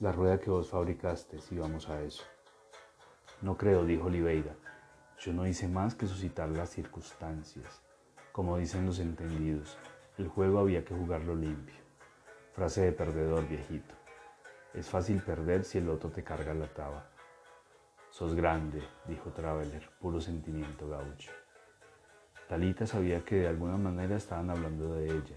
La 0.00 0.10
rueda 0.10 0.40
que 0.40 0.50
vos 0.50 0.68
fabricaste, 0.68 1.40
si 1.40 1.56
vamos 1.56 1.88
a 1.88 2.02
eso. 2.02 2.24
No 3.40 3.56
creo, 3.56 3.84
dijo 3.84 4.06
Oliveira. 4.06 4.56
Yo 5.20 5.32
no 5.32 5.46
hice 5.46 5.68
más 5.68 5.94
que 5.94 6.08
suscitar 6.08 6.48
las 6.48 6.70
circunstancias. 6.70 7.80
Como 8.32 8.58
dicen 8.58 8.86
los 8.86 8.98
entendidos, 8.98 9.78
el 10.18 10.26
juego 10.26 10.58
había 10.58 10.84
que 10.84 10.96
jugarlo 10.96 11.36
limpio. 11.36 11.76
Frase 12.52 12.82
de 12.82 12.92
perdedor, 12.92 13.46
viejito. 13.48 13.94
Es 14.74 14.90
fácil 14.90 15.22
perder 15.22 15.64
si 15.64 15.78
el 15.78 15.88
otro 15.90 16.10
te 16.10 16.24
carga 16.24 16.54
la 16.54 16.66
taba. 16.66 17.08
Sos 18.10 18.34
grande, 18.34 18.82
dijo 19.06 19.30
Traveler, 19.30 19.88
puro 20.00 20.20
sentimiento 20.20 20.88
gaucho. 20.88 21.30
Talita 22.48 22.86
sabía 22.86 23.22
que 23.26 23.40
de 23.40 23.48
alguna 23.48 23.76
manera 23.76 24.16
estaban 24.16 24.48
hablando 24.48 24.94
de 24.94 25.04
ella 25.04 25.36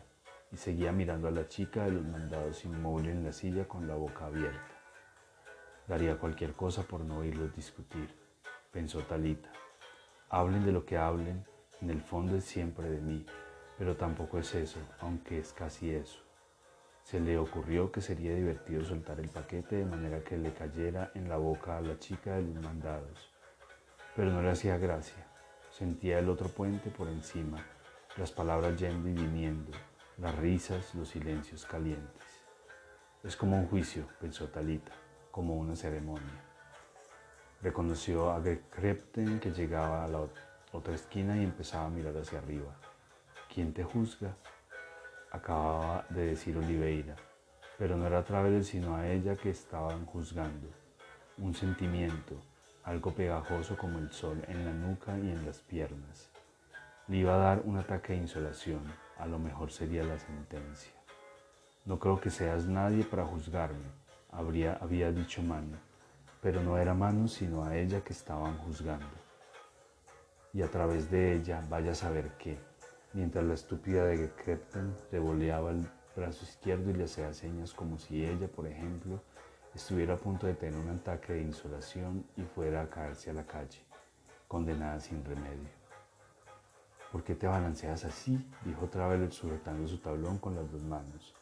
y 0.49 0.55
seguía 0.55 0.93
mirando 0.93 1.27
a 1.27 1.31
la 1.31 1.45
chica 1.45 1.83
de 1.83 1.91
los 1.91 2.05
mandados 2.05 2.63
inmóvil 2.63 3.09
en 3.09 3.25
la 3.25 3.33
silla 3.33 3.67
con 3.67 3.85
la 3.85 3.95
boca 3.95 4.27
abierta. 4.27 4.71
Daría 5.89 6.17
cualquier 6.17 6.53
cosa 6.53 6.83
por 6.83 7.01
no 7.01 7.17
oírlos 7.17 7.53
discutir, 7.53 8.15
pensó 8.71 8.99
Talita. 8.99 9.51
Hablen 10.29 10.63
de 10.63 10.71
lo 10.71 10.85
que 10.85 10.97
hablen, 10.97 11.43
en 11.81 11.89
el 11.89 11.99
fondo 11.99 12.37
es 12.37 12.45
siempre 12.45 12.89
de 12.89 13.01
mí, 13.01 13.25
pero 13.77 13.97
tampoco 13.97 14.39
es 14.39 14.55
eso, 14.55 14.79
aunque 15.01 15.39
es 15.39 15.51
casi 15.51 15.93
eso. 15.93 16.21
Se 17.03 17.19
le 17.19 17.37
ocurrió 17.37 17.91
que 17.91 17.99
sería 17.99 18.33
divertido 18.33 18.85
soltar 18.85 19.19
el 19.19 19.27
paquete 19.27 19.75
de 19.75 19.85
manera 19.85 20.23
que 20.23 20.37
le 20.37 20.53
cayera 20.53 21.11
en 21.13 21.27
la 21.27 21.35
boca 21.35 21.75
a 21.75 21.81
la 21.81 21.99
chica 21.99 22.35
de 22.35 22.43
los 22.43 22.63
mandados, 22.63 23.33
pero 24.15 24.31
no 24.31 24.41
le 24.41 24.51
hacía 24.51 24.77
gracia. 24.77 25.30
Sentía 25.71 26.19
el 26.19 26.27
otro 26.27 26.49
puente 26.49 26.89
por 26.89 27.07
encima, 27.07 27.65
las 28.17 28.29
palabras 28.29 28.77
yendo 28.77 29.07
y 29.07 29.13
viniendo, 29.13 29.71
las 30.17 30.35
risas, 30.35 30.93
los 30.95 31.07
silencios 31.07 31.65
calientes. 31.65 32.23
Es 33.23 33.37
como 33.37 33.57
un 33.57 33.67
juicio, 33.67 34.05
pensó 34.19 34.49
Talita, 34.49 34.91
como 35.31 35.55
una 35.55 35.77
ceremonia. 35.77 36.43
Reconoció 37.61 38.31
a 38.31 38.43
Krepten 38.69 39.39
que 39.39 39.51
llegaba 39.51 40.03
a 40.03 40.09
la 40.09 40.27
otra 40.73 40.93
esquina 40.93 41.37
y 41.37 41.45
empezaba 41.45 41.85
a 41.85 41.89
mirar 41.89 42.17
hacia 42.17 42.39
arriba. 42.39 42.75
¿Quién 43.53 43.73
te 43.73 43.85
juzga? 43.85 44.35
Acababa 45.31 46.05
de 46.09 46.25
decir 46.25 46.57
Oliveira, 46.57 47.15
pero 47.77 47.95
no 47.95 48.07
era 48.07 48.19
a 48.19 48.25
través 48.25 48.67
sino 48.67 48.97
a 48.97 49.07
ella 49.07 49.37
que 49.37 49.51
estaban 49.51 50.05
juzgando. 50.05 50.67
Un 51.37 51.55
sentimiento, 51.55 52.35
algo 52.83 53.11
pegajoso 53.11 53.77
como 53.77 53.99
el 53.99 54.11
sol 54.11 54.43
en 54.47 54.65
la 54.65 54.73
nuca 54.73 55.17
y 55.17 55.29
en 55.29 55.45
las 55.45 55.59
piernas. 55.59 56.29
Le 57.07 57.17
iba 57.17 57.35
a 57.35 57.37
dar 57.37 57.61
un 57.65 57.77
ataque 57.77 58.13
de 58.13 58.19
insolación, 58.19 58.81
a 59.17 59.25
lo 59.25 59.37
mejor 59.37 59.71
sería 59.71 60.03
la 60.03 60.17
sentencia. 60.17 60.91
No 61.85 61.99
creo 61.99 62.19
que 62.19 62.29
seas 62.29 62.65
nadie 62.65 63.03
para 63.03 63.25
juzgarme, 63.25 63.89
habría, 64.31 64.77
había 64.81 65.11
dicho 65.11 65.41
Manu, 65.41 65.77
pero 66.41 66.61
no 66.61 66.77
era 66.77 66.93
Manu 66.93 67.27
sino 67.27 67.63
a 67.63 67.75
ella 67.75 68.01
que 68.01 68.13
estaban 68.13 68.57
juzgando. 68.57 69.05
Y 70.53 70.61
a 70.61 70.69
través 70.69 71.09
de 71.09 71.35
ella 71.35 71.63
vaya 71.69 71.91
a 71.91 71.95
saber 71.95 72.31
qué, 72.37 72.57
mientras 73.13 73.45
la 73.45 73.53
estúpida 73.53 74.05
de 74.05 74.29
Krepten 74.31 74.95
revoleaba 75.11 75.71
el 75.71 75.87
brazo 76.15 76.45
izquierdo 76.45 76.89
y 76.89 76.93
le 76.93 77.05
hacía 77.05 77.33
señas 77.33 77.73
como 77.73 77.97
si 77.97 78.25
ella, 78.25 78.47
por 78.47 78.67
ejemplo, 78.67 79.21
estuviera 79.73 80.15
a 80.15 80.17
punto 80.17 80.47
de 80.47 80.53
tener 80.53 80.75
un 80.75 80.89
ataque 80.89 81.33
de 81.33 81.41
insolación 81.41 82.25
y 82.35 82.41
fuera 82.41 82.81
a 82.81 82.89
caerse 82.89 83.29
a 83.29 83.33
la 83.33 83.45
calle, 83.45 83.79
condenada 84.47 84.99
sin 84.99 85.23
remedio. 85.23 85.69
¿Por 87.11 87.23
qué 87.23 87.35
te 87.35 87.47
balanceas 87.47 88.05
así? 88.05 88.45
dijo 88.63 88.87
Traveler 88.87 89.31
sujetando 89.31 89.87
su 89.87 89.97
tablón 89.97 90.37
con 90.39 90.55
las 90.55 90.71
dos 90.71 90.81
manos. 90.81 91.33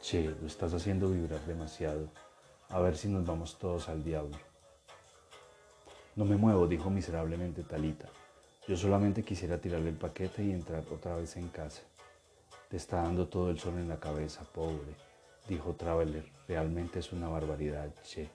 Che, 0.00 0.30
lo 0.40 0.46
estás 0.46 0.74
haciendo 0.74 1.10
vibrar 1.10 1.40
demasiado. 1.40 2.08
A 2.68 2.80
ver 2.80 2.96
si 2.96 3.08
nos 3.08 3.26
vamos 3.26 3.58
todos 3.58 3.88
al 3.88 4.04
diablo. 4.04 4.36
No 6.14 6.24
me 6.24 6.36
muevo, 6.36 6.66
dijo 6.66 6.90
miserablemente 6.90 7.62
Talita. 7.64 8.08
Yo 8.68 8.76
solamente 8.76 9.24
quisiera 9.24 9.60
tirarle 9.60 9.88
el 9.88 9.96
paquete 9.96 10.44
y 10.44 10.52
entrar 10.52 10.84
otra 10.92 11.16
vez 11.16 11.36
en 11.36 11.48
casa. 11.48 11.82
Te 12.68 12.76
está 12.76 13.02
dando 13.02 13.26
todo 13.26 13.50
el 13.50 13.58
sol 13.58 13.74
en 13.74 13.88
la 13.88 13.98
cabeza, 13.98 14.44
pobre 14.44 15.07
dijo 15.48 15.74
Traveler. 15.74 16.24
Realmente 16.46 16.98
es 17.00 17.12
una 17.12 17.28
barbaridad, 17.28 17.90
che. 18.04 18.28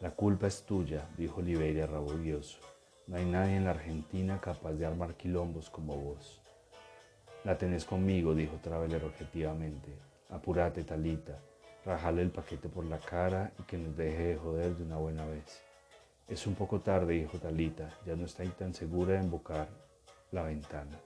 La 0.00 0.10
culpa 0.10 0.48
es 0.48 0.64
tuya, 0.64 1.06
dijo 1.16 1.40
Oliveira 1.40 1.86
rabioso. 1.86 2.58
No 3.06 3.16
hay 3.16 3.24
nadie 3.24 3.56
en 3.56 3.64
la 3.64 3.70
Argentina 3.70 4.40
capaz 4.40 4.72
de 4.72 4.86
armar 4.86 5.14
quilombos 5.14 5.70
como 5.70 5.96
vos. 5.96 6.40
La 7.44 7.58
tenés 7.58 7.84
conmigo, 7.84 8.34
dijo 8.34 8.56
Traveler 8.62 9.04
objetivamente. 9.04 9.92
Apúrate, 10.30 10.84
Talita. 10.84 11.38
Rajale 11.84 12.22
el 12.22 12.30
paquete 12.30 12.68
por 12.68 12.84
la 12.84 12.98
cara 12.98 13.52
y 13.58 13.62
que 13.64 13.76
nos 13.76 13.96
deje 13.96 14.22
de 14.24 14.36
joder 14.36 14.76
de 14.76 14.84
una 14.84 14.96
buena 14.96 15.26
vez. 15.26 15.62
Es 16.28 16.46
un 16.46 16.54
poco 16.54 16.80
tarde, 16.80 17.14
dijo 17.14 17.38
Talita. 17.38 17.92
Ya 18.06 18.16
no 18.16 18.24
está 18.24 18.44
tan 18.52 18.72
segura 18.72 19.14
de 19.14 19.20
embocar 19.20 19.68
la 20.30 20.42
ventana. 20.44 20.98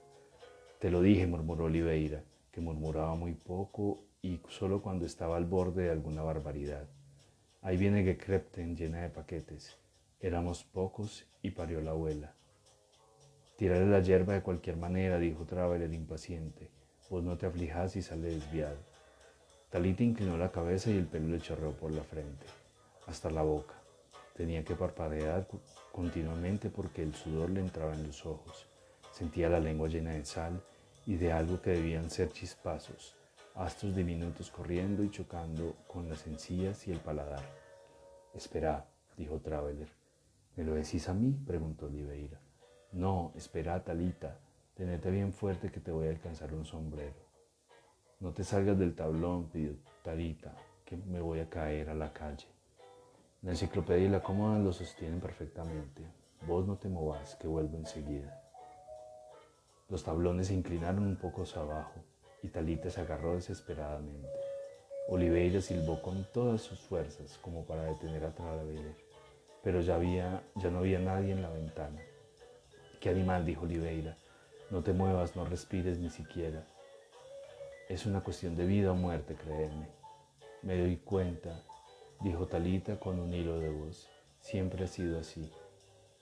Te 0.79 0.91
lo 0.91 1.01
dije, 1.01 1.25
murmuró 1.25 1.65
Oliveira, 1.65 2.23
que 2.51 2.61
murmuraba 2.61 3.15
muy 3.15 3.33
poco 3.33 4.06
y 4.21 4.39
solo 4.49 4.81
cuando 4.81 5.05
estaba 5.05 5.37
al 5.37 5.45
borde 5.45 5.83
de 5.83 5.91
alguna 5.91 6.23
barbaridad. 6.23 6.87
Ahí 7.61 7.77
viene 7.77 8.03
Gekrepten 8.03 8.75
llena 8.75 9.01
de 9.01 9.09
paquetes. 9.09 9.77
Éramos 10.19 10.63
pocos 10.63 11.25
y 11.41 11.51
parió 11.51 11.81
la 11.81 11.91
abuela. 11.91 12.33
Tirarle 13.57 13.87
la 13.87 13.99
hierba 13.99 14.33
de 14.33 14.41
cualquier 14.41 14.77
manera, 14.77 15.17
dijo 15.17 15.45
Traveler 15.45 15.93
impaciente. 15.93 16.69
Vos 17.09 17.23
no 17.23 17.37
te 17.37 17.45
aflijas 17.45 17.95
y 17.95 18.01
sale 18.01 18.29
desviado. 18.29 18.77
Talita 19.69 20.03
inclinó 20.03 20.37
la 20.37 20.51
cabeza 20.51 20.89
y 20.89 20.97
el 20.97 21.07
pelo 21.07 21.27
le 21.27 21.41
chorreó 21.41 21.73
por 21.73 21.91
la 21.91 22.03
frente, 22.03 22.45
hasta 23.05 23.29
la 23.29 23.41
boca. 23.41 23.73
Tenía 24.33 24.63
que 24.63 24.75
parpadear 24.75 25.45
continuamente 25.91 26.69
porque 26.69 27.03
el 27.03 27.13
sudor 27.13 27.49
le 27.49 27.59
entraba 27.59 27.93
en 27.93 28.07
los 28.07 28.25
ojos. 28.25 28.65
Sentía 29.11 29.49
la 29.49 29.59
lengua 29.59 29.89
llena 29.89 30.11
de 30.11 30.23
sal 30.23 30.63
y 31.05 31.15
de 31.15 31.33
algo 31.33 31.61
que 31.61 31.71
debían 31.71 32.09
ser 32.09 32.31
chispazos, 32.31 33.16
astros 33.57 33.95
diminutos 33.95 34.51
corriendo 34.51 35.03
y 35.03 35.09
chocando 35.09 35.75
con 35.87 36.07
las 36.07 36.27
encías 36.27 36.87
y 36.87 36.91
el 36.91 36.99
paladar. 36.99 37.41
Espera, 38.33 38.85
dijo 39.17 39.39
Traveler. 39.39 39.89
¿Me 40.55 40.63
lo 40.63 40.75
decís 40.75 41.09
a 41.09 41.13
mí? 41.13 41.35
preguntó 41.45 41.87
Oliveira. 41.87 42.39
No, 42.91 43.31
espera, 43.35 43.83
Talita, 43.83 44.39
tenete 44.75 45.09
bien 45.09 45.33
fuerte 45.33 45.71
que 45.71 45.79
te 45.79 45.91
voy 45.91 46.07
a 46.07 46.11
alcanzar 46.11 46.53
un 46.53 46.65
sombrero. 46.65 47.27
No 48.19 48.31
te 48.31 48.43
salgas 48.43 48.77
del 48.77 48.95
tablón, 48.95 49.49
pidió 49.49 49.73
Talita, 50.03 50.53
que 50.85 50.95
me 50.95 51.19
voy 51.19 51.39
a 51.39 51.49
caer 51.49 51.89
a 51.89 51.95
la 51.95 52.13
calle. 52.13 52.47
La 53.41 53.51
enciclopedia 53.51 54.05
y 54.05 54.09
la 54.09 54.21
cómoda 54.21 54.59
lo 54.59 54.71
sostienen 54.71 55.19
perfectamente. 55.19 56.03
Vos 56.45 56.67
no 56.67 56.77
te 56.77 56.89
movas, 56.89 57.35
que 57.35 57.47
vuelvo 57.47 57.77
enseguida. 57.77 58.39
Los 59.89 60.03
tablones 60.03 60.47
se 60.47 60.53
inclinaron 60.53 61.07
un 61.07 61.15
poco 61.15 61.43
hacia 61.43 61.61
abajo 61.61 62.03
y 62.43 62.49
Talita 62.49 62.89
se 62.89 63.01
agarró 63.01 63.35
desesperadamente. 63.35 64.29
Oliveira 65.09 65.61
silbó 65.61 66.01
con 66.01 66.25
todas 66.33 66.61
sus 66.61 66.79
fuerzas 66.79 67.37
como 67.41 67.65
para 67.65 67.83
detener 67.85 68.25
a 68.25 68.35
Traveler, 68.35 68.95
pero 69.63 69.81
ya, 69.81 69.95
había, 69.95 70.43
ya 70.55 70.69
no 70.69 70.79
había 70.79 70.99
nadie 70.99 71.31
en 71.31 71.41
la 71.41 71.49
ventana. 71.49 72.01
¿Qué 72.99 73.09
animal? 73.09 73.45
dijo 73.45 73.63
Oliveira. 73.63 74.17
No 74.69 74.83
te 74.83 74.91
muevas, 74.91 75.35
no 75.35 75.45
respires 75.45 75.97
ni 75.97 76.09
siquiera. 76.09 76.65
Es 77.87 78.05
una 78.05 78.21
cuestión 78.21 78.57
de 78.57 78.65
vida 78.65 78.91
o 78.91 78.95
muerte, 78.95 79.35
créeme. 79.35 79.87
Me 80.61 80.77
doy 80.77 80.97
cuenta, 80.97 81.63
dijo 82.19 82.47
Talita 82.47 82.99
con 82.99 83.19
un 83.19 83.33
hilo 83.33 83.59
de 83.59 83.69
voz. 83.69 84.09
Siempre 84.41 84.83
ha 84.83 84.87
sido 84.87 85.19
así. 85.19 85.49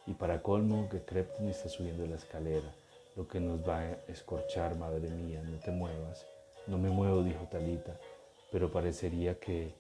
Y 0.05 0.13
para 0.13 0.43
colmo, 0.43 0.88
que 0.89 1.03
Crepton 1.03 1.47
está 1.49 1.70
subiendo 1.70 2.05
la 2.05 2.18
escalera, 2.18 2.72
lo 3.16 3.28
que 3.28 3.39
nos 3.39 3.68
va 3.68 3.80
a 3.80 3.91
escorchar, 4.07 4.76
madre 4.76 5.09
mía, 5.09 5.41
no 5.43 5.57
te 5.59 5.72
muevas. 5.72 6.26
No 6.68 6.78
me 6.78 6.89
muevo, 6.89 7.24
dijo 7.24 7.45
Talita, 7.45 7.97
pero 8.51 8.72
parecería 8.72 9.39
que 9.39 9.74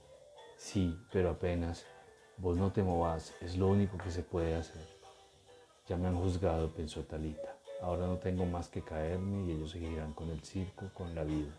sí, 0.57 0.97
pero 1.11 1.31
apenas. 1.31 1.85
Vos 2.37 2.57
no 2.57 2.71
te 2.71 2.83
movas, 2.83 3.33
es 3.41 3.57
lo 3.57 3.67
único 3.67 3.97
que 3.97 4.11
se 4.11 4.21
puede 4.21 4.55
hacer. 4.55 4.85
Ya 5.87 5.95
me 5.95 6.07
han 6.07 6.17
juzgado, 6.17 6.73
pensó 6.73 7.03
Talita. 7.03 7.57
Ahora 7.81 8.07
no 8.07 8.17
tengo 8.17 8.45
más 8.45 8.69
que 8.69 8.81
caerme 8.81 9.45
y 9.45 9.55
ellos 9.55 9.71
seguirán 9.71 10.13
con 10.13 10.29
el 10.29 10.41
circo, 10.43 10.89
con 10.93 11.13
la 11.15 11.23
vida. 11.23 11.51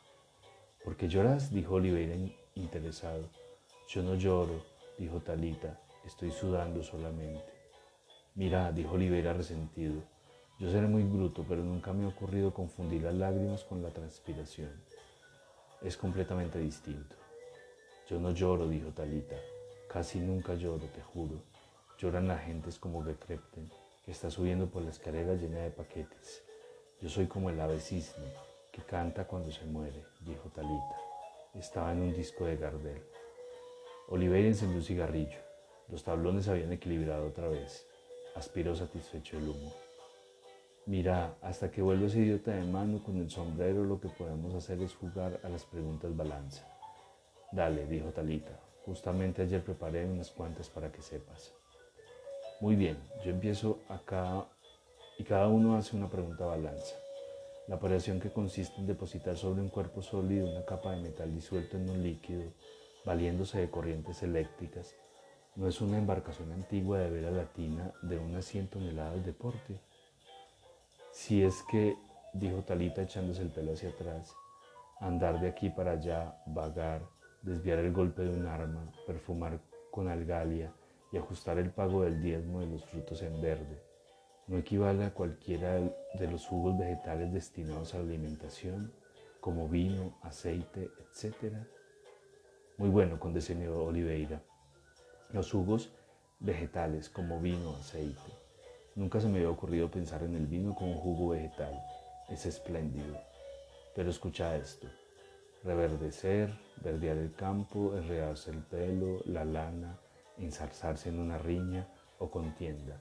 ¿Por 0.84 0.96
qué 0.96 1.08
lloras? 1.08 1.52
dijo 1.52 1.74
Oliveira 1.74 2.14
interesado. 2.54 3.28
Yo 3.88 4.02
no 4.02 4.14
lloro, 4.14 4.64
dijo 4.98 5.20
Talita, 5.20 5.80
estoy 6.04 6.30
sudando 6.30 6.82
solamente. 6.82 7.44
Mira, 8.34 8.72
dijo 8.72 8.94
Oliveira 8.94 9.32
resentido, 9.32 10.02
yo 10.58 10.70
seré 10.70 10.86
muy 10.86 11.02
bruto, 11.02 11.44
pero 11.46 11.62
nunca 11.62 11.92
me 11.92 12.04
ha 12.04 12.08
ocurrido 12.08 12.54
confundir 12.54 13.02
las 13.02 13.14
lágrimas 13.14 13.64
con 13.64 13.82
la 13.82 13.90
transpiración. 13.90 14.70
Es 15.82 15.96
completamente 15.96 16.58
distinto. 16.58 17.16
Yo 18.08 18.18
no 18.18 18.30
lloro, 18.30 18.68
dijo 18.68 18.90
Talita, 18.90 19.36
casi 19.88 20.18
nunca 20.18 20.54
lloro, 20.54 20.86
te 20.86 21.02
juro. 21.02 21.42
Lloran 21.98 22.28
las 22.28 22.44
gentes 22.44 22.78
como 22.78 23.04
Gekrepten 23.04 23.70
que 24.06 24.12
está 24.12 24.30
subiendo 24.30 24.68
por 24.68 24.82
la 24.82 24.90
escalera 24.90 25.34
llena 25.34 25.58
de 25.58 25.70
paquetes. 25.70 26.44
Yo 27.00 27.08
soy 27.08 27.26
como 27.26 27.50
el 27.50 27.60
ave 27.60 27.80
cisne 27.80 28.32
que 28.70 28.82
canta 28.82 29.26
cuando 29.26 29.50
se 29.50 29.64
muere, 29.64 30.04
dijo 30.20 30.48
Talita. 30.54 30.96
Estaba 31.54 31.90
en 31.92 32.02
un 32.02 32.14
disco 32.14 32.44
de 32.44 32.56
Gardel. 32.56 33.02
Oliveira 34.08 34.46
encendió 34.46 34.76
un 34.76 34.84
cigarrillo. 34.84 35.40
Los 35.88 36.04
tablones 36.04 36.44
se 36.44 36.52
habían 36.52 36.72
equilibrado 36.72 37.26
otra 37.26 37.48
vez. 37.48 37.84
Aspiró 38.36 38.76
satisfecho 38.76 39.38
el 39.38 39.48
humo. 39.48 39.85
Mira, 40.86 41.36
hasta 41.42 41.68
que 41.68 41.82
vuelva 41.82 42.06
ese 42.06 42.20
idiota 42.20 42.52
de 42.52 42.62
mano 42.62 43.02
con 43.02 43.16
el 43.16 43.28
sombrero, 43.28 43.82
lo 43.84 44.00
que 44.00 44.08
podemos 44.08 44.54
hacer 44.54 44.80
es 44.82 44.94
jugar 44.94 45.40
a 45.42 45.48
las 45.48 45.64
preguntas 45.64 46.16
balanza. 46.16 46.64
Dale, 47.50 47.86
dijo 47.86 48.10
Talita. 48.10 48.56
Justamente 48.84 49.42
ayer 49.42 49.64
preparé 49.64 50.06
unas 50.06 50.30
cuantas 50.30 50.70
para 50.70 50.92
que 50.92 51.02
sepas. 51.02 51.52
Muy 52.60 52.76
bien, 52.76 52.96
yo 53.24 53.32
empiezo 53.32 53.80
acá 53.88 54.46
y 55.18 55.24
cada 55.24 55.48
uno 55.48 55.76
hace 55.76 55.96
una 55.96 56.08
pregunta 56.08 56.46
balanza. 56.46 56.94
La 57.66 57.74
operación 57.74 58.20
que 58.20 58.30
consiste 58.30 58.80
en 58.80 58.86
depositar 58.86 59.36
sobre 59.36 59.62
un 59.62 59.70
cuerpo 59.70 60.02
sólido 60.02 60.48
una 60.48 60.64
capa 60.64 60.92
de 60.92 61.02
metal 61.02 61.34
disuelto 61.34 61.76
en 61.76 61.90
un 61.90 62.00
líquido, 62.00 62.44
valiéndose 63.04 63.58
de 63.58 63.70
corrientes 63.70 64.22
eléctricas, 64.22 64.94
no 65.56 65.66
es 65.66 65.80
una 65.80 65.98
embarcación 65.98 66.52
antigua 66.52 67.00
de 67.00 67.10
vera 67.10 67.32
latina 67.32 67.92
de 68.02 68.18
unas 68.18 68.44
100 68.44 68.68
toneladas 68.68 69.26
de 69.26 69.32
porte. 69.32 69.80
Si 71.18 71.42
es 71.42 71.62
que, 71.62 71.96
dijo 72.34 72.62
Talita 72.62 73.00
echándose 73.00 73.40
el 73.40 73.48
pelo 73.48 73.72
hacia 73.72 73.88
atrás, 73.88 74.36
andar 75.00 75.40
de 75.40 75.48
aquí 75.48 75.70
para 75.70 75.92
allá, 75.92 76.36
vagar, 76.46 77.00
desviar 77.40 77.78
el 77.78 77.92
golpe 77.92 78.22
de 78.22 78.36
un 78.38 78.46
arma, 78.46 78.92
perfumar 79.06 79.58
con 79.90 80.08
algalia, 80.08 80.72
y 81.10 81.16
ajustar 81.16 81.58
el 81.58 81.70
pago 81.70 82.02
del 82.02 82.20
diezmo 82.20 82.60
de 82.60 82.66
los 82.66 82.84
frutos 82.84 83.22
en 83.22 83.40
verde 83.40 83.86
no 84.46 84.58
equivale 84.58 85.04
a 85.04 85.12
cualquiera 85.12 85.74
de 85.74 86.30
los 86.30 86.46
jugos 86.46 86.78
vegetales 86.78 87.32
destinados 87.32 87.94
a 87.94 87.98
la 87.98 88.04
alimentación, 88.04 88.92
como 89.40 89.68
vino, 89.68 90.18
aceite, 90.22 90.90
etc. 91.00 91.54
Muy 92.78 92.88
bueno, 92.88 93.18
condescendió 93.18 93.84
Oliveira. 93.84 94.40
Los 95.32 95.50
jugos 95.50 95.90
vegetales, 96.38 97.08
como 97.08 97.40
vino, 97.40 97.74
aceite. 97.74 98.45
Nunca 98.96 99.20
se 99.20 99.28
me 99.28 99.36
había 99.36 99.50
ocurrido 99.50 99.90
pensar 99.90 100.22
en 100.22 100.34
el 100.34 100.46
vino 100.46 100.74
como 100.74 100.92
un 100.92 100.98
jugo 100.98 101.28
vegetal. 101.28 101.78
Es 102.30 102.46
espléndido. 102.46 103.14
Pero 103.94 104.08
escucha 104.08 104.56
esto. 104.56 104.88
Reverdecer, 105.62 106.58
verdear 106.82 107.18
el 107.18 107.34
campo, 107.34 107.94
enredarse 107.94 108.50
el 108.52 108.62
pelo, 108.62 109.20
la 109.26 109.44
lana, 109.44 109.98
ensarzarse 110.38 111.10
en 111.10 111.18
una 111.18 111.36
riña 111.36 111.86
o 112.18 112.30
contienda, 112.30 112.98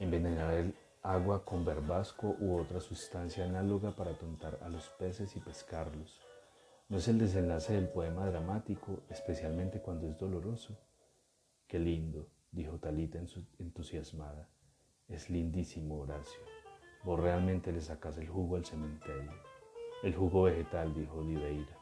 envenenar 0.00 0.52
el 0.52 0.74
agua 1.04 1.44
con 1.44 1.64
verbasco 1.64 2.34
u 2.40 2.58
otra 2.58 2.80
sustancia 2.80 3.44
análoga 3.44 3.92
para 3.92 4.18
tontar 4.18 4.58
a 4.64 4.68
los 4.68 4.88
peces 4.98 5.36
y 5.36 5.40
pescarlos. 5.40 6.20
No 6.88 6.96
es 6.96 7.06
el 7.06 7.18
desenlace 7.18 7.74
del 7.74 7.88
poema 7.88 8.26
dramático, 8.26 9.04
especialmente 9.10 9.80
cuando 9.80 10.08
es 10.08 10.18
doloroso. 10.18 10.76
Qué 11.68 11.78
lindo, 11.78 12.26
dijo 12.50 12.78
Talita 12.78 13.20
entusiasmada. 13.60 14.48
Es 15.08 15.30
lindísimo, 15.30 16.00
Horacio. 16.00 16.40
Vos 17.04 17.20
realmente 17.20 17.72
le 17.72 17.80
sacas 17.80 18.18
el 18.18 18.28
jugo 18.28 18.56
al 18.56 18.64
cementerio. 18.64 19.30
El 20.02 20.14
jugo 20.14 20.42
vegetal, 20.42 20.92
dijo 20.94 21.18
Oliveira. 21.18 21.78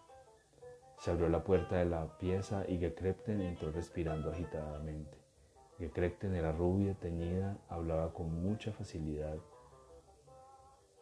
Se 0.99 1.11
abrió 1.11 1.29
la 1.29 1.43
puerta 1.43 1.77
de 1.77 1.87
la 1.87 2.19
pieza 2.19 2.65
y 2.69 2.79
Gekrepten 2.79 3.41
entró 3.41 3.73
respirando 3.73 4.31
agitadamente. 4.31 5.19
Gekrepten 5.79 6.35
era 6.35 6.53
rubia, 6.53 6.95
teñida, 6.95 7.59
hablaba 7.69 8.13
con 8.13 8.43
mucha 8.43 8.73
facilidad 8.73 9.37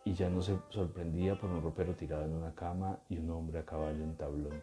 y 0.05 0.15
ya 0.15 0.29
no 0.29 0.43
se 0.43 0.59
sorprendía 0.69 1.39
por 1.39 1.51
un 1.51 1.63
ropero 1.63 1.95
tirado 1.95 2.25
en 2.25 2.33
una 2.33 2.55
cama 2.55 2.99
y 3.09 3.19
un 3.19 3.31
hombre 3.31 3.61
a 3.61 3.65
caballo 3.65 4.03
en 4.03 4.17
tablón. 4.17 4.63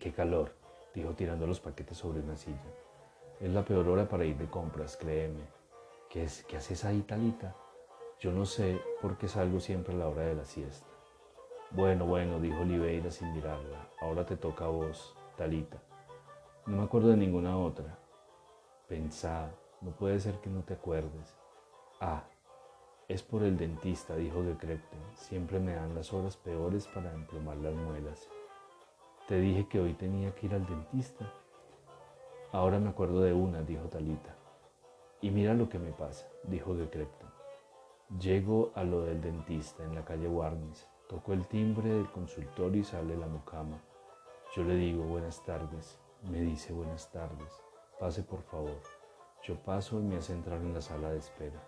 ¡Qué 0.00 0.12
calor! 0.12 0.52
dijo 0.94 1.12
tirando 1.14 1.46
los 1.46 1.60
paquetes 1.60 1.98
sobre 1.98 2.20
una 2.20 2.36
silla. 2.36 2.72
Es 3.40 3.50
la 3.50 3.64
peor 3.64 3.86
hora 3.88 4.08
para 4.08 4.24
ir 4.24 4.36
de 4.38 4.46
compras, 4.46 4.96
créeme. 4.96 5.42
¿Qué, 6.16 6.22
es, 6.22 6.44
¿Qué 6.44 6.56
haces 6.56 6.82
ahí, 6.86 7.02
Talita? 7.02 7.54
Yo 8.20 8.32
no 8.32 8.46
sé 8.46 8.80
por 9.02 9.18
qué 9.18 9.28
salgo 9.28 9.60
siempre 9.60 9.92
a 9.92 9.98
la 9.98 10.08
hora 10.08 10.22
de 10.22 10.34
la 10.34 10.46
siesta. 10.46 10.86
Bueno, 11.72 12.06
bueno, 12.06 12.40
dijo 12.40 12.62
Oliveira 12.62 13.10
sin 13.10 13.34
mirarla. 13.34 13.86
Ahora 14.00 14.24
te 14.24 14.38
toca 14.38 14.64
a 14.64 14.68
vos, 14.68 15.14
Talita. 15.36 15.76
No 16.64 16.78
me 16.78 16.84
acuerdo 16.84 17.08
de 17.08 17.18
ninguna 17.18 17.58
otra. 17.58 17.98
Pensá, 18.88 19.50
no 19.82 19.90
puede 19.90 20.18
ser 20.18 20.40
que 20.40 20.48
no 20.48 20.62
te 20.62 20.72
acuerdes. 20.72 21.36
Ah, 22.00 22.24
es 23.08 23.22
por 23.22 23.42
el 23.42 23.58
dentista, 23.58 24.16
dijo 24.16 24.42
Gekrepten. 24.42 25.02
Siempre 25.16 25.60
me 25.60 25.74
dan 25.74 25.94
las 25.94 26.14
horas 26.14 26.38
peores 26.38 26.86
para 26.86 27.12
emplomar 27.12 27.58
las 27.58 27.74
muelas. 27.74 28.26
Te 29.28 29.38
dije 29.38 29.68
que 29.68 29.80
hoy 29.80 29.92
tenía 29.92 30.34
que 30.34 30.46
ir 30.46 30.54
al 30.54 30.64
dentista. 30.64 31.30
Ahora 32.52 32.78
me 32.78 32.88
acuerdo 32.88 33.20
de 33.20 33.34
una, 33.34 33.60
dijo 33.60 33.90
Talita. 33.90 34.35
Y 35.26 35.30
mira 35.32 35.54
lo 35.54 35.68
que 35.68 35.80
me 35.80 35.90
pasa, 35.90 36.28
dijo 36.44 36.76
Gekrepten. 36.76 37.26
Llego 38.20 38.70
a 38.76 38.84
lo 38.84 39.02
del 39.02 39.20
dentista 39.20 39.82
en 39.82 39.96
la 39.96 40.04
calle 40.04 40.28
Warnes. 40.28 40.86
Toco 41.08 41.32
el 41.32 41.48
timbre 41.48 41.88
del 41.88 42.08
consultorio 42.12 42.82
y 42.82 42.84
sale 42.84 43.16
la 43.16 43.26
mucama. 43.26 43.76
Yo 44.54 44.62
le 44.62 44.76
digo 44.76 45.02
buenas 45.02 45.44
tardes. 45.44 45.98
Me 46.30 46.38
dice 46.38 46.72
buenas 46.72 47.10
tardes. 47.10 47.60
Pase 47.98 48.22
por 48.22 48.40
favor. 48.42 48.80
Yo 49.42 49.56
paso 49.56 49.98
y 49.98 50.04
me 50.04 50.16
hace 50.16 50.32
entrar 50.32 50.60
en 50.60 50.72
la 50.72 50.80
sala 50.80 51.10
de 51.10 51.18
espera. 51.18 51.60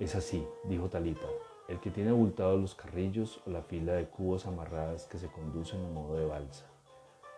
Es 0.00 0.16
así, 0.16 0.44
dijo 0.64 0.88
Talita, 0.88 1.28
el 1.68 1.78
que 1.78 1.92
tiene 1.92 2.10
abultados 2.10 2.60
los 2.60 2.74
carrillos 2.74 3.40
o 3.46 3.50
la 3.50 3.62
fila 3.62 3.92
de 3.92 4.08
cubos 4.08 4.46
amarradas 4.46 5.06
que 5.06 5.18
se 5.18 5.28
conducen 5.28 5.84
a 5.84 5.88
modo 5.90 6.16
de 6.16 6.26
balsa, 6.26 6.66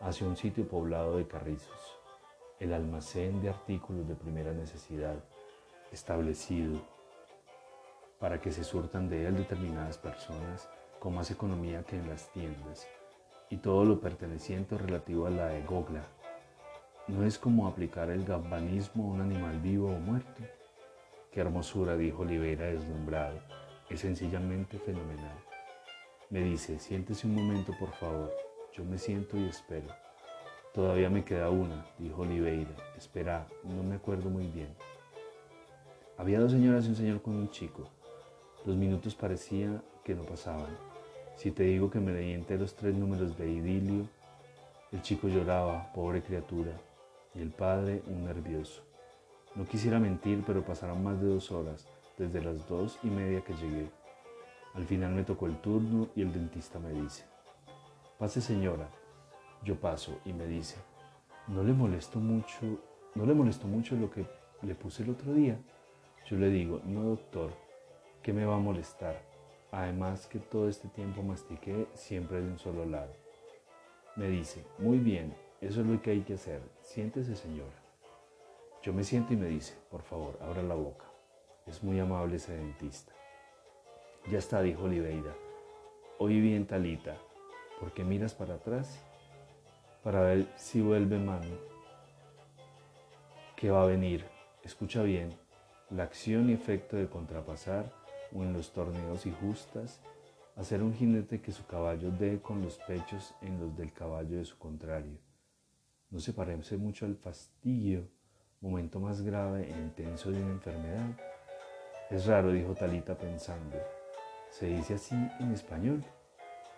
hacia 0.00 0.26
un 0.26 0.38
sitio 0.38 0.66
poblado 0.66 1.18
de 1.18 1.28
carrizos, 1.28 1.95
el 2.60 2.72
almacén 2.72 3.40
de 3.42 3.50
artículos 3.50 4.08
de 4.08 4.14
primera 4.14 4.52
necesidad, 4.52 5.16
establecido 5.92 6.80
para 8.18 8.40
que 8.40 8.50
se 8.50 8.64
surtan 8.64 9.08
de 9.08 9.26
él 9.26 9.36
determinadas 9.36 9.98
personas 9.98 10.68
con 10.98 11.14
más 11.14 11.30
economía 11.30 11.82
que 11.84 11.96
en 11.96 12.08
las 12.08 12.30
tiendas, 12.32 12.88
y 13.50 13.58
todo 13.58 13.84
lo 13.84 14.00
perteneciente 14.00 14.76
relativo 14.78 15.26
a 15.26 15.30
la 15.30 15.56
egogla, 15.56 16.02
no 17.08 17.24
es 17.24 17.38
como 17.38 17.68
aplicar 17.68 18.10
el 18.10 18.24
galvanismo 18.24 19.04
a 19.04 19.14
un 19.14 19.20
animal 19.20 19.60
vivo 19.60 19.92
o 19.92 19.98
muerto. 19.98 20.42
Qué 21.30 21.40
hermosura, 21.40 21.96
dijo 21.96 22.22
Oliveira 22.22 22.64
deslumbrado. 22.64 23.38
Es 23.88 24.00
sencillamente 24.00 24.78
fenomenal. 24.80 25.38
Me 26.30 26.40
dice, 26.40 26.80
siéntese 26.80 27.28
un 27.28 27.36
momento, 27.36 27.72
por 27.78 27.92
favor. 27.92 28.34
Yo 28.72 28.84
me 28.84 28.98
siento 28.98 29.36
y 29.36 29.48
espero. 29.48 30.05
Todavía 30.76 31.08
me 31.08 31.24
queda 31.24 31.48
una, 31.48 31.86
dijo 31.98 32.20
Oliveira. 32.20 32.68
Espera, 32.98 33.46
no 33.64 33.82
me 33.82 33.94
acuerdo 33.94 34.28
muy 34.28 34.46
bien. 34.48 34.68
Había 36.18 36.38
dos 36.38 36.52
señoras 36.52 36.84
y 36.84 36.90
un 36.90 36.96
señor 36.96 37.22
con 37.22 37.34
un 37.34 37.50
chico. 37.50 37.88
Los 38.66 38.76
minutos 38.76 39.14
parecía 39.14 39.82
que 40.04 40.14
no 40.14 40.24
pasaban. 40.24 40.76
Si 41.36 41.50
te 41.50 41.62
digo 41.62 41.90
que 41.90 41.98
me 41.98 42.12
leí 42.12 42.44
los 42.58 42.74
tres 42.74 42.94
números 42.94 43.38
de 43.38 43.50
idilio, 43.50 44.06
el 44.92 45.00
chico 45.00 45.28
lloraba, 45.28 45.90
pobre 45.94 46.20
criatura, 46.20 46.72
y 47.34 47.40
el 47.40 47.52
padre 47.52 48.02
un 48.08 48.26
nervioso. 48.26 48.82
No 49.54 49.64
quisiera 49.64 49.98
mentir, 49.98 50.44
pero 50.46 50.62
pasaron 50.62 51.02
más 51.02 51.18
de 51.22 51.28
dos 51.28 51.50
horas, 51.52 51.88
desde 52.18 52.42
las 52.42 52.68
dos 52.68 52.98
y 53.02 53.06
media 53.06 53.40
que 53.40 53.54
llegué. 53.54 53.88
Al 54.74 54.84
final 54.84 55.12
me 55.12 55.24
tocó 55.24 55.46
el 55.46 55.56
turno 55.56 56.08
y 56.14 56.20
el 56.20 56.34
dentista 56.34 56.78
me 56.78 56.90
dice, 56.90 57.24
pase 58.18 58.42
señora. 58.42 58.90
Yo 59.62 59.80
paso 59.80 60.18
y 60.24 60.32
me 60.32 60.46
dice, 60.46 60.76
¿no 61.48 61.62
le 61.62 61.72
molesto 61.72 62.18
mucho, 62.18 62.60
no 63.14 63.26
le 63.26 63.34
molestó 63.34 63.66
mucho 63.66 63.96
lo 63.96 64.10
que 64.10 64.26
le 64.62 64.74
puse 64.74 65.02
el 65.02 65.10
otro 65.10 65.32
día? 65.32 65.58
Yo 66.26 66.36
le 66.36 66.50
digo, 66.50 66.80
no 66.84 67.02
doctor, 67.02 67.52
¿qué 68.22 68.32
me 68.32 68.44
va 68.44 68.56
a 68.56 68.60
molestar? 68.60 69.20
Además 69.72 70.26
que 70.26 70.38
todo 70.38 70.68
este 70.68 70.88
tiempo 70.88 71.22
mastiqué 71.22 71.86
siempre 71.94 72.40
de 72.40 72.48
un 72.48 72.58
solo 72.58 72.84
lado. 72.84 73.12
Me 74.16 74.28
dice, 74.28 74.64
muy 74.78 74.98
bien, 74.98 75.34
eso 75.60 75.80
es 75.80 75.86
lo 75.86 76.00
que 76.00 76.10
hay 76.10 76.22
que 76.22 76.34
hacer. 76.34 76.60
Siéntese, 76.80 77.36
señora. 77.36 77.82
Yo 78.82 78.92
me 78.92 79.04
siento 79.04 79.34
y 79.34 79.36
me 79.36 79.46
dice, 79.46 79.74
por 79.90 80.02
favor, 80.02 80.38
abra 80.40 80.62
la 80.62 80.74
boca. 80.74 81.06
Es 81.66 81.82
muy 81.82 81.98
amable 81.98 82.36
ese 82.36 82.56
dentista. 82.56 83.12
Ya 84.30 84.38
está, 84.38 84.62
dijo 84.62 84.84
Oliveira. 84.84 85.34
Oí 86.18 86.40
bien, 86.40 86.66
Talita. 86.66 87.16
¿Por 87.78 87.92
qué 87.92 88.04
miras 88.04 88.34
para 88.34 88.54
atrás? 88.54 89.05
Para 90.06 90.20
ver 90.20 90.46
si 90.54 90.80
vuelve 90.80 91.18
mano. 91.18 91.58
¿Qué 93.56 93.72
va 93.72 93.82
a 93.82 93.86
venir? 93.86 94.24
Escucha 94.62 95.02
bien. 95.02 95.36
La 95.90 96.04
acción 96.04 96.48
y 96.48 96.52
efecto 96.52 96.96
de 96.96 97.08
contrapasar 97.08 97.92
o 98.32 98.44
en 98.44 98.52
los 98.52 98.72
torneos 98.72 99.26
y 99.26 99.32
justas 99.32 100.00
hacer 100.54 100.80
un 100.80 100.94
jinete 100.94 101.40
que 101.40 101.50
su 101.50 101.66
caballo 101.66 102.12
dé 102.12 102.40
con 102.40 102.62
los 102.62 102.78
pechos 102.86 103.34
en 103.42 103.58
los 103.58 103.76
del 103.76 103.92
caballo 103.92 104.36
de 104.36 104.44
su 104.44 104.56
contrario. 104.58 105.18
No 106.10 106.20
se 106.20 106.32
parece 106.32 106.76
mucho 106.76 107.04
al 107.04 107.16
fastidio, 107.16 108.08
momento 108.60 109.00
más 109.00 109.22
grave 109.22 109.68
e 109.68 109.76
intenso 109.76 110.30
de 110.30 110.40
una 110.40 110.52
enfermedad. 110.52 111.18
Es 112.10 112.26
raro, 112.26 112.52
dijo 112.52 112.76
Talita 112.76 113.18
pensando. 113.18 113.76
¿Se 114.50 114.66
dice 114.66 114.94
así 114.94 115.16
en 115.40 115.50
español? 115.50 116.04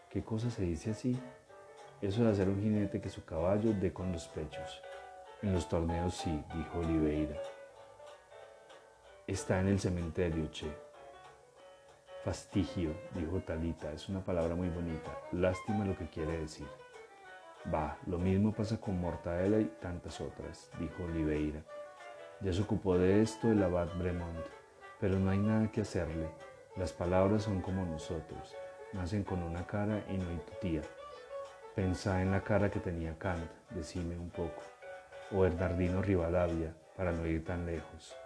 ¿Qué 0.08 0.24
cosa 0.24 0.48
se 0.48 0.62
dice 0.62 0.92
así? 0.92 1.14
Eso 2.00 2.22
de 2.22 2.30
hacer 2.30 2.48
un 2.48 2.62
jinete 2.62 3.00
que 3.00 3.08
su 3.08 3.24
caballo 3.24 3.72
dé 3.72 3.92
con 3.92 4.12
los 4.12 4.28
pechos. 4.28 4.80
En 5.42 5.52
los 5.52 5.68
torneos 5.68 6.14
sí, 6.14 6.44
dijo 6.54 6.78
Oliveira. 6.78 7.36
Está 9.26 9.58
en 9.58 9.66
el 9.66 9.80
cementerio, 9.80 10.48
che. 10.52 10.72
Fastigio, 12.24 12.94
dijo 13.14 13.40
Talita, 13.40 13.90
es 13.92 14.08
una 14.08 14.24
palabra 14.24 14.54
muy 14.54 14.68
bonita. 14.68 15.10
Lástima 15.32 15.84
lo 15.84 15.96
que 15.96 16.08
quiere 16.08 16.38
decir. 16.38 16.68
Va, 17.74 17.98
lo 18.06 18.18
mismo 18.18 18.52
pasa 18.52 18.80
con 18.80 19.00
Mortadela 19.00 19.58
y 19.58 19.64
tantas 19.80 20.20
otras, 20.20 20.70
dijo 20.78 21.02
Oliveira. 21.02 21.64
Ya 22.40 22.52
se 22.52 22.62
ocupó 22.62 22.96
de 22.96 23.22
esto 23.22 23.50
el 23.50 23.60
abad 23.60 23.88
Bremont, 23.98 24.46
pero 25.00 25.18
no 25.18 25.30
hay 25.30 25.38
nada 25.38 25.72
que 25.72 25.80
hacerle. 25.80 26.30
Las 26.76 26.92
palabras 26.92 27.42
son 27.42 27.60
como 27.60 27.84
nosotros, 27.84 28.54
nacen 28.92 29.24
con 29.24 29.42
una 29.42 29.66
cara 29.66 30.04
y 30.08 30.16
no 30.16 30.28
hay 30.28 30.38
tutía. 30.38 30.82
Pensá 31.78 32.20
en 32.22 32.32
la 32.32 32.40
cara 32.40 32.72
que 32.72 32.80
tenía 32.80 33.16
Kant, 33.20 33.48
decime 33.70 34.18
un 34.18 34.30
poco, 34.30 34.64
o 35.30 35.44
Hernardino 35.44 36.02
Rivadavia, 36.02 36.74
para 36.96 37.12
no 37.12 37.24
ir 37.24 37.44
tan 37.44 37.66
lejos. 37.66 38.16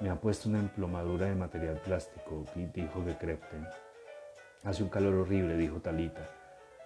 Me 0.00 0.10
ha 0.10 0.16
puesto 0.16 0.50
una 0.50 0.58
emplomadura 0.58 1.24
de 1.24 1.34
material 1.34 1.80
plástico, 1.82 2.44
dijo 2.74 3.00
de 3.00 3.16
Krepten. 3.16 3.66
Hace 4.64 4.82
un 4.82 4.90
calor 4.90 5.14
horrible, 5.14 5.56
dijo 5.56 5.80
Talita. 5.80 6.28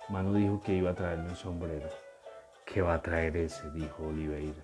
Mano 0.09 0.33
dijo 0.35 0.63
que 0.63 0.73
iba 0.73 0.93
a 0.93 0.95
traerme 0.95 1.31
un 1.31 1.35
sombrero. 1.35 1.89
¿Qué 2.65 2.81
va 2.81 2.95
a 2.95 3.03
traer 3.03 3.37
ese? 3.37 3.69
dijo 3.73 4.07
Oliveira. 4.07 4.63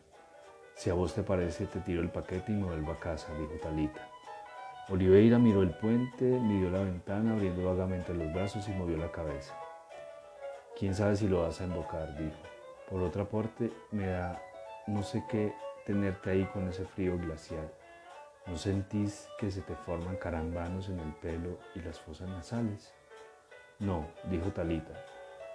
Si 0.77 0.89
a 0.89 0.95
vos 0.95 1.15
te 1.15 1.25
parece, 1.25 1.67
te 1.67 1.81
tiro 1.81 2.01
el 2.01 2.11
paquete 2.11 2.53
y 2.53 2.55
me 2.55 2.67
vuelvo 2.67 2.93
a 2.93 3.01
casa, 3.01 3.35
dijo 3.35 3.55
Talita. 3.61 4.09
Oliveira 4.89 5.41
miró 5.41 5.63
el 5.63 5.71
puente, 5.71 6.25
midió 6.25 6.71
la 6.71 6.83
ventana, 6.83 7.33
abriendo 7.33 7.65
vagamente 7.65 8.15
los 8.15 8.33
brazos 8.33 8.69
y 8.69 8.71
movió 8.71 8.97
la 8.97 9.11
cabeza. 9.11 9.53
¿Quién 10.79 10.95
sabe 10.95 11.17
si 11.17 11.27
lo 11.27 11.43
vas 11.43 11.61
a 11.61 11.65
invocar? 11.65 12.17
dijo. 12.17 12.37
Por 12.89 13.03
otra 13.03 13.25
parte, 13.25 13.73
me 13.91 14.07
da 14.07 14.41
no 14.87 15.03
sé 15.03 15.25
qué 15.29 15.53
tenerte 15.85 16.31
ahí 16.31 16.45
con 16.53 16.69
ese 16.69 16.85
frío 16.85 17.19
glacial. 17.19 17.69
¿No 18.47 18.57
sentís 18.57 19.29
que 19.41 19.51
se 19.51 19.61
te 19.61 19.75
forman 19.75 20.17
carambanos 20.19 20.89
en 20.89 21.01
el 21.01 21.13
pelo 21.15 21.59
y 21.75 21.81
las 21.81 21.99
fosas 21.99 22.29
nasales? 22.29 22.95
No, 23.81 24.07
dijo 24.31 24.53
Talita. 24.53 24.95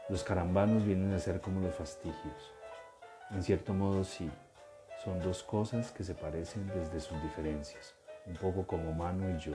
Los 0.09 0.25
carambanos 0.25 0.85
vienen 0.85 1.13
a 1.13 1.19
ser 1.19 1.39
como 1.39 1.61
los 1.61 1.73
fastigios. 1.73 2.53
En 3.31 3.41
cierto 3.43 3.73
modo 3.73 4.03
sí, 4.03 4.29
son 5.05 5.21
dos 5.21 5.41
cosas 5.41 5.91
que 5.91 6.03
se 6.03 6.15
parecen 6.15 6.67
desde 6.67 6.99
sus 6.99 7.21
diferencias, 7.23 7.95
un 8.25 8.35
poco 8.35 8.67
como 8.67 8.91
Mano 8.91 9.29
y 9.29 9.39
yo, 9.39 9.53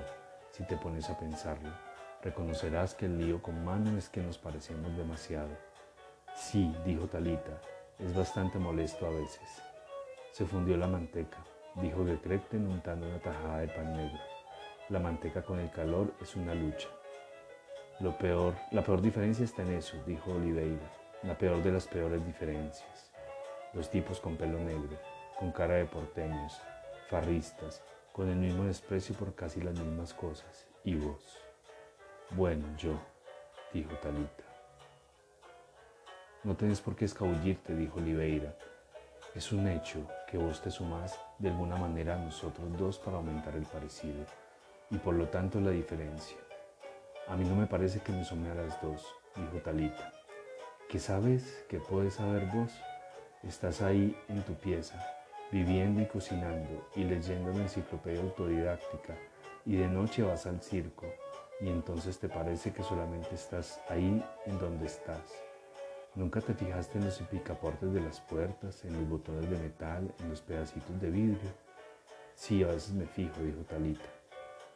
si 0.51 0.65
te 0.65 0.79
pones 0.79 1.11
a 1.11 1.19
pensarlo. 1.19 1.88
Reconocerás 2.23 2.95
que 2.95 3.07
el 3.07 3.19
lío 3.19 3.43
con 3.43 3.65
Mano 3.65 3.97
es 3.97 4.09
que 4.09 4.21
nos 4.21 4.39
parecemos 4.39 4.97
demasiado. 4.97 5.57
Sí, 6.35 6.75
dijo 6.85 7.07
Talita, 7.07 7.61
es 7.99 8.15
bastante 8.15 8.59
molesto 8.59 9.07
a 9.07 9.11
veces. 9.11 9.63
Se 10.33 10.45
fundió 10.45 10.77
la 10.77 10.87
manteca 10.87 11.39
dijo 11.81 12.05
Decrepten 12.05 12.67
untando 12.67 13.07
una 13.07 13.21
tajada 13.21 13.59
de 13.59 13.69
pan 13.69 13.97
negro. 13.97 14.19
La 14.89 14.99
manteca 14.99 15.43
con 15.43 15.59
el 15.59 15.71
calor 15.71 16.13
es 16.21 16.35
una 16.37 16.55
lucha. 16.55 16.89
Lo 18.01 18.17
peor, 18.17 18.55
la 18.71 18.83
peor 18.83 19.03
diferencia 19.03 19.45
está 19.45 19.63
en 19.63 19.73
eso, 19.73 19.97
dijo 20.07 20.33
Oliveira. 20.33 20.91
La 21.23 21.37
peor 21.37 21.63
de 21.63 21.73
las 21.73 21.87
peores 21.87 22.25
diferencias. 22.25 23.11
Los 23.73 23.91
tipos 23.91 24.21
con 24.21 24.37
pelo 24.37 24.59
negro, 24.59 24.99
con 25.39 25.53
cara 25.53 25.75
de 25.75 25.85
porteños, 25.85 26.59
farristas, 27.11 27.83
con 28.13 28.29
el 28.29 28.37
mismo 28.37 28.65
desprecio 28.65 29.15
por 29.15 29.35
casi 29.35 29.61
las 29.61 29.75
mismas 29.75 30.15
cosas. 30.15 30.67
Y 30.85 30.95
vos. 30.95 31.48
Bueno, 32.33 32.67
yo, 32.77 32.93
dijo 33.73 33.95
Talita. 34.03 34.45
No 36.45 36.55
tenés 36.55 36.79
por 36.79 36.95
qué 36.95 37.07
escabullirte, 37.07 37.75
dijo 37.75 38.01
Oliveira. 38.01 38.55
Es 39.35 39.51
un 39.51 39.67
hecho 39.67 40.07
que 40.31 40.37
vos 40.37 40.61
te 40.61 40.71
sumás 40.71 41.19
de 41.39 41.49
alguna 41.49 41.77
manera 41.77 42.17
a 42.17 42.19
nosotros 42.19 42.77
dos 42.77 42.99
para 42.99 43.17
aumentar 43.17 43.57
el 43.57 43.65
parecido 43.65 44.27
y 44.91 44.99
por 44.99 45.15
lo 45.15 45.29
tanto 45.29 45.59
la 45.59 45.71
diferencia. 45.71 46.37
A 47.29 47.37
mí 47.37 47.49
no 47.49 47.57
me 47.57 47.67
parece 47.67 48.01
que 48.01 48.13
me 48.13 48.25
sume 48.25 48.51
a 48.51 48.55
las 48.57 48.81
dos, 48.83 49.07
dijo 49.35 49.63
Talita. 49.65 50.13
¿Qué 50.91 50.99
sabes? 50.99 51.65
¿Qué 51.67 51.81
puedes 51.81 52.15
saber 52.15 52.45
vos? 52.53 52.73
Estás 53.43 53.81
ahí 53.81 54.15
en 54.29 54.43
tu 54.43 54.53
pieza, 54.53 55.03
viviendo 55.51 56.03
y 56.03 56.07
cocinando 56.07 56.91
y 56.95 57.05
leyendo 57.05 57.53
la 57.53 57.63
enciclopedia 57.63 58.21
autodidáctica 58.21 59.17
y 59.65 59.77
de 59.77 59.89
noche 59.89 60.23
vas 60.23 60.47
al 60.47 60.61
circo 60.61 61.07
y 61.61 61.69
entonces 61.69 62.19
te 62.19 62.29
parece 62.29 62.73
que 62.73 62.83
solamente 62.83 63.35
estás 63.35 63.81
ahí 63.89 64.25
en 64.47 64.59
donde 64.59 64.87
estás 64.87 65.49
¿Nunca 66.19 66.41
te 66.41 66.53
fijaste 66.53 66.99
en 66.99 67.05
los 67.05 67.19
picaportes 67.19 67.93
de 67.93 68.01
las 68.01 68.21
puertas, 68.21 68.85
en 68.85 68.93
los 68.95 69.09
botones 69.09 69.49
de 69.49 69.57
metal, 69.57 70.13
en 70.19 70.31
los 70.31 70.41
pedacitos 70.41 71.01
de 71.01 71.11
vidrio? 71.11 71.51
Sí, 72.35 72.65
a 72.65 72.69
veces 72.69 72.93
me 72.93 73.07
fijo, 73.07 73.41
dijo 73.41 73.61
Talita. 73.69 74.09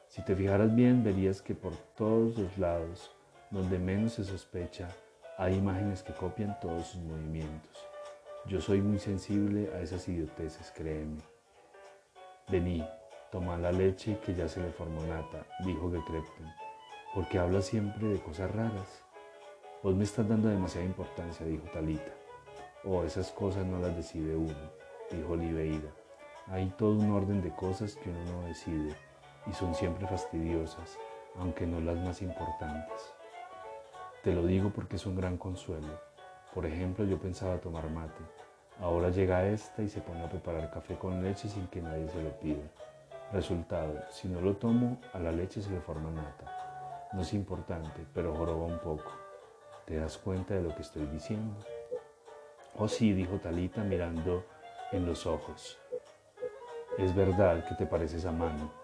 Si 0.06 0.22
te 0.22 0.36
fijaras 0.36 0.72
bien, 0.72 1.02
verías 1.02 1.42
que 1.42 1.56
por 1.56 1.74
todos 1.96 2.38
los 2.38 2.58
lados, 2.58 3.10
donde 3.50 3.76
menos 3.78 4.12
se 4.12 4.24
sospecha, 4.24 4.88
hay 5.36 5.54
imágenes 5.54 6.04
que 6.04 6.12
copian 6.12 6.56
todos 6.60 6.86
sus 6.86 7.00
movimientos. 7.00 7.88
Yo 8.46 8.60
soy 8.60 8.80
muy 8.80 9.00
sensible 9.00 9.68
a 9.74 9.80
esas 9.80 10.06
idioteces, 10.06 10.70
créeme. 10.70 11.22
Vení, 12.48 12.86
toma 13.32 13.56
la 13.56 13.72
leche 13.72 14.16
que 14.24 14.32
ya 14.32 14.46
se 14.48 14.60
le 14.60 14.70
formó 14.70 15.04
nata, 15.06 15.44
dijo 15.64 15.90
Gekrepten, 15.90 16.46
porque 17.14 17.38
habla 17.38 17.60
siempre 17.60 18.08
de 18.08 18.20
cosas 18.20 18.50
raras. 18.50 19.04
Vos 19.82 19.94
me 19.94 20.04
estás 20.04 20.28
dando 20.28 20.48
demasiada 20.48 20.86
importancia, 20.86 21.44
dijo 21.44 21.66
Talita. 21.72 22.12
Oh, 22.84 23.04
esas 23.04 23.30
cosas 23.30 23.66
no 23.66 23.78
las 23.78 23.96
decide 23.96 24.34
uno, 24.34 24.70
dijo 25.10 25.32
Oliveira. 25.32 25.90
Hay 26.48 26.72
todo 26.78 26.98
un 26.98 27.10
orden 27.12 27.42
de 27.42 27.54
cosas 27.54 27.96
que 27.96 28.10
uno 28.10 28.24
no 28.24 28.46
decide 28.48 28.94
y 29.46 29.52
son 29.52 29.74
siempre 29.74 30.06
fastidiosas, 30.06 30.98
aunque 31.38 31.66
no 31.66 31.80
las 31.80 31.96
más 31.98 32.22
importantes. 32.22 33.14
Te 34.22 34.32
lo 34.32 34.46
digo 34.46 34.70
porque 34.70 34.96
es 34.96 35.06
un 35.06 35.16
gran 35.16 35.36
consuelo. 35.36 36.00
Por 36.54 36.66
ejemplo, 36.66 37.04
yo 37.04 37.18
pensaba 37.18 37.58
tomar 37.58 37.90
mate. 37.90 38.22
Ahora 38.80 39.10
llega 39.10 39.46
esta 39.46 39.82
y 39.82 39.88
se 39.88 40.00
pone 40.00 40.24
a 40.24 40.30
preparar 40.30 40.70
café 40.70 40.96
con 40.96 41.22
leche 41.22 41.48
sin 41.48 41.66
que 41.66 41.82
nadie 41.82 42.08
se 42.08 42.22
lo 42.22 42.30
pida. 42.40 42.62
Resultado, 43.32 44.00
si 44.10 44.28
no 44.28 44.40
lo 44.40 44.56
tomo, 44.56 44.98
a 45.12 45.18
la 45.18 45.32
leche 45.32 45.60
se 45.60 45.70
le 45.70 45.80
forma 45.80 46.10
nata. 46.10 46.61
No 47.12 47.22
es 47.22 47.34
importante, 47.34 48.06
pero 48.14 48.34
joroba 48.34 48.64
un 48.64 48.78
poco. 48.78 49.12
¿Te 49.84 49.96
das 49.96 50.16
cuenta 50.16 50.54
de 50.54 50.62
lo 50.62 50.74
que 50.74 50.82
estoy 50.82 51.06
diciendo? 51.06 51.54
Oh 52.78 52.88
sí, 52.88 53.12
dijo 53.12 53.38
Talita 53.38 53.82
mirando 53.84 54.44
en 54.92 55.06
los 55.06 55.26
ojos. 55.26 55.78
Es 56.96 57.14
verdad 57.14 57.66
que 57.68 57.74
te 57.74 57.86
pareces 57.86 58.24
a 58.24 58.32
mano. 58.32 58.81